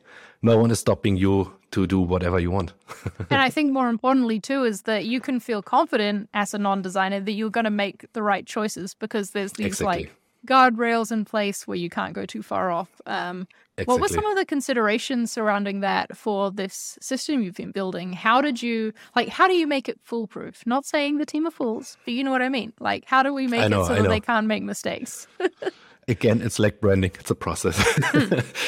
No 0.42 0.56
one 0.56 0.70
is 0.70 0.80
stopping 0.80 1.18
you 1.18 1.52
to 1.72 1.86
do 1.86 2.00
whatever 2.00 2.40
you 2.40 2.50
want. 2.50 2.72
And 3.30 3.42
I 3.42 3.50
think 3.50 3.72
more 3.72 3.88
importantly 3.88 4.40
too 4.40 4.64
is 4.64 4.82
that 4.82 5.04
you 5.04 5.20
can 5.20 5.38
feel 5.38 5.62
confident 5.62 6.28
as 6.32 6.54
a 6.54 6.58
non-designer 6.58 7.20
that 7.20 7.32
you're 7.32 7.50
going 7.50 7.64
to 7.64 7.70
make 7.70 8.10
the 8.14 8.22
right 8.22 8.46
choices 8.46 8.94
because 8.94 9.30
there's 9.30 9.52
these 9.52 9.66
Exactly. 9.66 10.04
like 10.04 10.12
guardrails 10.46 11.12
in 11.12 11.24
place 11.24 11.66
where 11.66 11.76
you 11.76 11.90
can't 11.90 12.14
go 12.14 12.26
too 12.26 12.42
far 12.42 12.70
off. 12.70 12.88
Um, 13.06 13.46
What 13.84 14.00
were 14.00 14.08
some 14.08 14.26
of 14.26 14.36
the 14.36 14.44
considerations 14.44 15.32
surrounding 15.32 15.80
that 15.80 16.16
for 16.16 16.50
this 16.50 16.98
system 17.00 17.42
you've 17.42 17.54
been 17.56 17.72
building? 17.72 18.12
How 18.12 18.40
did 18.40 18.62
you 18.62 18.92
like? 19.16 19.28
How 19.28 19.48
do 19.48 19.54
you 19.54 19.66
make 19.66 19.88
it 19.88 19.98
foolproof? 20.02 20.66
Not 20.66 20.84
saying 20.84 21.18
the 21.18 21.26
team 21.26 21.46
are 21.46 21.50
fools, 21.50 21.96
but 22.04 22.12
you 22.14 22.22
know 22.24 22.30
what 22.30 22.42
I 22.42 22.48
mean. 22.48 22.72
Like, 22.78 23.04
how 23.06 23.22
do 23.22 23.32
we 23.32 23.46
make 23.46 23.70
know, 23.70 23.82
it 23.82 23.86
so 23.86 23.92
I 23.92 23.96
that 23.96 24.02
know. 24.04 24.08
they 24.10 24.20
can't 24.20 24.46
make 24.46 24.62
mistakes? 24.62 25.26
again 26.08 26.40
it's 26.42 26.58
like 26.58 26.80
branding 26.80 27.12
it's 27.20 27.30
a 27.30 27.34
process 27.34 27.76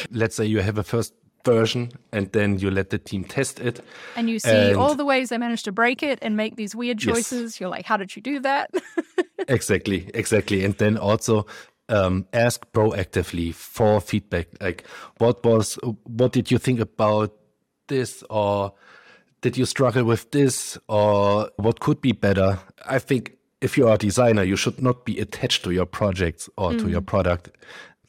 let's 0.11 0.37
say 0.37 0.45
you 0.45 0.61
have 0.61 0.79
a 0.79 0.83
first 0.85 1.13
version 1.45 1.91
and 2.13 2.31
then 2.33 2.59
you 2.59 2.71
let 2.71 2.91
the 2.91 2.99
team 2.99 3.25
test 3.25 3.61
it. 3.61 3.81
And 4.17 4.29
you 4.31 4.39
see 4.39 4.51
And- 4.71 4.77
all 4.77 4.95
the 4.95 5.05
ways 5.05 5.29
they 5.29 5.39
managed 5.39 5.65
to 5.65 5.73
break 5.73 6.03
it 6.03 6.19
and 6.23 6.37
make 6.37 6.57
these 6.57 6.75
weird 6.77 7.03
Yes. 7.03 7.15
choices. 7.17 7.61
You're 7.61 7.69
like, 7.71 7.85
how 7.87 7.97
did 7.97 8.15
you 8.17 8.23
do 8.23 8.41
that? 8.41 8.71
exactly 9.49 10.11
exactly. 10.15 10.65
And 10.65 10.75
then 10.79 10.97
also 10.97 11.47
um, 11.89 12.27
ask 12.33 12.65
proactively 12.73 13.55
for 13.55 14.01
feedback. 14.01 14.47
Like 14.61 14.85
what 15.19 15.45
was 15.45 15.79
what 16.05 16.33
did 16.33 16.51
you 16.51 16.59
think 16.59 16.81
about 16.81 17.33
this? 17.89 18.23
Or 18.31 18.73
did 19.41 19.57
you 19.57 19.65
struggle 19.67 20.05
with 20.05 20.31
this? 20.31 20.79
Or 20.89 21.51
what 21.57 21.81
could 21.81 22.01
be 22.01 22.13
better? 22.13 22.59
I 22.87 22.99
think 22.99 23.33
if 23.61 23.77
you 23.79 23.89
are 23.89 23.95
a 23.95 23.99
designer 23.99 24.43
you 24.43 24.57
should 24.57 24.81
not 24.83 25.05
be 25.05 25.19
attached 25.21 25.65
to 25.65 25.71
your 25.71 25.87
projects 25.87 26.49
or 26.57 26.73
to 26.75 26.89
your 26.89 27.01
product 27.01 27.51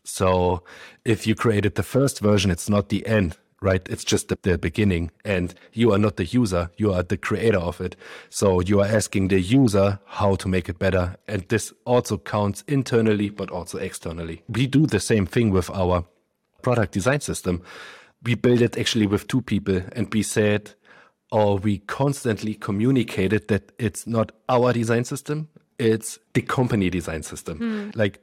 so 0.04 0.64
if 1.06 1.26
you 1.28 1.36
created 1.36 1.76
the 1.76 1.84
first 1.84 2.20
version 2.20 2.52
it's 2.52 2.70
not 2.70 2.90
the 2.90 3.06
end 3.08 3.38
right? 3.64 3.88
It's 3.90 4.04
just 4.04 4.28
the, 4.28 4.38
the 4.42 4.58
beginning. 4.58 5.10
And 5.24 5.56
you 5.72 5.94
are 5.94 5.98
not 5.98 6.18
the 6.18 6.26
user 6.26 6.70
you 6.78 6.94
are 6.94 7.02
the 7.02 7.18
creator 7.18 7.58
of 7.58 7.82
it. 7.82 7.96
So 8.30 8.60
you 8.60 8.82
are 8.82 8.86
asking 8.86 9.30
the 9.30 9.40
user 9.40 10.00
how 10.06 10.36
to 10.36 10.48
make 10.48 10.70
it 10.70 10.78
better. 10.78 11.16
And 11.28 11.48
this 11.48 11.74
also 11.86 12.18
counts 12.18 12.64
internally 12.68 13.30
but 13.30 13.50
also 13.50 13.78
externally. 13.80 14.44
We 14.50 14.68
do 14.68 14.86
the 14.86 15.00
same 15.00 15.26
thing 15.26 15.50
with 15.50 15.70
our 15.70 16.06
product 16.62 16.92
design 16.92 17.22
system. 17.22 17.64
We 18.22 18.36
built 18.36 18.62
it 18.62 18.78
actually 18.78 19.08
with 19.08 19.28
two 19.28 19.42
people. 19.42 19.82
And 19.94 20.14
we 20.14 20.24
said 20.24 20.74
or 21.32 21.58
we 21.58 21.80
constantly 21.80 22.54
communicated 22.54 23.48
that 23.48 23.72
it's 23.80 24.06
not 24.06 24.34
our 24.50 24.74
design 24.74 25.06
system 25.06 25.48
it's 25.80 26.20
the 26.34 26.42
company 26.42 26.90
design 26.90 27.24
system. 27.24 27.58
Hmm. 27.58 27.90
Like 27.96 28.20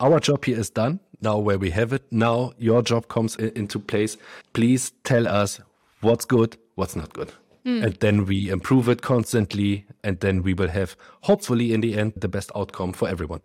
our 0.00 0.18
job 0.20 0.44
here 0.44 0.58
is 0.58 0.70
done 0.70 1.00
now 1.20 1.38
where 1.38 1.58
we 1.58 1.70
have 1.70 1.92
it 1.92 2.02
now 2.10 2.52
your 2.58 2.82
job 2.82 3.08
comes 3.08 3.36
into 3.36 3.78
place 3.78 4.16
please 4.52 4.92
tell 5.04 5.26
us 5.28 5.60
what's 6.00 6.24
good 6.24 6.56
what's 6.74 6.96
not 6.96 7.12
good 7.12 7.32
and 7.64 7.94
then 8.00 8.26
we 8.26 8.50
improve 8.50 8.88
it 8.88 9.02
constantly 9.02 9.86
and 10.02 10.18
then 10.18 10.42
we 10.42 10.52
will 10.52 10.68
have 10.68 10.96
hopefully 11.22 11.72
in 11.72 11.80
the 11.80 11.96
end 11.96 12.12
the 12.16 12.26
best 12.28 12.50
outcome 12.56 12.92
for 12.92 13.08
everyone 13.08 13.40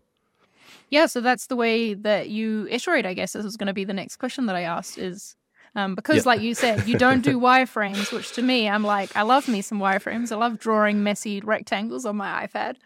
Yeah, 0.89 1.05
so 1.05 1.21
that's 1.21 1.47
the 1.47 1.55
way 1.55 1.93
that 1.93 2.29
you 2.29 2.65
iterate, 2.71 3.05
I 3.05 3.13
guess. 3.13 3.33
This 3.33 3.43
is 3.45 3.57
going 3.57 3.67
to 3.67 3.73
be 3.73 3.83
the 3.83 3.93
next 3.93 4.15
question 4.17 4.45
that 4.47 4.55
I 4.55 4.61
asked 4.61 4.97
is 4.97 5.35
um, 5.75 5.95
because, 5.95 6.15
Yeah. 6.23 6.29
like 6.31 6.41
you 6.41 6.55
said, 6.55 6.87
you 6.87 6.97
don't 6.97 7.21
do 7.23 7.37
wireframes, 7.47 8.11
which 8.13 8.31
to 8.35 8.41
me, 8.41 8.69
I'm 8.69 8.85
like, 8.85 9.09
I 9.13 9.23
love 9.23 9.49
me 9.49 9.61
some 9.61 9.79
wireframes. 9.79 10.31
I 10.31 10.37
love 10.37 10.57
drawing 10.59 11.03
messy 11.03 11.41
rectangles 11.41 12.05
on 12.05 12.15
my 12.15 12.47
iPad. 12.47 12.77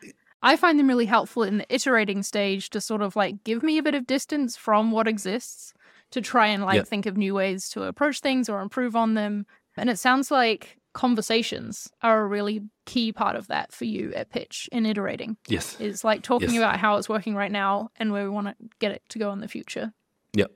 I 0.43 0.55
find 0.55 0.79
them 0.79 0.87
really 0.87 1.05
helpful 1.05 1.43
in 1.43 1.57
the 1.59 1.73
iterating 1.73 2.23
stage 2.23 2.69
to 2.71 2.81
sort 2.81 3.01
of 3.01 3.15
like 3.15 3.43
give 3.43 3.61
me 3.63 3.77
a 3.77 3.83
bit 3.83 3.95
of 3.95 4.07
distance 4.07 4.57
from 4.57 4.91
what 4.91 5.07
exists 5.07 5.73
to 6.11 6.21
try 6.21 6.47
and 6.47 6.63
like 6.63 6.77
Yeah. 6.77 6.83
think 6.83 7.05
of 7.05 7.15
new 7.17 7.33
ways 7.33 7.69
to 7.69 7.83
approach 7.83 8.19
things 8.21 8.49
or 8.49 8.61
improve 8.61 8.95
on 8.95 9.13
them. 9.13 9.45
And 9.77 9.89
it 9.89 9.99
sounds 9.99 10.31
like 10.31 10.77
conversations 10.93 11.89
are 12.01 12.21
a 12.21 12.27
really 12.27 12.63
key 12.85 13.13
part 13.13 13.35
of 13.35 13.47
that 13.47 13.71
for 13.71 13.85
you 13.85 14.13
at 14.13 14.29
Pitch 14.29 14.67
in 14.73 14.85
iterating 14.85 15.37
yes 15.47 15.79
is 15.79 16.03
like 16.03 16.21
talking 16.21 16.49
Yes. 16.49 16.57
about 16.57 16.77
how 16.79 16.97
it's 16.97 17.07
working 17.07 17.33
right 17.35 17.51
now 17.51 17.89
and 17.97 18.11
where 18.11 18.23
we 18.23 18.29
want 18.29 18.47
to 18.47 18.55
get 18.79 18.91
it 18.91 19.01
to 19.09 19.19
go 19.19 19.31
in 19.31 19.39
the 19.39 19.47
future. 19.47 19.93
yeah 20.33 20.47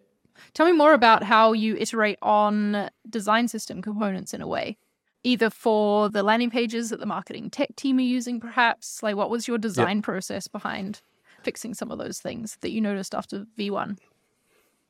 Tell 0.54 0.66
me 0.66 0.74
more 0.74 0.92
about 0.94 1.24
how 1.24 1.54
you 1.54 1.78
iterate 1.78 2.18
on 2.22 2.90
design 3.10 3.48
system 3.48 3.82
components 3.82 4.34
in 4.34 4.42
a 4.42 4.48
way, 4.48 4.78
either 5.26 5.50
for 5.50 6.08
the 6.10 6.24
landing 6.24 6.52
pages 6.52 6.92
that 6.92 7.00
the 7.00 7.06
marketing 7.06 7.50
tech 7.50 7.76
team 7.76 7.98
are 7.98 8.02
using, 8.02 8.40
perhaps. 8.40 9.02
Like, 9.02 9.16
what 9.16 9.30
was 9.30 9.48
your 9.48 9.58
design 9.58 10.02
process 10.02 10.48
behind 10.48 11.02
fixing 11.44 11.74
some 11.74 11.92
of 11.92 11.98
those 11.98 12.20
things 12.20 12.58
that 12.62 12.70
you 12.70 12.80
noticed 12.80 13.16
after 13.16 13.46
V1? 13.58 13.98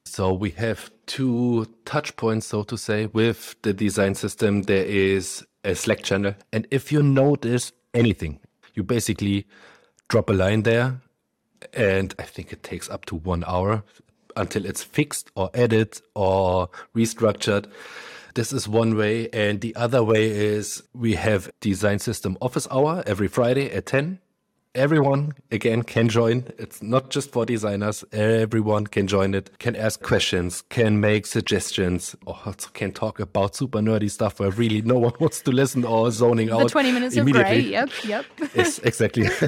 So 0.03 0.33
we 0.33 0.51
have 0.51 0.91
two 1.07 1.65
touch 1.85 2.15
points, 2.15 2.47
so 2.47 2.63
to 2.63 2.77
say, 2.77 3.07
with 3.07 3.55
the 3.63 3.73
design 3.73 4.13
system. 4.13 4.63
There 4.63 4.85
is 4.85 5.43
a 5.63 5.73
Slack 5.73 6.03
channel. 6.03 6.35
And 6.53 6.67
if 6.69 6.91
you 6.91 7.01
notice 7.01 7.71
anything, 7.93 8.39
you 8.75 8.83
basically 8.83 9.47
drop 10.09 10.29
a 10.29 10.33
line 10.33 10.63
there. 10.63 11.01
And 11.73 12.13
I 12.19 12.23
think 12.23 12.53
it 12.53 12.61
takes 12.61 12.89
up 12.89 13.05
to 13.05 13.15
one 13.15 13.43
hour 13.47 13.83
until 14.35 14.65
it's 14.65 14.83
fixed 14.83 15.31
or 15.35 15.49
added 15.55 16.01
or 16.13 16.69
restructured. 16.95 17.71
This 18.35 18.51
is 18.51 18.67
one 18.67 18.97
way. 18.97 19.29
And 19.29 19.61
the 19.61 19.73
other 19.77 20.03
way 20.03 20.29
is 20.29 20.83
we 20.93 21.15
have 21.15 21.49
design 21.61 21.99
system 21.99 22.37
office 22.41 22.67
hour 22.69 23.01
every 23.07 23.29
Friday 23.29 23.71
at 23.71 23.85
10 23.85 24.19
everyone 24.75 25.33
again 25.51 25.81
can 25.83 26.07
join 26.09 26.43
it's 26.57 26.83
not 26.83 27.09
just 27.09 27.31
for 27.31 27.45
designers 27.45 28.03
everyone 28.11 28.85
can 28.85 29.07
join 29.07 29.33
it 29.33 29.49
can 29.59 29.75
ask 29.75 30.01
questions 30.01 30.63
can 30.69 30.99
make 30.99 31.25
suggestions 31.25 32.15
or 32.25 32.37
can 32.73 32.91
talk 32.91 33.19
about 33.19 33.55
super 33.55 33.79
nerdy 33.79 34.09
stuff 34.11 34.39
where 34.39 34.51
really 34.51 34.81
no 34.81 34.97
one 34.99 35.13
wants 35.19 35.41
to 35.41 35.51
listen 35.51 35.83
or 35.85 36.11
zoning 36.11 36.47
The 36.47 36.57
out 36.57 36.69
20 36.69 36.91
minutes 36.91 37.17
of 37.17 37.25
gray. 37.31 37.59
Yep, 37.59 37.89
yep. 38.05 38.25
Yes, 38.53 38.79
exactly. 38.79 39.25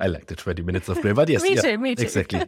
I 0.00 0.06
like 0.06 0.26
the 0.26 0.36
20 0.36 0.62
minutes 0.62 0.88
of 0.88 1.00
gray, 1.00 1.12
but 1.12 1.28
yes, 1.28 1.42
Me 1.42 1.54
yeah, 1.54 1.60
too, 1.62 1.78
me 1.78 1.94
too. 1.94 2.02
exactly. 2.02 2.42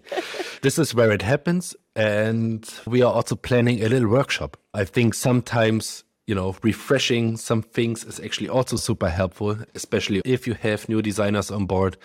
this 0.62 0.78
is 0.78 0.94
where 0.94 1.10
it 1.12 1.22
happens. 1.22 1.74
And 1.96 2.68
we 2.86 3.02
are 3.02 3.12
also 3.12 3.34
planning 3.36 3.82
a 3.84 3.88
little 3.88 4.08
workshop. 4.08 4.56
I 4.74 4.84
think 4.84 5.14
sometimes, 5.14 6.04
you 6.30 6.36
know, 6.36 6.54
refreshing 6.62 7.36
some 7.36 7.60
things 7.60 8.04
is 8.04 8.20
actually 8.20 8.48
also 8.48 8.76
super 8.76 9.08
helpful, 9.08 9.56
especially 9.74 10.22
if 10.24 10.46
you 10.46 10.54
have 10.54 10.88
new 10.88 11.02
designers 11.02 11.50
on 11.50 11.66
board. 11.66 11.96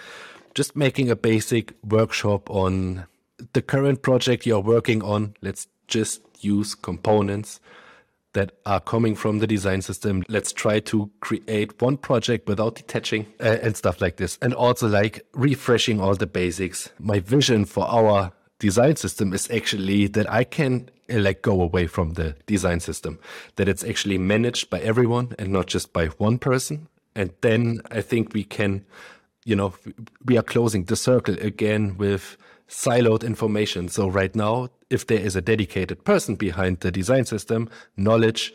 Just 0.56 0.76
making 0.76 1.12
a 1.12 1.16
basic 1.16 1.74
workshop 1.84 2.50
on 2.50 3.06
the 3.54 3.62
current 3.62 4.02
project 4.02 4.48
you're 4.48 4.60
working 4.60 5.04
on. 5.04 5.36
Let's 5.44 5.68
just 5.88 6.22
use 6.40 6.74
components 6.74 7.60
that 8.34 8.52
are 8.66 8.80
coming 8.80 9.14
from 9.14 9.38
the 9.38 9.46
design 9.46 9.84
system. 9.84 10.24
Let's 10.28 10.52
try 10.52 10.80
to 10.80 11.12
create 11.20 11.80
one 11.80 11.96
project 11.96 12.48
without 12.48 12.74
detaching 12.74 13.28
uh, 13.40 13.58
and 13.62 13.78
stuff 13.78 14.02
like 14.02 14.18
this. 14.18 14.40
And 14.42 14.56
also 14.56 14.88
like 14.88 15.24
refreshing 15.34 16.02
all 16.02 16.16
the 16.16 16.26
basics. 16.26 16.90
My 16.98 17.20
vision 17.20 17.64
for 17.64 17.86
our 17.86 18.32
design 18.60 18.96
system 18.96 19.34
is 19.34 19.50
actually 19.52 20.08
that 20.08 20.32
I 20.32 20.44
can 20.44 20.90
uh, 21.10 21.20
like 21.20 21.42
go 21.42 21.62
away 21.62 21.88
from 21.88 22.14
the 22.14 22.36
design 22.46 22.80
system, 22.80 23.20
that 23.56 23.68
it's 23.68 23.84
actually 23.84 24.18
managed 24.18 24.70
by 24.70 24.80
everyone 24.80 25.36
and 25.38 25.52
not 25.52 25.68
just 25.68 25.94
by 25.94 26.08
one 26.08 26.38
person. 26.38 26.88
And 27.16 27.32
then 27.42 27.82
I 27.92 28.02
think 28.02 28.34
we 28.34 28.44
can, 28.44 28.86
you 29.46 29.56
know, 29.56 29.74
we 30.26 30.38
are 30.38 30.44
closing 30.44 30.86
the 30.86 30.96
circle 30.96 31.36
again 31.40 31.98
with 31.98 32.38
siloed 32.68 33.24
information. 33.24 33.90
So 33.90 34.08
right 34.08 34.36
now, 34.36 34.70
if 34.90 35.08
there 35.08 35.20
is 35.20 35.36
a 35.36 35.42
dedicated 35.42 36.04
person 36.04 36.36
behind 36.36 36.80
the 36.80 36.92
design 36.92 37.26
system, 37.26 37.70
knowledge, 37.96 38.54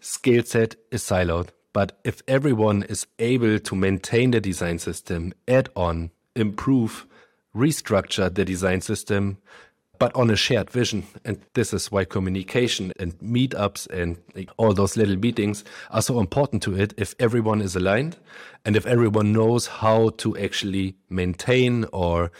skill 0.00 0.42
set 0.42 0.76
is 0.90 1.02
siloed. 1.02 1.48
But 1.72 1.98
if 2.04 2.22
everyone 2.26 2.82
is 2.84 3.06
able 3.18 3.58
to 3.58 3.74
maintain 3.76 4.32
the 4.32 4.40
design 4.40 4.78
system, 4.78 5.32
add 5.46 5.68
on, 5.76 6.10
improve, 6.34 7.06
restructure 7.54 8.32
the 8.32 8.44
design 8.44 8.80
system, 8.80 9.38
but 9.98 10.14
on 10.16 10.30
a 10.30 10.36
shared 10.36 10.70
vision. 10.70 11.06
And 11.24 11.40
this 11.54 11.74
is 11.74 11.92
why 11.92 12.04
communication 12.04 12.92
and 12.98 13.18
meetups 13.18 13.86
and 13.90 14.16
all 14.56 14.72
those 14.72 14.96
little 14.96 15.16
meetings 15.16 15.62
are 15.90 16.02
so 16.02 16.18
important 16.18 16.62
to 16.64 16.74
it. 16.74 16.94
If 16.96 17.14
everyone 17.18 17.60
is 17.60 17.76
aligned 17.76 18.16
and 18.64 18.76
if 18.76 18.86
everyone 18.86 19.32
knows 19.32 19.66
how 19.66 20.10
to 20.18 20.36
actually 20.38 20.96
maintain 21.10 21.84
or 21.92 22.32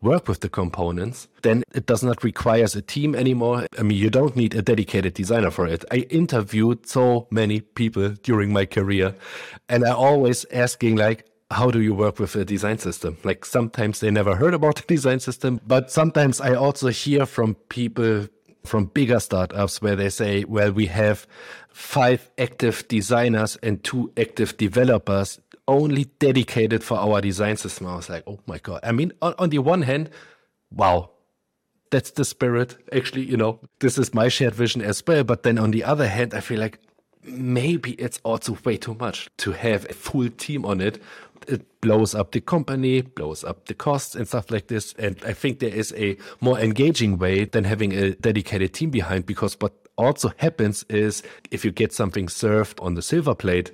work 0.00 0.28
with 0.28 0.40
the 0.40 0.48
components, 0.48 1.26
then 1.42 1.64
it 1.74 1.86
does 1.86 2.04
not 2.04 2.22
require 2.22 2.64
a 2.72 2.80
team 2.80 3.16
anymore. 3.16 3.66
I 3.76 3.82
mean, 3.82 3.98
you 3.98 4.10
don't 4.10 4.36
need 4.36 4.54
a 4.54 4.62
dedicated 4.62 5.14
designer 5.14 5.50
for 5.50 5.66
it. 5.66 5.84
I 5.90 6.06
interviewed 6.10 6.86
so 6.86 7.26
many 7.32 7.60
people 7.62 8.10
during 8.10 8.52
my 8.52 8.64
career 8.64 9.16
and 9.68 9.84
I 9.84 9.90
always 9.90 10.46
asking 10.52 10.94
like, 10.96 11.24
how 11.50 11.70
do 11.70 11.80
you 11.80 11.94
work 11.94 12.18
with 12.18 12.34
a 12.36 12.44
design 12.44 12.78
system? 12.78 13.16
Like 13.24 13.44
sometimes 13.44 14.00
they 14.00 14.10
never 14.10 14.36
heard 14.36 14.54
about 14.54 14.76
the 14.76 14.82
design 14.86 15.20
system, 15.20 15.60
but 15.66 15.90
sometimes 15.90 16.40
I 16.40 16.54
also 16.54 16.88
hear 16.88 17.26
from 17.26 17.54
people 17.68 18.28
from 18.64 18.86
bigger 18.86 19.18
startups 19.18 19.80
where 19.80 19.96
they 19.96 20.10
say, 20.10 20.44
well, 20.44 20.70
we 20.72 20.86
have 20.86 21.26
five 21.68 22.30
active 22.36 22.86
designers 22.88 23.56
and 23.62 23.82
two 23.82 24.12
active 24.16 24.56
developers 24.56 25.40
only 25.66 26.04
dedicated 26.18 26.84
for 26.84 26.98
our 26.98 27.20
design 27.20 27.56
system. 27.56 27.86
I 27.86 27.96
was 27.96 28.10
like, 28.10 28.24
oh 28.26 28.40
my 28.46 28.58
God. 28.58 28.80
I 28.82 28.92
mean, 28.92 29.12
on, 29.22 29.34
on 29.38 29.50
the 29.50 29.58
one 29.58 29.82
hand, 29.82 30.10
wow, 30.70 31.10
that's 31.90 32.10
the 32.10 32.24
spirit. 32.24 32.76
Actually, 32.92 33.24
you 33.24 33.36
know, 33.36 33.60
this 33.80 33.96
is 33.96 34.12
my 34.12 34.28
shared 34.28 34.54
vision 34.54 34.82
as 34.82 35.02
well. 35.06 35.24
But 35.24 35.42
then 35.42 35.58
on 35.58 35.70
the 35.70 35.84
other 35.84 36.08
hand, 36.08 36.34
I 36.34 36.40
feel 36.40 36.60
like 36.60 36.78
maybe 37.24 37.92
it's 37.92 38.20
also 38.24 38.58
way 38.64 38.76
too 38.76 38.94
much 38.94 39.28
to 39.38 39.52
have 39.52 39.84
a 39.90 39.94
full 39.94 40.28
team 40.30 40.64
on 40.64 40.80
it 40.80 41.00
it 41.46 41.80
blows 41.80 42.14
up 42.14 42.32
the 42.32 42.40
company, 42.40 43.02
blows 43.02 43.44
up 43.44 43.66
the 43.66 43.74
costs 43.74 44.14
and 44.14 44.26
stuff 44.26 44.50
like 44.50 44.68
this. 44.68 44.94
And 44.98 45.16
I 45.24 45.32
think 45.32 45.60
there 45.60 45.74
is 45.74 45.92
a 45.96 46.16
more 46.40 46.58
engaging 46.58 47.18
way 47.18 47.44
than 47.44 47.64
having 47.64 47.92
a 47.92 48.14
dedicated 48.14 48.74
team 48.74 48.90
behind 48.90 49.26
because 49.26 49.56
what 49.60 49.72
also 49.96 50.32
happens 50.38 50.84
is 50.88 51.22
if 51.50 51.64
you 51.64 51.70
get 51.70 51.92
something 51.92 52.28
served 52.28 52.80
on 52.80 52.94
the 52.94 53.02
silver 53.02 53.34
plate, 53.34 53.70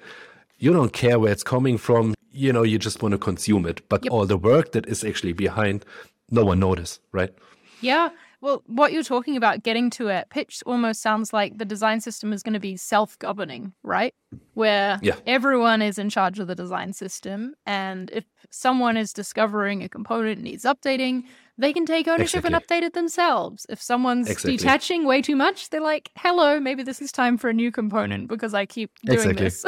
you 0.59 0.73
don't 0.73 0.93
care 0.93 1.19
where 1.19 1.33
it's 1.33 1.43
coming 1.43 1.79
from. 1.79 2.15
You 2.33 2.53
know, 2.53 2.63
you 2.63 2.79
just 2.79 3.03
want 3.03 3.13
to 3.13 3.19
consume 3.19 3.67
it. 3.67 3.87
But 3.89 4.05
yep. 4.05 4.13
all 4.13 4.27
the 4.27 4.37
work 4.37 4.73
that 4.73 4.87
is 4.87 5.05
actually 5.05 5.33
behind, 5.33 5.85
no 6.31 6.45
one 6.45 6.61
notice, 6.61 7.01
right? 7.13 7.33
Yeah. 7.81 8.11
Well, 8.45 8.63
what 8.67 8.93
you're 8.93 9.03
talking 9.03 9.39
about 9.39 9.63
getting 9.63 9.89
to 9.93 10.11
at 10.11 10.29
pitch 10.29 10.63
almost 10.67 11.01
sounds 11.01 11.33
like 11.33 11.57
the 11.57 11.65
design 11.65 12.03
system 12.03 12.31
is 12.31 12.43
going 12.43 12.53
to 12.53 12.61
be 12.61 12.77
self 12.77 13.19
governing, 13.19 13.73
right? 13.83 14.13
Where 14.53 14.99
yeah. 15.01 15.15
everyone 15.27 15.81
is 15.81 15.99
in 15.99 16.11
charge 16.11 16.39
of 16.39 16.47
the 16.47 16.55
design 16.55 16.93
system. 16.93 17.55
And 17.65 18.11
if 18.11 18.27
someone 18.51 18.99
is 18.99 19.15
discovering 19.15 19.83
a 19.83 19.89
component 19.89 20.43
needs 20.43 20.65
updating, 20.65 21.23
they 21.57 21.73
can 21.73 21.87
take 21.87 22.07
ownership 22.07 22.45
exactly. 22.45 22.55
and 22.55 22.85
update 22.85 22.87
it 22.87 22.93
themselves. 22.93 23.65
If 23.71 23.81
someone's 23.81 24.29
exactly. 24.29 24.59
detaching 24.59 25.07
way 25.07 25.23
too 25.23 25.37
much, 25.37 25.71
they're 25.71 25.81
like, 25.81 26.11
hello, 26.15 26.61
maybe 26.61 26.83
this 26.83 27.01
is 27.01 27.13
time 27.13 27.39
for 27.39 27.49
a 27.49 27.55
new 27.55 27.73
component 27.73 28.29
because 28.29 28.53
I 28.53 28.67
keep 28.67 28.91
doing 29.07 29.31
exactly. 29.31 29.45
this. 29.45 29.65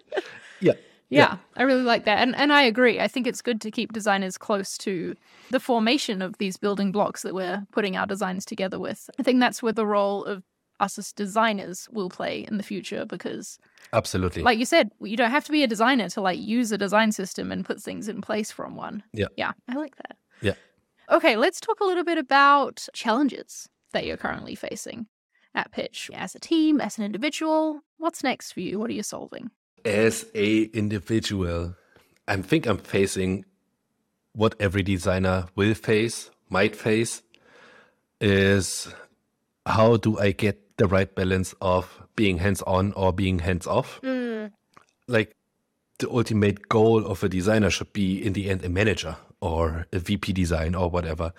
yeah. 0.60 0.72
Yeah, 1.14 1.36
I 1.56 1.62
really 1.62 1.82
like 1.82 2.04
that. 2.04 2.18
And 2.18 2.34
and 2.36 2.52
I 2.52 2.62
agree. 2.62 3.00
I 3.00 3.08
think 3.08 3.26
it's 3.26 3.42
good 3.42 3.60
to 3.62 3.70
keep 3.70 3.92
designers 3.92 4.38
close 4.38 4.76
to 4.78 5.14
the 5.50 5.60
formation 5.60 6.22
of 6.22 6.38
these 6.38 6.56
building 6.56 6.92
blocks 6.92 7.22
that 7.22 7.34
we're 7.34 7.66
putting 7.72 7.96
our 7.96 8.06
designs 8.06 8.44
together 8.44 8.78
with. 8.78 9.08
I 9.18 9.22
think 9.22 9.40
that's 9.40 9.62
where 9.62 9.72
the 9.72 9.86
role 9.86 10.24
of 10.24 10.42
us 10.80 10.98
as 10.98 11.12
designers 11.12 11.88
will 11.92 12.10
play 12.10 12.44
in 12.48 12.56
the 12.56 12.62
future 12.62 13.04
because 13.04 13.58
absolutely. 13.92 14.42
like 14.42 14.58
you 14.58 14.64
said 14.64 14.90
you 15.00 15.16
don't 15.16 15.30
have 15.30 15.44
to 15.44 15.52
be 15.52 15.62
a 15.62 15.66
designer 15.68 16.08
to 16.08 16.20
like 16.20 16.38
use 16.38 16.72
a 16.72 16.78
design 16.78 17.12
system 17.12 17.52
and 17.52 17.64
put 17.64 17.80
things 17.80 18.08
in 18.08 18.20
place 18.20 18.50
from 18.50 18.76
one. 18.76 19.02
Yeah. 19.12 19.26
Yeah 19.36 19.52
i 19.68 19.74
like 19.74 19.96
that. 19.96 20.16
Yeah. 20.40 20.54
Okay 21.10 21.36
let's 21.36 21.60
talk 21.60 21.80
a 21.80 21.84
little 21.84 22.04
bit 22.04 22.18
about 22.18 22.86
challenges 22.92 23.68
that 23.92 24.04
you're 24.04 24.16
currently 24.16 24.54
facing 24.54 25.06
at 25.54 25.70
pitch. 25.70 26.10
As 26.12 26.34
a 26.34 26.40
team 26.40 26.80
as 26.80 26.98
an 26.98 27.04
individual 27.04 27.80
what's 27.98 28.24
next 28.24 28.52
for 28.52 28.60
you? 28.60 28.78
What 28.78 28.90
are 28.90 28.94
you 28.94 29.02
solving 29.02 29.50
as 29.84 30.26
a 30.34 30.64
individual, 30.64 31.76
I 32.26 32.36
think 32.36 32.66
I'm 32.66 32.78
facing 32.78 33.44
what 34.32 34.54
every 34.58 34.82
designer 34.82 35.46
will 35.54 35.74
face, 35.74 36.30
might 36.48 36.74
face, 36.74 37.22
is 38.20 38.88
how 39.66 39.96
do 39.96 40.18
I 40.18 40.32
get 40.32 40.76
the 40.76 40.86
right 40.86 41.12
balance 41.14 41.54
of 41.60 42.02
being 42.16 42.38
hands 42.38 42.62
on 42.62 42.92
or 42.92 43.12
being 43.12 43.40
hands 43.40 43.66
off? 43.66 44.00
Mm. 44.02 44.52
Like 45.06 45.36
the 45.98 46.10
ultimate 46.10 46.68
goal 46.68 47.04
of 47.06 47.22
a 47.22 47.28
designer 47.28 47.70
should 47.70 47.92
be 47.92 48.24
in 48.24 48.32
the 48.32 48.50
end 48.50 48.64
a 48.64 48.68
manager 48.68 49.16
or 49.40 49.86
a 49.92 49.98
VP 49.98 50.32
design 50.32 50.74
or 50.74 50.90
whatever. 50.90 51.32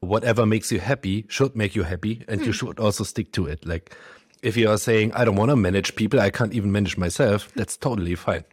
Whatever 0.00 0.46
makes 0.46 0.72
you 0.72 0.80
happy 0.80 1.26
should 1.28 1.54
make 1.54 1.76
you 1.76 1.82
happy 1.82 2.24
and 2.26 2.40
mm. 2.40 2.46
you 2.46 2.52
should 2.52 2.80
also 2.80 3.04
stick 3.04 3.32
to 3.32 3.46
it. 3.46 3.66
Like 3.66 3.94
if 4.42 4.56
you 4.56 4.68
are 4.70 4.78
saying 4.78 5.12
I 5.12 5.24
don't 5.24 5.36
want 5.36 5.50
to 5.50 5.56
manage 5.56 5.96
people, 5.96 6.20
I 6.20 6.30
can't 6.30 6.54
even 6.54 6.72
manage 6.72 6.96
myself, 6.96 7.50
that's 7.54 7.76
totally 7.76 8.14
fine. 8.14 8.44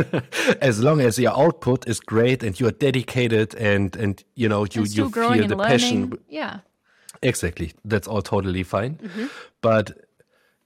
as 0.60 0.82
long 0.82 1.00
as 1.00 1.18
your 1.18 1.32
output 1.38 1.86
is 1.86 2.00
great 2.00 2.42
and 2.42 2.58
you're 2.58 2.70
dedicated 2.70 3.54
and 3.56 3.94
and 3.96 4.24
you 4.34 4.48
know 4.48 4.64
you 4.64 4.82
you 4.84 5.10
feel 5.10 5.10
the 5.10 5.56
learning. 5.56 5.58
passion. 5.58 6.18
Yeah. 6.28 6.60
Exactly. 7.22 7.72
That's 7.84 8.06
all 8.06 8.22
totally 8.22 8.62
fine. 8.62 8.96
Mm-hmm. 8.96 9.26
But 9.60 10.07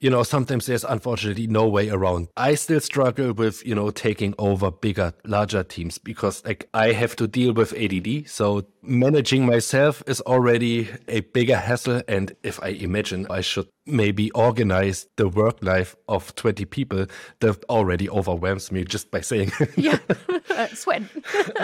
you 0.03 0.09
know, 0.09 0.21
sometimes 0.21 0.65
there's 0.65 0.83
unfortunately 0.83 1.47
no 1.47 1.65
way 1.65 1.89
around. 1.89 2.27
I 2.35 2.55
still 2.55 2.81
struggle 2.81 3.31
with, 3.31 3.65
you 3.65 3.73
know, 3.73 3.89
taking 3.89 4.35
over 4.37 4.69
bigger, 4.69 5.13
larger 5.23 5.63
teams 5.63 5.97
because 5.97 6.43
like 6.43 6.67
I 6.73 6.91
have 6.91 7.15
to 7.15 7.27
deal 7.27 7.53
with 7.53 7.71
ADD. 7.73 8.27
So 8.27 8.65
managing 8.81 9.45
myself 9.45 10.03
is 10.05 10.19
already 10.21 10.89
a 11.07 11.21
bigger 11.21 11.55
hassle. 11.55 12.01
And 12.09 12.35
if 12.43 12.61
I 12.61 12.69
imagine 12.69 13.27
I 13.29 13.39
should 13.39 13.69
maybe 13.85 14.29
organize 14.31 15.07
the 15.15 15.29
work 15.29 15.63
life 15.63 15.95
of 16.09 16.35
20 16.35 16.65
people, 16.65 17.05
that 17.39 17.63
already 17.69 18.09
overwhelms 18.09 18.73
me 18.73 18.83
just 18.83 19.09
by 19.09 19.21
saying. 19.21 19.53
yeah, 19.77 19.99
uh, 20.49 20.67
sweat. 20.67 21.03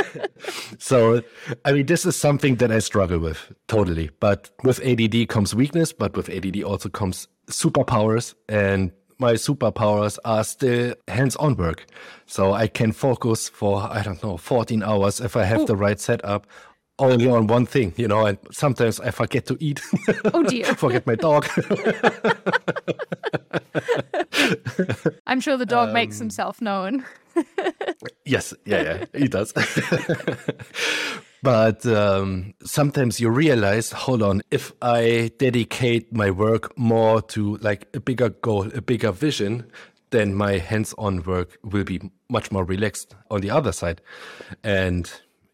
so, 0.78 1.22
I 1.66 1.74
mean, 1.74 1.88
this 1.88 2.06
is 2.06 2.16
something 2.16 2.56
that 2.56 2.72
I 2.72 2.80
struggle 2.80 3.20
with 3.20 3.52
totally. 3.68 4.12
But 4.22 4.50
with 4.64 4.80
ADD 4.86 5.28
comes 5.28 5.54
weakness, 5.54 5.92
but 5.92 6.16
with 6.16 6.30
ADD 6.30 6.64
also 6.64 6.88
comes 6.88 7.28
superpowers 7.50 8.36
and 8.48 8.92
my 9.20 9.34
superpowers 9.34 10.18
are 10.24 10.44
still 10.44 10.96
hands-on 11.08 11.56
work. 11.58 11.86
So 12.26 12.54
I 12.54 12.68
can 12.68 12.94
focus 12.94 13.50
for, 13.50 13.82
I 13.82 14.02
don't 14.02 14.24
know, 14.24 14.38
14 14.38 14.82
hours 14.82 15.20
if 15.20 15.36
I 15.36 15.44
have 15.44 15.62
Ooh. 15.62 15.66
the 15.66 15.76
right 15.76 16.00
setup 16.00 16.48
only 17.00 17.28
on 17.30 17.48
one 17.48 17.66
thing, 17.66 17.94
you 17.98 18.08
know, 18.08 18.26
and 18.26 18.38
sometimes 18.52 19.00
I 19.00 19.12
forget 19.12 19.46
to 19.48 19.58
eat. 19.60 19.82
Oh 20.34 20.44
dear. 20.44 20.66
forget 20.76 21.08
my 21.08 21.16
dog. 21.16 21.48
I'm 25.26 25.40
sure 25.40 25.58
the 25.58 25.66
dog 25.66 25.88
um, 25.90 25.94
makes 25.94 26.20
himself 26.20 26.62
known. 26.62 27.06
yes, 28.26 28.54
yeah, 28.66 28.82
yeah, 28.82 29.06
he 29.18 29.28
does. 29.28 29.54
But 31.42 31.86
um, 31.86 32.54
sometimes 32.64 33.20
you 33.20 33.30
realize, 33.30 33.92
hold 33.92 34.22
on, 34.22 34.42
if 34.52 34.74
I 34.82 35.32
dedicate 35.38 36.14
my 36.14 36.32
work 36.32 36.78
more 36.78 37.22
to 37.24 37.56
like 37.58 37.88
a 37.94 38.00
bigger 38.00 38.30
goal, 38.30 38.70
a 38.74 38.82
bigger 38.82 39.12
vision, 39.12 39.72
then 40.10 40.34
my 40.34 40.58
hands-on 40.58 41.24
work 41.24 41.58
will 41.64 41.84
be 41.84 42.02
much 42.30 42.52
more 42.52 42.66
relaxed 42.66 43.16
on 43.32 43.42
the 43.42 43.52
other 43.52 43.72
side. 43.72 44.02
And 44.64 45.10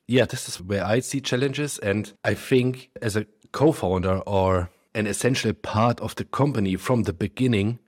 yeah, 0.07 0.25
this 0.25 0.49
is 0.49 0.61
where 0.61 0.83
I 0.83 1.01
see 1.01 1.21
challenges. 1.21 1.77
And 1.79 2.13
I 2.23 2.33
think 2.33 2.89
as 3.01 3.15
a 3.15 3.27
co-founder 3.51 4.19
or 4.25 4.69
an 4.95 5.07
essential 5.07 5.53
part 5.53 5.99
of 5.99 6.15
the 6.15 6.25
company 6.25 6.77
from 6.77 7.03
the 7.03 7.13
beginning, 7.13 7.79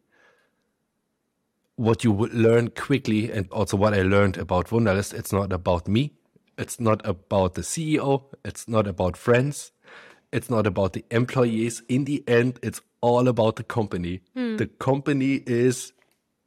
what 1.77 2.03
you 2.03 2.11
would 2.11 2.33
learn 2.33 2.69
quickly 2.69 3.31
and 3.31 3.49
also 3.51 3.77
what 3.77 3.93
I 3.93 4.01
learned 4.01 4.37
about 4.37 4.67
Wunderlist, 4.67 5.13
it's 5.13 5.31
not 5.31 5.53
about 5.53 5.87
me. 5.87 6.13
It's 6.57 6.79
not 6.79 7.05
about 7.05 7.53
the 7.53 7.61
CEO. 7.61 8.23
It's 8.43 8.67
not 8.67 8.87
about 8.87 9.15
friends. 9.15 9.71
It's 10.31 10.49
not 10.49 10.67
about 10.67 10.93
the 10.93 11.05
employees. 11.11 11.83
In 11.87 12.05
the 12.05 12.23
end, 12.27 12.59
it's 12.61 12.81
all 13.01 13.27
about 13.27 13.55
the 13.55 13.63
company. 13.63 14.21
Hmm. 14.35 14.57
The 14.57 14.67
company 14.67 15.43
is 15.45 15.93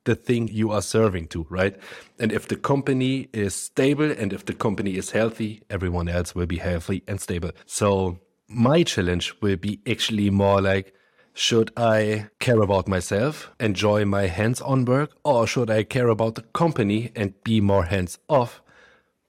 the 0.05 0.15
thing 0.15 0.49
you 0.49 0.71
are 0.71 0.83
serving 0.83 1.29
to, 1.29 1.47
right? 1.51 1.77
And 2.19 2.33
if 2.33 2.49
the 2.49 2.57
company 2.57 3.29
is 3.33 3.55
stable 3.55 4.11
and 4.11 4.33
if 4.33 4.45
the 4.45 4.55
company 4.55 4.97
is 4.97 5.11
healthy, 5.11 5.63
everyone 5.71 6.09
else 6.09 6.35
will 6.35 6.47
be 6.47 6.57
healthy 6.57 7.03
and 7.07 7.21
stable. 7.21 7.51
So 7.67 8.19
my 8.49 8.83
challenge 8.83 9.35
will 9.41 9.57
be 9.57 9.81
actually 9.87 10.31
more 10.31 10.61
like, 10.61 10.95
should 11.35 11.71
I 11.77 12.29
care 12.41 12.61
about 12.61 12.89
myself, 12.89 13.51
enjoy 13.61 14.05
my 14.05 14.27
hands 14.27 14.61
on 14.61 14.85
work, 14.85 15.13
or 15.25 15.47
should 15.47 15.71
I 15.71 15.85
care 15.85 16.09
about 16.09 16.35
the 16.35 16.43
company 16.43 17.13
and 17.15 17.33
be 17.45 17.61
more 17.61 17.85
hands 17.85 18.19
off? 18.29 18.63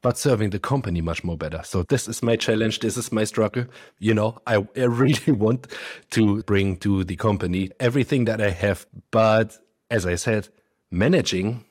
But 0.02 0.18
serving 0.18 0.50
the 0.50 0.60
company 0.60 1.02
much 1.02 1.24
more 1.24 1.38
better. 1.38 1.62
So 1.64 1.84
this 1.84 2.08
is 2.08 2.24
my 2.24 2.36
challenge. 2.36 2.80
This 2.80 2.98
is 2.98 3.12
my 3.12 3.24
struggle. 3.24 3.66
You 4.00 4.14
know, 4.14 4.40
I, 4.48 4.56
I 4.76 4.84
really 4.86 5.32
want 5.46 5.68
to 6.12 6.42
bring 6.44 6.78
to 6.78 7.04
the 7.04 7.16
company 7.16 7.70
everything 7.80 8.26
that 8.26 8.42
I 8.42 8.50
have. 8.50 8.86
But 9.12 9.58
as 9.90 10.06
I 10.06 10.16
said, 10.16 10.50
managing, 10.90 11.64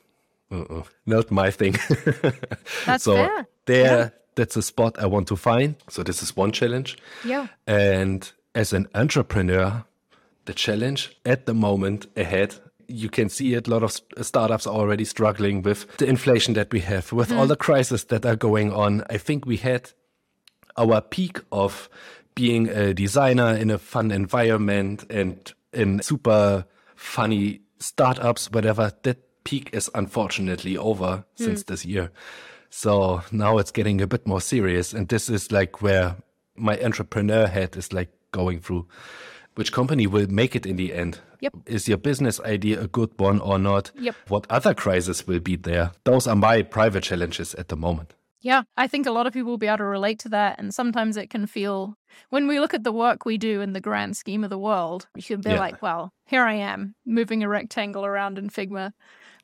uh-uh, 0.51 0.83
not 1.05 1.29
my 1.31 1.51
thing. 1.51 1.75
That's 2.85 3.03
so 3.03 3.15
fair. 3.15 3.47
there, 3.65 3.97
Yeah. 3.97 4.09
that's 4.35 4.55
a 4.55 4.61
spot 4.61 4.97
I 4.99 5.05
want 5.05 5.27
to 5.27 5.35
find. 5.35 5.75
So 5.89 6.03
this 6.03 6.21
is 6.23 6.35
one 6.35 6.51
challenge. 6.51 6.97
Yeah. 7.25 7.47
And 7.67 8.31
as 8.55 8.73
an 8.73 8.87
entrepreneur, 8.95 9.83
the 10.45 10.53
challenge 10.53 11.15
at 11.25 11.45
the 11.45 11.53
moment 11.53 12.07
ahead, 12.17 12.55
you 12.91 13.09
can 13.09 13.29
see 13.29 13.53
it. 13.53 13.67
A 13.67 13.71
lot 13.71 13.83
of 13.83 13.99
startups 14.25 14.67
are 14.67 14.73
already 14.73 15.05
struggling 15.05 15.61
with 15.61 15.97
the 15.97 16.05
inflation 16.07 16.53
that 16.55 16.71
we 16.71 16.81
have, 16.81 17.11
with 17.11 17.31
all 17.31 17.47
the 17.47 17.55
mm-hmm. 17.55 17.61
crises 17.61 18.05
that 18.05 18.25
are 18.25 18.35
going 18.35 18.71
on. 18.71 19.03
I 19.09 19.17
think 19.17 19.45
we 19.45 19.57
had 19.57 19.91
our 20.77 21.01
peak 21.01 21.39
of 21.51 21.89
being 22.35 22.69
a 22.69 22.93
designer 22.93 23.55
in 23.55 23.69
a 23.69 23.77
fun 23.77 24.11
environment 24.11 25.05
and 25.09 25.53
in 25.73 26.01
super 26.01 26.65
funny 26.95 27.61
startups, 27.79 28.51
whatever. 28.51 28.91
That 29.03 29.43
peak 29.43 29.69
is 29.73 29.89
unfortunately 29.95 30.77
over 30.77 31.05
mm. 31.05 31.23
since 31.35 31.63
this 31.63 31.85
year. 31.85 32.11
So 32.69 33.21
now 33.31 33.57
it's 33.57 33.71
getting 33.71 34.01
a 34.01 34.07
bit 34.07 34.25
more 34.25 34.41
serious. 34.41 34.93
And 34.93 35.07
this 35.07 35.29
is 35.29 35.51
like 35.51 35.81
where 35.81 36.15
my 36.55 36.79
entrepreneur 36.79 37.47
head 37.47 37.75
is 37.75 37.91
like 37.91 38.09
going 38.31 38.61
through. 38.61 38.87
Which 39.55 39.73
company 39.73 40.07
will 40.07 40.27
make 40.27 40.55
it 40.55 40.65
in 40.65 40.77
the 40.77 40.93
end? 40.93 41.19
Yep. 41.41 41.53
Is 41.65 41.87
your 41.87 41.97
business 41.97 42.39
idea 42.41 42.81
a 42.81 42.87
good 42.87 43.11
one 43.17 43.39
or 43.41 43.57
not? 43.59 43.91
Yep. 43.99 44.15
What 44.29 44.45
other 44.49 44.73
crises 44.73 45.27
will 45.27 45.39
be 45.39 45.55
there? 45.55 45.91
Those 46.03 46.27
are 46.27 46.35
my 46.35 46.61
private 46.61 47.03
challenges 47.03 47.53
at 47.55 47.67
the 47.67 47.75
moment. 47.75 48.13
Yeah, 48.43 48.63
I 48.75 48.87
think 48.87 49.05
a 49.05 49.11
lot 49.11 49.27
of 49.27 49.33
people 49.33 49.51
will 49.51 49.57
be 49.59 49.67
able 49.67 49.77
to 49.77 49.83
relate 49.83 50.17
to 50.19 50.29
that. 50.29 50.57
And 50.59 50.73
sometimes 50.73 51.15
it 51.15 51.29
can 51.29 51.45
feel, 51.45 51.95
when 52.31 52.47
we 52.47 52.59
look 52.59 52.73
at 52.73 52.83
the 52.83 52.91
work 52.91 53.23
we 53.23 53.37
do 53.37 53.61
in 53.61 53.73
the 53.73 53.81
grand 53.81 54.17
scheme 54.17 54.43
of 54.43 54.49
the 54.49 54.57
world, 54.57 55.07
you 55.15 55.21
can 55.21 55.41
be 55.41 55.51
Yeah. 55.51 55.59
like, 55.59 55.81
well, 55.81 56.11
here 56.25 56.43
I 56.43 56.53
am 56.55 56.95
moving 57.05 57.43
a 57.43 57.47
rectangle 57.49 58.03
around 58.03 58.39
in 58.39 58.49
Figma. 58.49 58.93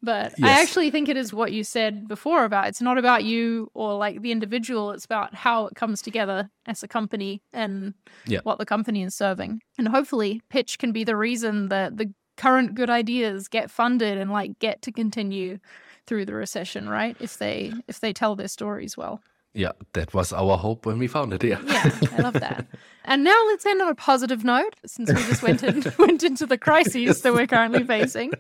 But 0.04 0.34
I 0.44 0.52
actually 0.62 0.92
think 0.92 1.10
it 1.10 1.18
is 1.18 1.34
what 1.34 1.52
you 1.52 1.64
said 1.64 2.08
before 2.08 2.46
about 2.46 2.68
it's 2.68 2.82
not 2.82 2.98
about 2.98 3.24
you 3.24 3.72
or 3.74 3.98
like 3.98 4.22
the 4.22 4.32
individual, 4.32 4.92
it's 4.92 5.06
about 5.06 5.34
how 5.34 5.68
it 5.68 5.76
comes 5.76 6.02
together 6.02 6.50
as 6.66 6.84
a 6.84 6.88
company 6.88 7.42
and 7.52 7.94
Yeah. 8.26 8.42
what 8.44 8.60
the 8.60 8.66
company 8.66 9.04
is 9.04 9.16
serving. 9.16 9.62
And 9.78 9.88
hopefully, 9.88 10.42
pitch 10.50 10.78
can 10.78 10.92
be 10.92 11.04
the 11.04 11.16
reason 11.16 11.70
that 11.70 11.98
the 11.98 12.14
current 12.38 12.76
good 12.76 12.90
ideas 12.90 13.48
get 13.48 13.72
funded 13.72 14.18
and 14.18 14.32
like 14.32 14.60
get 14.60 14.82
to 14.84 14.92
continue 14.92 15.58
through 16.06 16.26
the 16.26 16.34
recession, 16.36 16.88
right? 16.88 17.18
If 17.20 17.38
they 17.38 17.74
if 17.88 18.00
they 18.00 18.14
tell 18.14 18.36
their 18.36 18.48
stories 18.48 18.96
well. 18.96 19.22
Yeah, 19.58 19.72
that 19.94 20.14
was 20.14 20.32
our 20.34 20.58
hope 20.58 20.86
when 20.86 21.00
we 21.00 21.08
found 21.08 21.34
it. 21.34 21.44
Yeah. 21.44 21.60
Yeah, 21.66 21.90
I 22.18 22.22
love 22.22 22.34
that. 22.36 22.68
And 23.06 23.24
now 23.24 23.42
let's 23.48 23.66
end 23.66 23.82
on 23.82 23.88
a 23.90 23.96
positive 23.96 24.44
note, 24.44 24.76
since 24.86 25.10
we 25.12 25.16
just 25.24 25.42
went 25.42 25.64
in, 25.64 25.84
went 25.98 26.24
into 26.24 26.46
the 26.46 26.58
crises 26.58 27.22
that 27.22 27.34
we're 27.34 27.48
currently 27.48 27.84
facing. 27.84 28.34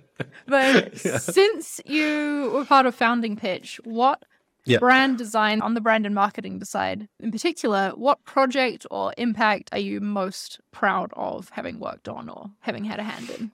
But 0.45 0.95
since 1.22 1.82
you 1.86 2.51
were 2.53 2.65
part 2.65 2.86
of 2.86 2.93
founding 2.93 3.36
Pitch, 3.36 3.80
what 3.84 4.26
Yeah. 4.65 4.80
brand 4.80 5.18
design 5.18 5.61
on 5.61 5.74
the 5.74 5.82
brand 5.82 6.05
and 6.05 6.13
marketing 6.13 6.63
side, 6.65 7.07
in 7.20 7.32
particular, 7.32 7.91
what 7.95 8.24
project 8.26 8.86
or 8.91 9.13
impact 9.18 9.70
are 9.72 9.80
you 9.80 9.99
most 10.01 10.59
proud 10.72 11.09
of 11.15 11.49
having 11.53 11.80
worked 11.80 12.07
on 12.07 12.30
or 12.30 12.51
having 12.59 12.84
had 12.86 12.99
a 12.99 13.03
hand 13.03 13.30
in? 13.30 13.51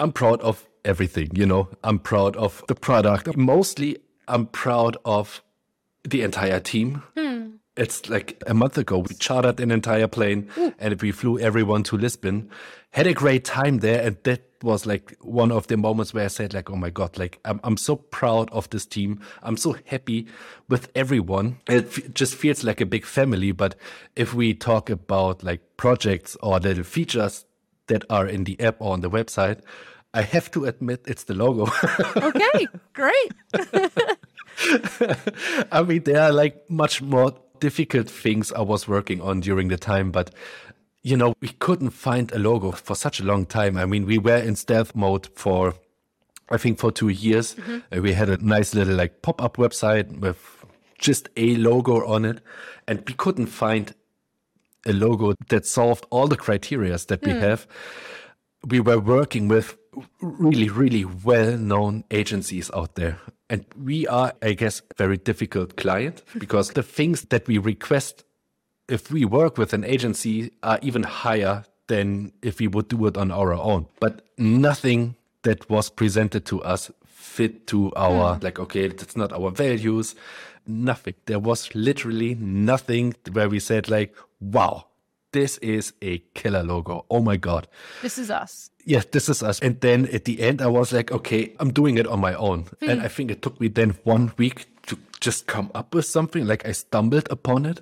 I'm 0.00 0.12
proud 0.12 0.40
of 0.42 0.66
everything, 0.84 1.30
you 1.34 1.46
know. 1.46 1.68
I'm 1.84 1.98
proud 2.00 2.36
of 2.36 2.62
the 2.68 2.74
product. 2.74 3.36
Mostly, 3.36 3.96
I'm 4.26 4.46
proud 4.46 4.96
of 5.04 5.42
the 6.10 6.22
entire 6.22 6.60
team. 6.60 7.02
Hmm. 7.16 7.48
It's 7.76 8.08
like 8.08 8.42
a 8.46 8.54
month 8.54 8.76
ago, 8.76 8.98
we 8.98 9.14
chartered 9.14 9.60
an 9.60 9.70
entire 9.70 10.08
plane 10.08 10.50
and 10.80 11.00
we 11.00 11.12
flew 11.12 11.38
everyone 11.38 11.84
to 11.84 11.96
Lisbon. 11.96 12.50
Had 12.90 13.06
a 13.06 13.14
great 13.14 13.44
time 13.44 13.78
there. 13.78 14.04
And 14.04 14.16
that 14.24 14.42
was 14.64 14.84
like 14.84 15.16
one 15.20 15.52
of 15.52 15.68
the 15.68 15.76
moments 15.76 16.12
where 16.12 16.24
I 16.24 16.28
said, 16.28 16.54
like, 16.54 16.70
oh 16.70 16.76
my 16.76 16.90
God, 16.90 17.16
like, 17.16 17.38
I'm, 17.44 17.60
I'm 17.62 17.76
so 17.76 17.94
proud 17.94 18.50
of 18.50 18.68
this 18.70 18.84
team. 18.84 19.20
I'm 19.44 19.56
so 19.56 19.76
happy 19.86 20.26
with 20.68 20.90
everyone. 20.96 21.58
It 21.68 21.86
f- 21.86 22.12
just 22.14 22.34
feels 22.34 22.64
like 22.64 22.80
a 22.80 22.86
big 22.86 23.04
family. 23.04 23.52
But 23.52 23.76
if 24.16 24.34
we 24.34 24.54
talk 24.54 24.90
about 24.90 25.44
like 25.44 25.76
projects 25.76 26.36
or 26.42 26.58
little 26.58 26.82
features 26.82 27.44
that 27.86 28.04
are 28.10 28.26
in 28.26 28.42
the 28.42 28.58
app 28.60 28.76
or 28.80 28.92
on 28.92 29.02
the 29.02 29.10
website, 29.10 29.60
I 30.12 30.22
have 30.22 30.50
to 30.52 30.64
admit 30.64 31.04
it's 31.06 31.24
the 31.24 31.34
logo. 31.34 31.70
Okay, 32.16 32.66
great. 32.92 33.32
I 35.72 35.82
mean, 35.82 36.02
there 36.04 36.20
are 36.22 36.32
like 36.32 36.68
much 36.70 37.02
more 37.02 37.34
difficult 37.60 38.08
things 38.10 38.52
I 38.52 38.60
was 38.60 38.86
working 38.86 39.20
on 39.20 39.40
during 39.40 39.68
the 39.68 39.76
time, 39.76 40.10
but 40.10 40.30
you 41.02 41.16
know, 41.16 41.34
we 41.40 41.48
couldn't 41.48 41.90
find 41.90 42.30
a 42.32 42.38
logo 42.38 42.72
for 42.72 42.94
such 42.94 43.20
a 43.20 43.24
long 43.24 43.46
time. 43.46 43.76
I 43.76 43.86
mean, 43.86 44.04
we 44.04 44.18
were 44.18 44.36
in 44.36 44.56
stealth 44.56 44.94
mode 44.94 45.28
for, 45.34 45.74
I 46.50 46.58
think, 46.58 46.78
for 46.78 46.92
two 46.92 47.08
years. 47.08 47.56
Uh, 47.96 48.02
we 48.02 48.12
had 48.12 48.28
a 48.28 48.36
nice 48.44 48.74
little 48.74 48.94
like 48.94 49.22
pop 49.22 49.42
up 49.42 49.56
website 49.56 50.18
with 50.18 50.64
just 50.98 51.28
a 51.36 51.56
logo 51.56 52.04
on 52.06 52.24
it, 52.24 52.40
and 52.86 53.02
we 53.06 53.14
couldn't 53.14 53.46
find 53.46 53.94
a 54.86 54.92
logo 54.92 55.34
that 55.48 55.66
solved 55.66 56.04
all 56.10 56.26
the 56.26 56.36
criterias 56.36 57.06
that 57.06 57.24
we 57.24 57.32
have. 57.32 57.66
We 58.66 58.80
were 58.80 58.98
working 58.98 59.48
with 59.48 59.77
really, 60.20 60.68
really 60.68 61.04
well 61.04 61.56
known 61.56 62.04
agencies 62.10 62.70
out 62.74 62.94
there. 62.94 63.20
And 63.50 63.64
we 63.82 64.06
are, 64.06 64.34
I 64.42 64.52
guess, 64.52 64.82
very 64.96 65.16
difficult 65.16 65.76
client 65.76 66.22
because 66.38 66.70
the 66.70 66.82
things 66.82 67.22
that 67.30 67.46
we 67.46 67.58
request 67.58 68.24
if 68.88 69.10
we 69.10 69.24
work 69.24 69.58
with 69.58 69.72
an 69.72 69.84
agency 69.84 70.50
are 70.62 70.78
even 70.82 71.02
higher 71.02 71.64
than 71.88 72.32
if 72.42 72.58
we 72.58 72.68
would 72.68 72.88
do 72.88 73.06
it 73.06 73.16
on 73.16 73.30
our 73.30 73.52
own. 73.52 73.86
But 74.00 74.22
nothing 74.38 75.16
that 75.42 75.68
was 75.70 75.90
presented 75.90 76.44
to 76.46 76.62
us 76.62 76.90
fit 77.06 77.66
to 77.66 77.92
our 77.94 78.34
hmm. 78.34 78.44
like 78.44 78.58
okay 78.58 78.88
that's 78.88 79.16
not 79.16 79.32
our 79.32 79.50
values 79.50 80.14
nothing 80.66 81.14
there 81.26 81.38
was 81.38 81.74
literally 81.74 82.34
nothing 82.36 83.14
where 83.32 83.48
we 83.48 83.60
said 83.60 83.88
like 83.88 84.14
wow 84.40 84.84
this 85.32 85.58
is 85.58 85.92
a 86.02 86.18
killer 86.34 86.62
logo 86.62 87.04
oh 87.10 87.20
my 87.20 87.36
god 87.36 87.68
This 88.02 88.18
is 88.18 88.30
us. 88.30 88.70
Yes, 88.88 89.04
this 89.06 89.28
is 89.28 89.42
us. 89.42 89.60
And 89.60 89.80
then 89.80 90.06
at 90.06 90.24
the 90.24 90.40
end, 90.40 90.62
I 90.62 90.66
was 90.66 90.92
like, 90.92 91.12
okay, 91.12 91.54
I'm 91.60 91.72
doing 91.72 91.98
it 91.98 92.06
on 92.06 92.20
my 92.20 92.34
own. 92.34 92.66
And 92.80 93.00
hmm. 93.00 93.04
I 93.04 93.08
think 93.08 93.30
it 93.30 93.42
took 93.42 93.60
me 93.60 93.68
then 93.68 93.90
one 94.04 94.32
week 94.36 94.66
to 94.86 94.98
just 95.20 95.46
come 95.46 95.70
up 95.74 95.94
with 95.94 96.06
something. 96.06 96.46
Like 96.46 96.66
I 96.66 96.72
stumbled 96.72 97.28
upon 97.30 97.66
it. 97.66 97.80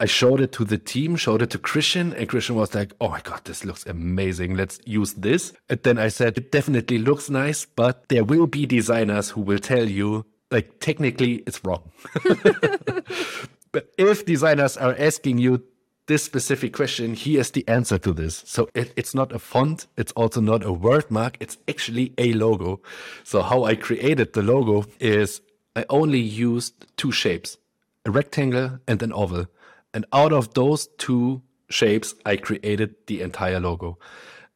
I 0.00 0.06
showed 0.06 0.40
it 0.40 0.52
to 0.52 0.64
the 0.64 0.76
team, 0.76 1.16
showed 1.16 1.40
it 1.40 1.50
to 1.50 1.58
Christian, 1.58 2.12
and 2.14 2.28
Christian 2.28 2.56
was 2.56 2.74
like, 2.74 2.92
oh 3.00 3.10
my 3.10 3.20
God, 3.20 3.44
this 3.44 3.64
looks 3.64 3.86
amazing. 3.86 4.56
Let's 4.56 4.80
use 4.84 5.14
this. 5.14 5.52
And 5.68 5.80
then 5.84 5.98
I 5.98 6.08
said, 6.08 6.36
it 6.36 6.50
definitely 6.50 6.98
looks 6.98 7.30
nice, 7.30 7.64
but 7.64 8.08
there 8.08 8.24
will 8.24 8.48
be 8.48 8.66
designers 8.66 9.30
who 9.30 9.40
will 9.40 9.60
tell 9.60 9.88
you, 9.88 10.26
like, 10.50 10.80
technically 10.80 11.44
it's 11.46 11.64
wrong. 11.64 11.92
But 13.74 13.90
if 13.98 14.24
designers 14.24 14.76
are 14.76 14.94
asking 14.96 15.38
you 15.38 15.60
this 16.06 16.22
specific 16.22 16.72
question, 16.74 17.14
here's 17.14 17.50
the 17.50 17.66
answer 17.66 17.98
to 17.98 18.12
this. 18.12 18.42
So 18.46 18.68
it, 18.74 18.92
it's 18.96 19.14
not 19.14 19.32
a 19.32 19.38
font, 19.38 19.86
it's 19.96 20.12
also 20.12 20.40
not 20.40 20.64
a 20.64 20.72
word 20.72 21.10
mark, 21.10 21.36
it's 21.40 21.56
actually 21.68 22.12
a 22.18 22.32
logo. 22.34 22.80
So 23.22 23.42
how 23.42 23.64
I 23.64 23.74
created 23.74 24.32
the 24.32 24.42
logo 24.42 24.84
is 25.00 25.40
I 25.74 25.84
only 25.88 26.20
used 26.20 26.86
two 26.96 27.10
shapes, 27.10 27.56
a 28.04 28.10
rectangle 28.10 28.78
and 28.86 29.02
an 29.02 29.12
oval. 29.12 29.46
And 29.94 30.04
out 30.12 30.32
of 30.32 30.54
those 30.54 30.88
two 30.98 31.42
shapes, 31.70 32.14
I 32.26 32.36
created 32.36 32.94
the 33.06 33.22
entire 33.22 33.60
logo. 33.60 33.98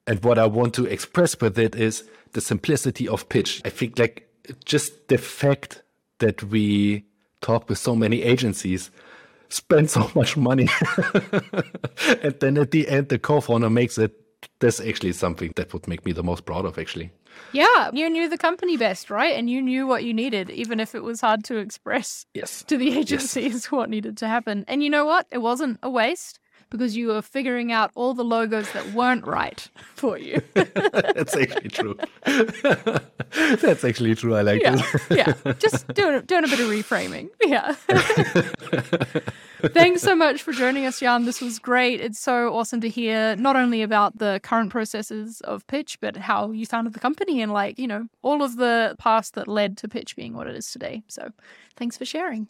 And 0.06 0.22
what 0.22 0.38
I 0.38 0.46
want 0.46 0.74
to 0.74 0.86
express 0.86 1.38
with 1.40 1.58
it 1.58 1.74
is 1.74 2.04
the 2.32 2.40
simplicity 2.40 3.08
of 3.08 3.28
pitch. 3.28 3.62
I 3.64 3.70
think 3.70 3.98
like 3.98 4.28
just 4.64 5.08
the 5.08 5.18
fact 5.18 5.82
that 6.18 6.42
we 6.42 7.04
talk 7.40 7.68
with 7.68 7.78
so 7.78 7.94
many 7.94 8.22
agencies, 8.22 8.90
spend 9.48 9.90
so 9.90 10.10
much 10.14 10.36
money, 10.36 10.68
and 12.22 12.34
then 12.40 12.58
at 12.58 12.70
the 12.70 12.88
end 12.88 13.08
the 13.08 13.18
co-founder 13.18 13.70
makes 13.70 13.98
it. 13.98 14.12
That's 14.60 14.80
actually 14.80 15.12
something 15.12 15.52
that 15.56 15.72
would 15.72 15.88
make 15.88 16.04
me 16.04 16.12
the 16.12 16.22
most 16.22 16.44
proud 16.44 16.64
of. 16.64 16.78
Actually, 16.78 17.10
Yeah, 17.52 17.90
you 17.92 18.08
knew 18.08 18.28
the 18.28 18.38
company 18.38 18.76
best, 18.76 19.10
right? 19.10 19.36
And 19.36 19.50
you 19.50 19.60
knew 19.60 19.86
what 19.86 20.04
you 20.04 20.14
needed, 20.14 20.50
even 20.50 20.78
if 20.78 20.94
it 20.94 21.02
was 21.02 21.20
hard 21.20 21.42
to 21.44 21.56
express 21.56 22.24
yes, 22.34 22.62
to 22.64 22.76
the 22.76 22.96
agencies 22.96 23.66
what 23.72 23.90
needed 23.90 24.16
to 24.18 24.28
happen. 24.28 24.64
And 24.68 24.82
you 24.82 24.90
know 24.90 25.04
what? 25.04 25.26
It 25.32 25.38
wasn't 25.38 25.78
a 25.82 25.90
waste 25.90 26.38
because 26.70 26.96
you 26.96 27.08
were 27.08 27.22
figuring 27.22 27.72
out 27.72 27.90
all 27.94 28.14
the 28.14 28.24
logos 28.24 28.70
that 28.72 28.92
weren't 28.92 29.26
right 29.26 29.68
for 29.94 30.18
you. 30.18 30.40
that's 30.54 31.36
actually 31.36 31.68
true. 31.68 31.96
that's 33.32 33.84
actually 33.84 34.14
true. 34.14 34.34
I 34.34 34.42
like 34.42 34.62
yeah, 34.62 34.80
it. 35.10 35.36
yeah. 35.44 35.52
Just 35.54 35.88
doing 35.94 36.20
doing 36.22 36.44
a 36.44 36.48
bit 36.48 36.60
of 36.60 36.68
reframing. 36.68 37.30
Yeah. 37.44 37.74
Thanks 39.72 40.02
so 40.02 40.14
much 40.14 40.42
for 40.42 40.52
joining 40.52 40.86
us, 40.86 41.00
Jan. 41.00 41.24
This 41.24 41.40
was 41.40 41.58
great. 41.58 42.00
It's 42.00 42.20
so 42.20 42.54
awesome 42.54 42.80
to 42.80 42.88
hear 42.88 43.34
not 43.36 43.56
only 43.56 43.82
about 43.82 44.18
the 44.18 44.40
current 44.44 44.70
processes 44.70 45.40
of 45.40 45.66
Pitch, 45.66 45.98
but 46.00 46.16
how 46.16 46.52
you 46.52 46.64
founded 46.64 46.92
the 46.92 47.00
company 47.00 47.42
and 47.42 47.52
like, 47.52 47.76
you 47.78 47.88
know, 47.88 48.06
all 48.22 48.42
of 48.44 48.56
the 48.56 48.94
past 48.98 49.34
that 49.34 49.48
led 49.48 49.76
to 49.78 49.88
Pitch 49.88 50.14
being 50.14 50.34
what 50.34 50.46
it 50.46 50.54
is 50.54 50.70
today. 50.70 51.02
So 51.08 51.30
thanks 51.76 51.96
for 51.96 52.04
sharing. 52.04 52.46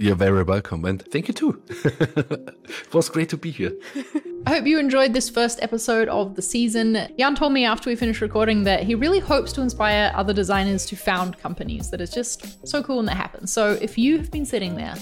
You're 0.00 0.16
very 0.16 0.44
welcome, 0.44 0.86
and 0.86 1.02
thank 1.12 1.28
you 1.28 1.34
too. 1.34 1.62
it 1.68 2.94
was 2.94 3.10
great 3.10 3.28
to 3.28 3.36
be 3.36 3.50
here. 3.50 3.72
I 4.46 4.54
hope 4.54 4.66
you 4.66 4.78
enjoyed 4.78 5.12
this 5.12 5.28
first 5.28 5.58
episode 5.60 6.08
of 6.08 6.36
the 6.36 6.40
season. 6.40 7.06
Jan 7.18 7.34
told 7.34 7.52
me 7.52 7.66
after 7.66 7.90
we 7.90 7.96
finished 7.96 8.22
recording 8.22 8.62
that 8.62 8.82
he 8.82 8.94
really 8.94 9.18
hopes 9.18 9.52
to 9.52 9.60
inspire 9.60 10.10
other 10.14 10.32
designers 10.32 10.86
to 10.86 10.96
found 10.96 11.36
companies. 11.36 11.90
That 11.90 12.00
is 12.00 12.08
just 12.08 12.66
so 12.66 12.82
cool 12.82 12.96
when 12.96 13.04
that 13.06 13.18
happens. 13.18 13.52
So 13.52 13.72
if 13.72 13.98
you 13.98 14.16
have 14.16 14.30
been 14.30 14.46
sitting 14.46 14.74
there 14.74 14.94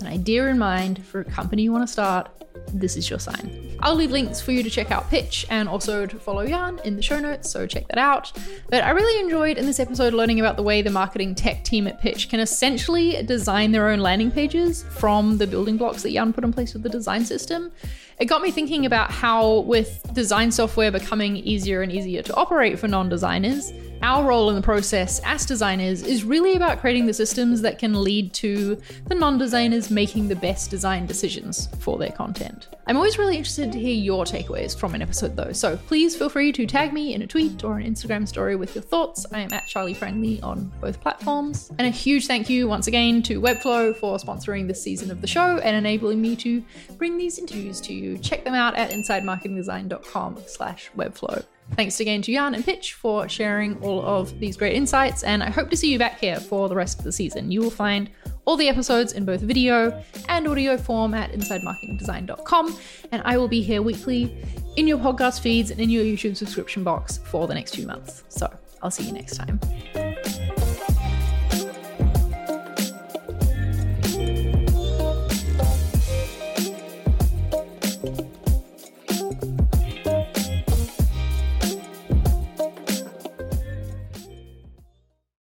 an 0.00 0.06
idea 0.06 0.46
in 0.46 0.58
mind 0.58 1.04
for 1.04 1.20
a 1.20 1.24
company 1.24 1.62
you 1.62 1.72
want 1.72 1.86
to 1.86 1.92
start, 1.92 2.30
this 2.72 2.96
is 2.96 3.08
your 3.08 3.18
sign. 3.18 3.76
I'll 3.80 3.94
leave 3.94 4.10
links 4.10 4.40
for 4.40 4.52
you 4.52 4.62
to 4.62 4.70
check 4.70 4.90
out 4.90 5.08
Pitch 5.10 5.46
and 5.50 5.68
also 5.68 6.06
to 6.06 6.18
follow 6.18 6.46
Jan 6.46 6.80
in 6.84 6.96
the 6.96 7.02
show 7.02 7.20
notes, 7.20 7.50
so 7.50 7.66
check 7.66 7.86
that 7.88 7.98
out. 7.98 8.32
But 8.70 8.84
I 8.84 8.90
really 8.90 9.20
enjoyed 9.20 9.58
in 9.58 9.66
this 9.66 9.78
episode 9.78 10.14
learning 10.14 10.40
about 10.40 10.56
the 10.56 10.62
way 10.62 10.82
the 10.82 10.90
marketing 10.90 11.34
tech 11.34 11.64
team 11.64 11.86
at 11.86 12.00
Pitch 12.00 12.28
can 12.28 12.40
essentially 12.40 13.22
design 13.22 13.72
their 13.72 13.88
own 13.90 14.00
landing 14.00 14.30
pages 14.30 14.84
from 14.90 15.38
the 15.38 15.46
building 15.46 15.76
blocks 15.76 16.02
that 16.02 16.12
Jan 16.12 16.32
put 16.32 16.44
in 16.44 16.52
place 16.52 16.72
with 16.72 16.82
the 16.82 16.88
design 16.88 17.24
system. 17.24 17.70
It 18.18 18.26
got 18.26 18.40
me 18.40 18.50
thinking 18.50 18.86
about 18.86 19.10
how, 19.10 19.60
with 19.60 20.02
design 20.14 20.50
software 20.50 20.90
becoming 20.90 21.36
easier 21.36 21.82
and 21.82 21.92
easier 21.92 22.22
to 22.22 22.34
operate 22.34 22.78
for 22.78 22.88
non 22.88 23.08
designers, 23.08 23.72
our 24.02 24.24
role 24.24 24.48
in 24.48 24.56
the 24.56 24.62
process 24.62 25.20
as 25.24 25.46
designers 25.46 26.02
is 26.02 26.24
really 26.24 26.54
about 26.54 26.80
creating 26.80 27.06
the 27.06 27.14
systems 27.14 27.62
that 27.62 27.78
can 27.78 28.02
lead 28.02 28.32
to 28.34 28.80
the 29.06 29.14
non 29.14 29.38
designers 29.38 29.90
making 29.90 30.28
the 30.28 30.36
best 30.36 30.70
design 30.70 31.06
decisions 31.06 31.68
for 31.78 31.98
their 31.98 32.10
content. 32.10 32.68
I'm 32.86 32.96
always 32.96 33.18
really 33.18 33.36
interested 33.36 33.72
to 33.72 33.78
hear 33.78 33.94
your 33.94 34.24
takeaways 34.24 34.78
from 34.78 34.94
an 34.94 35.02
episode 35.02 35.36
though, 35.36 35.52
so 35.52 35.76
please 35.76 36.16
feel 36.16 36.28
free 36.28 36.52
to 36.52 36.66
tag 36.66 36.92
me 36.92 37.14
in 37.14 37.22
a 37.22 37.26
tweet 37.26 37.64
or 37.64 37.78
an 37.78 37.86
Instagram 37.86 38.28
story 38.28 38.56
with 38.56 38.74
your 38.74 38.82
thoughts. 38.82 39.26
I 39.32 39.40
am 39.40 39.52
at 39.52 39.66
Charli 39.66 39.96
Prangley 39.96 40.40
on 40.42 40.72
both 40.80 41.00
platforms. 41.00 41.70
And 41.78 41.86
a 41.86 41.90
huge 41.90 42.26
thank 42.26 42.48
you 42.48 42.68
once 42.68 42.86
again 42.86 43.22
to 43.22 43.40
Webflow 43.40 43.96
for 43.96 44.18
sponsoring 44.18 44.68
this 44.68 44.82
season 44.82 45.10
of 45.10 45.20
the 45.20 45.26
show 45.26 45.58
and 45.58 45.76
enabling 45.76 46.20
me 46.20 46.36
to 46.36 46.62
bring 46.96 47.16
these 47.16 47.38
interviews 47.38 47.80
to 47.82 47.94
you. 47.94 48.18
Check 48.18 48.44
them 48.44 48.54
out 48.54 48.76
at 48.76 48.90
insidemarketingdesign.com 48.90 50.42
slash 50.46 50.90
webflow. 50.96 51.44
Thanks 51.74 52.00
again 52.00 52.22
to 52.22 52.32
Jan 52.32 52.54
and 52.54 52.64
Pitch 52.64 52.94
for 52.94 53.28
sharing 53.28 53.76
all 53.82 54.02
of 54.04 54.38
these 54.38 54.56
great 54.56 54.74
insights, 54.74 55.24
and 55.24 55.42
I 55.42 55.50
hope 55.50 55.68
to 55.70 55.76
see 55.76 55.92
you 55.92 55.98
back 55.98 56.18
here 56.18 56.40
for 56.40 56.68
the 56.68 56.74
rest 56.74 56.98
of 56.98 57.04
the 57.04 57.12
season. 57.12 57.50
You 57.50 57.60
will 57.60 57.70
find 57.70 58.08
all 58.46 58.56
the 58.56 58.68
episodes 58.68 59.12
in 59.12 59.24
both 59.24 59.40
video 59.40 60.02
and 60.28 60.46
audio 60.48 60.78
form 60.78 61.12
at 61.12 61.32
insidemarketingdesign.com, 61.32 62.78
and 63.12 63.22
I 63.24 63.36
will 63.36 63.48
be 63.48 63.60
here 63.60 63.82
weekly 63.82 64.34
in 64.76 64.86
your 64.86 64.98
podcast 64.98 65.40
feeds 65.40 65.70
and 65.70 65.80
in 65.80 65.90
your 65.90 66.04
YouTube 66.04 66.36
subscription 66.36 66.82
box 66.84 67.18
for 67.18 67.46
the 67.46 67.54
next 67.54 67.74
few 67.74 67.86
months. 67.86 68.24
So 68.28 68.48
I'll 68.82 68.90
see 68.90 69.04
you 69.04 69.12
next 69.12 69.36
time. 69.36 70.05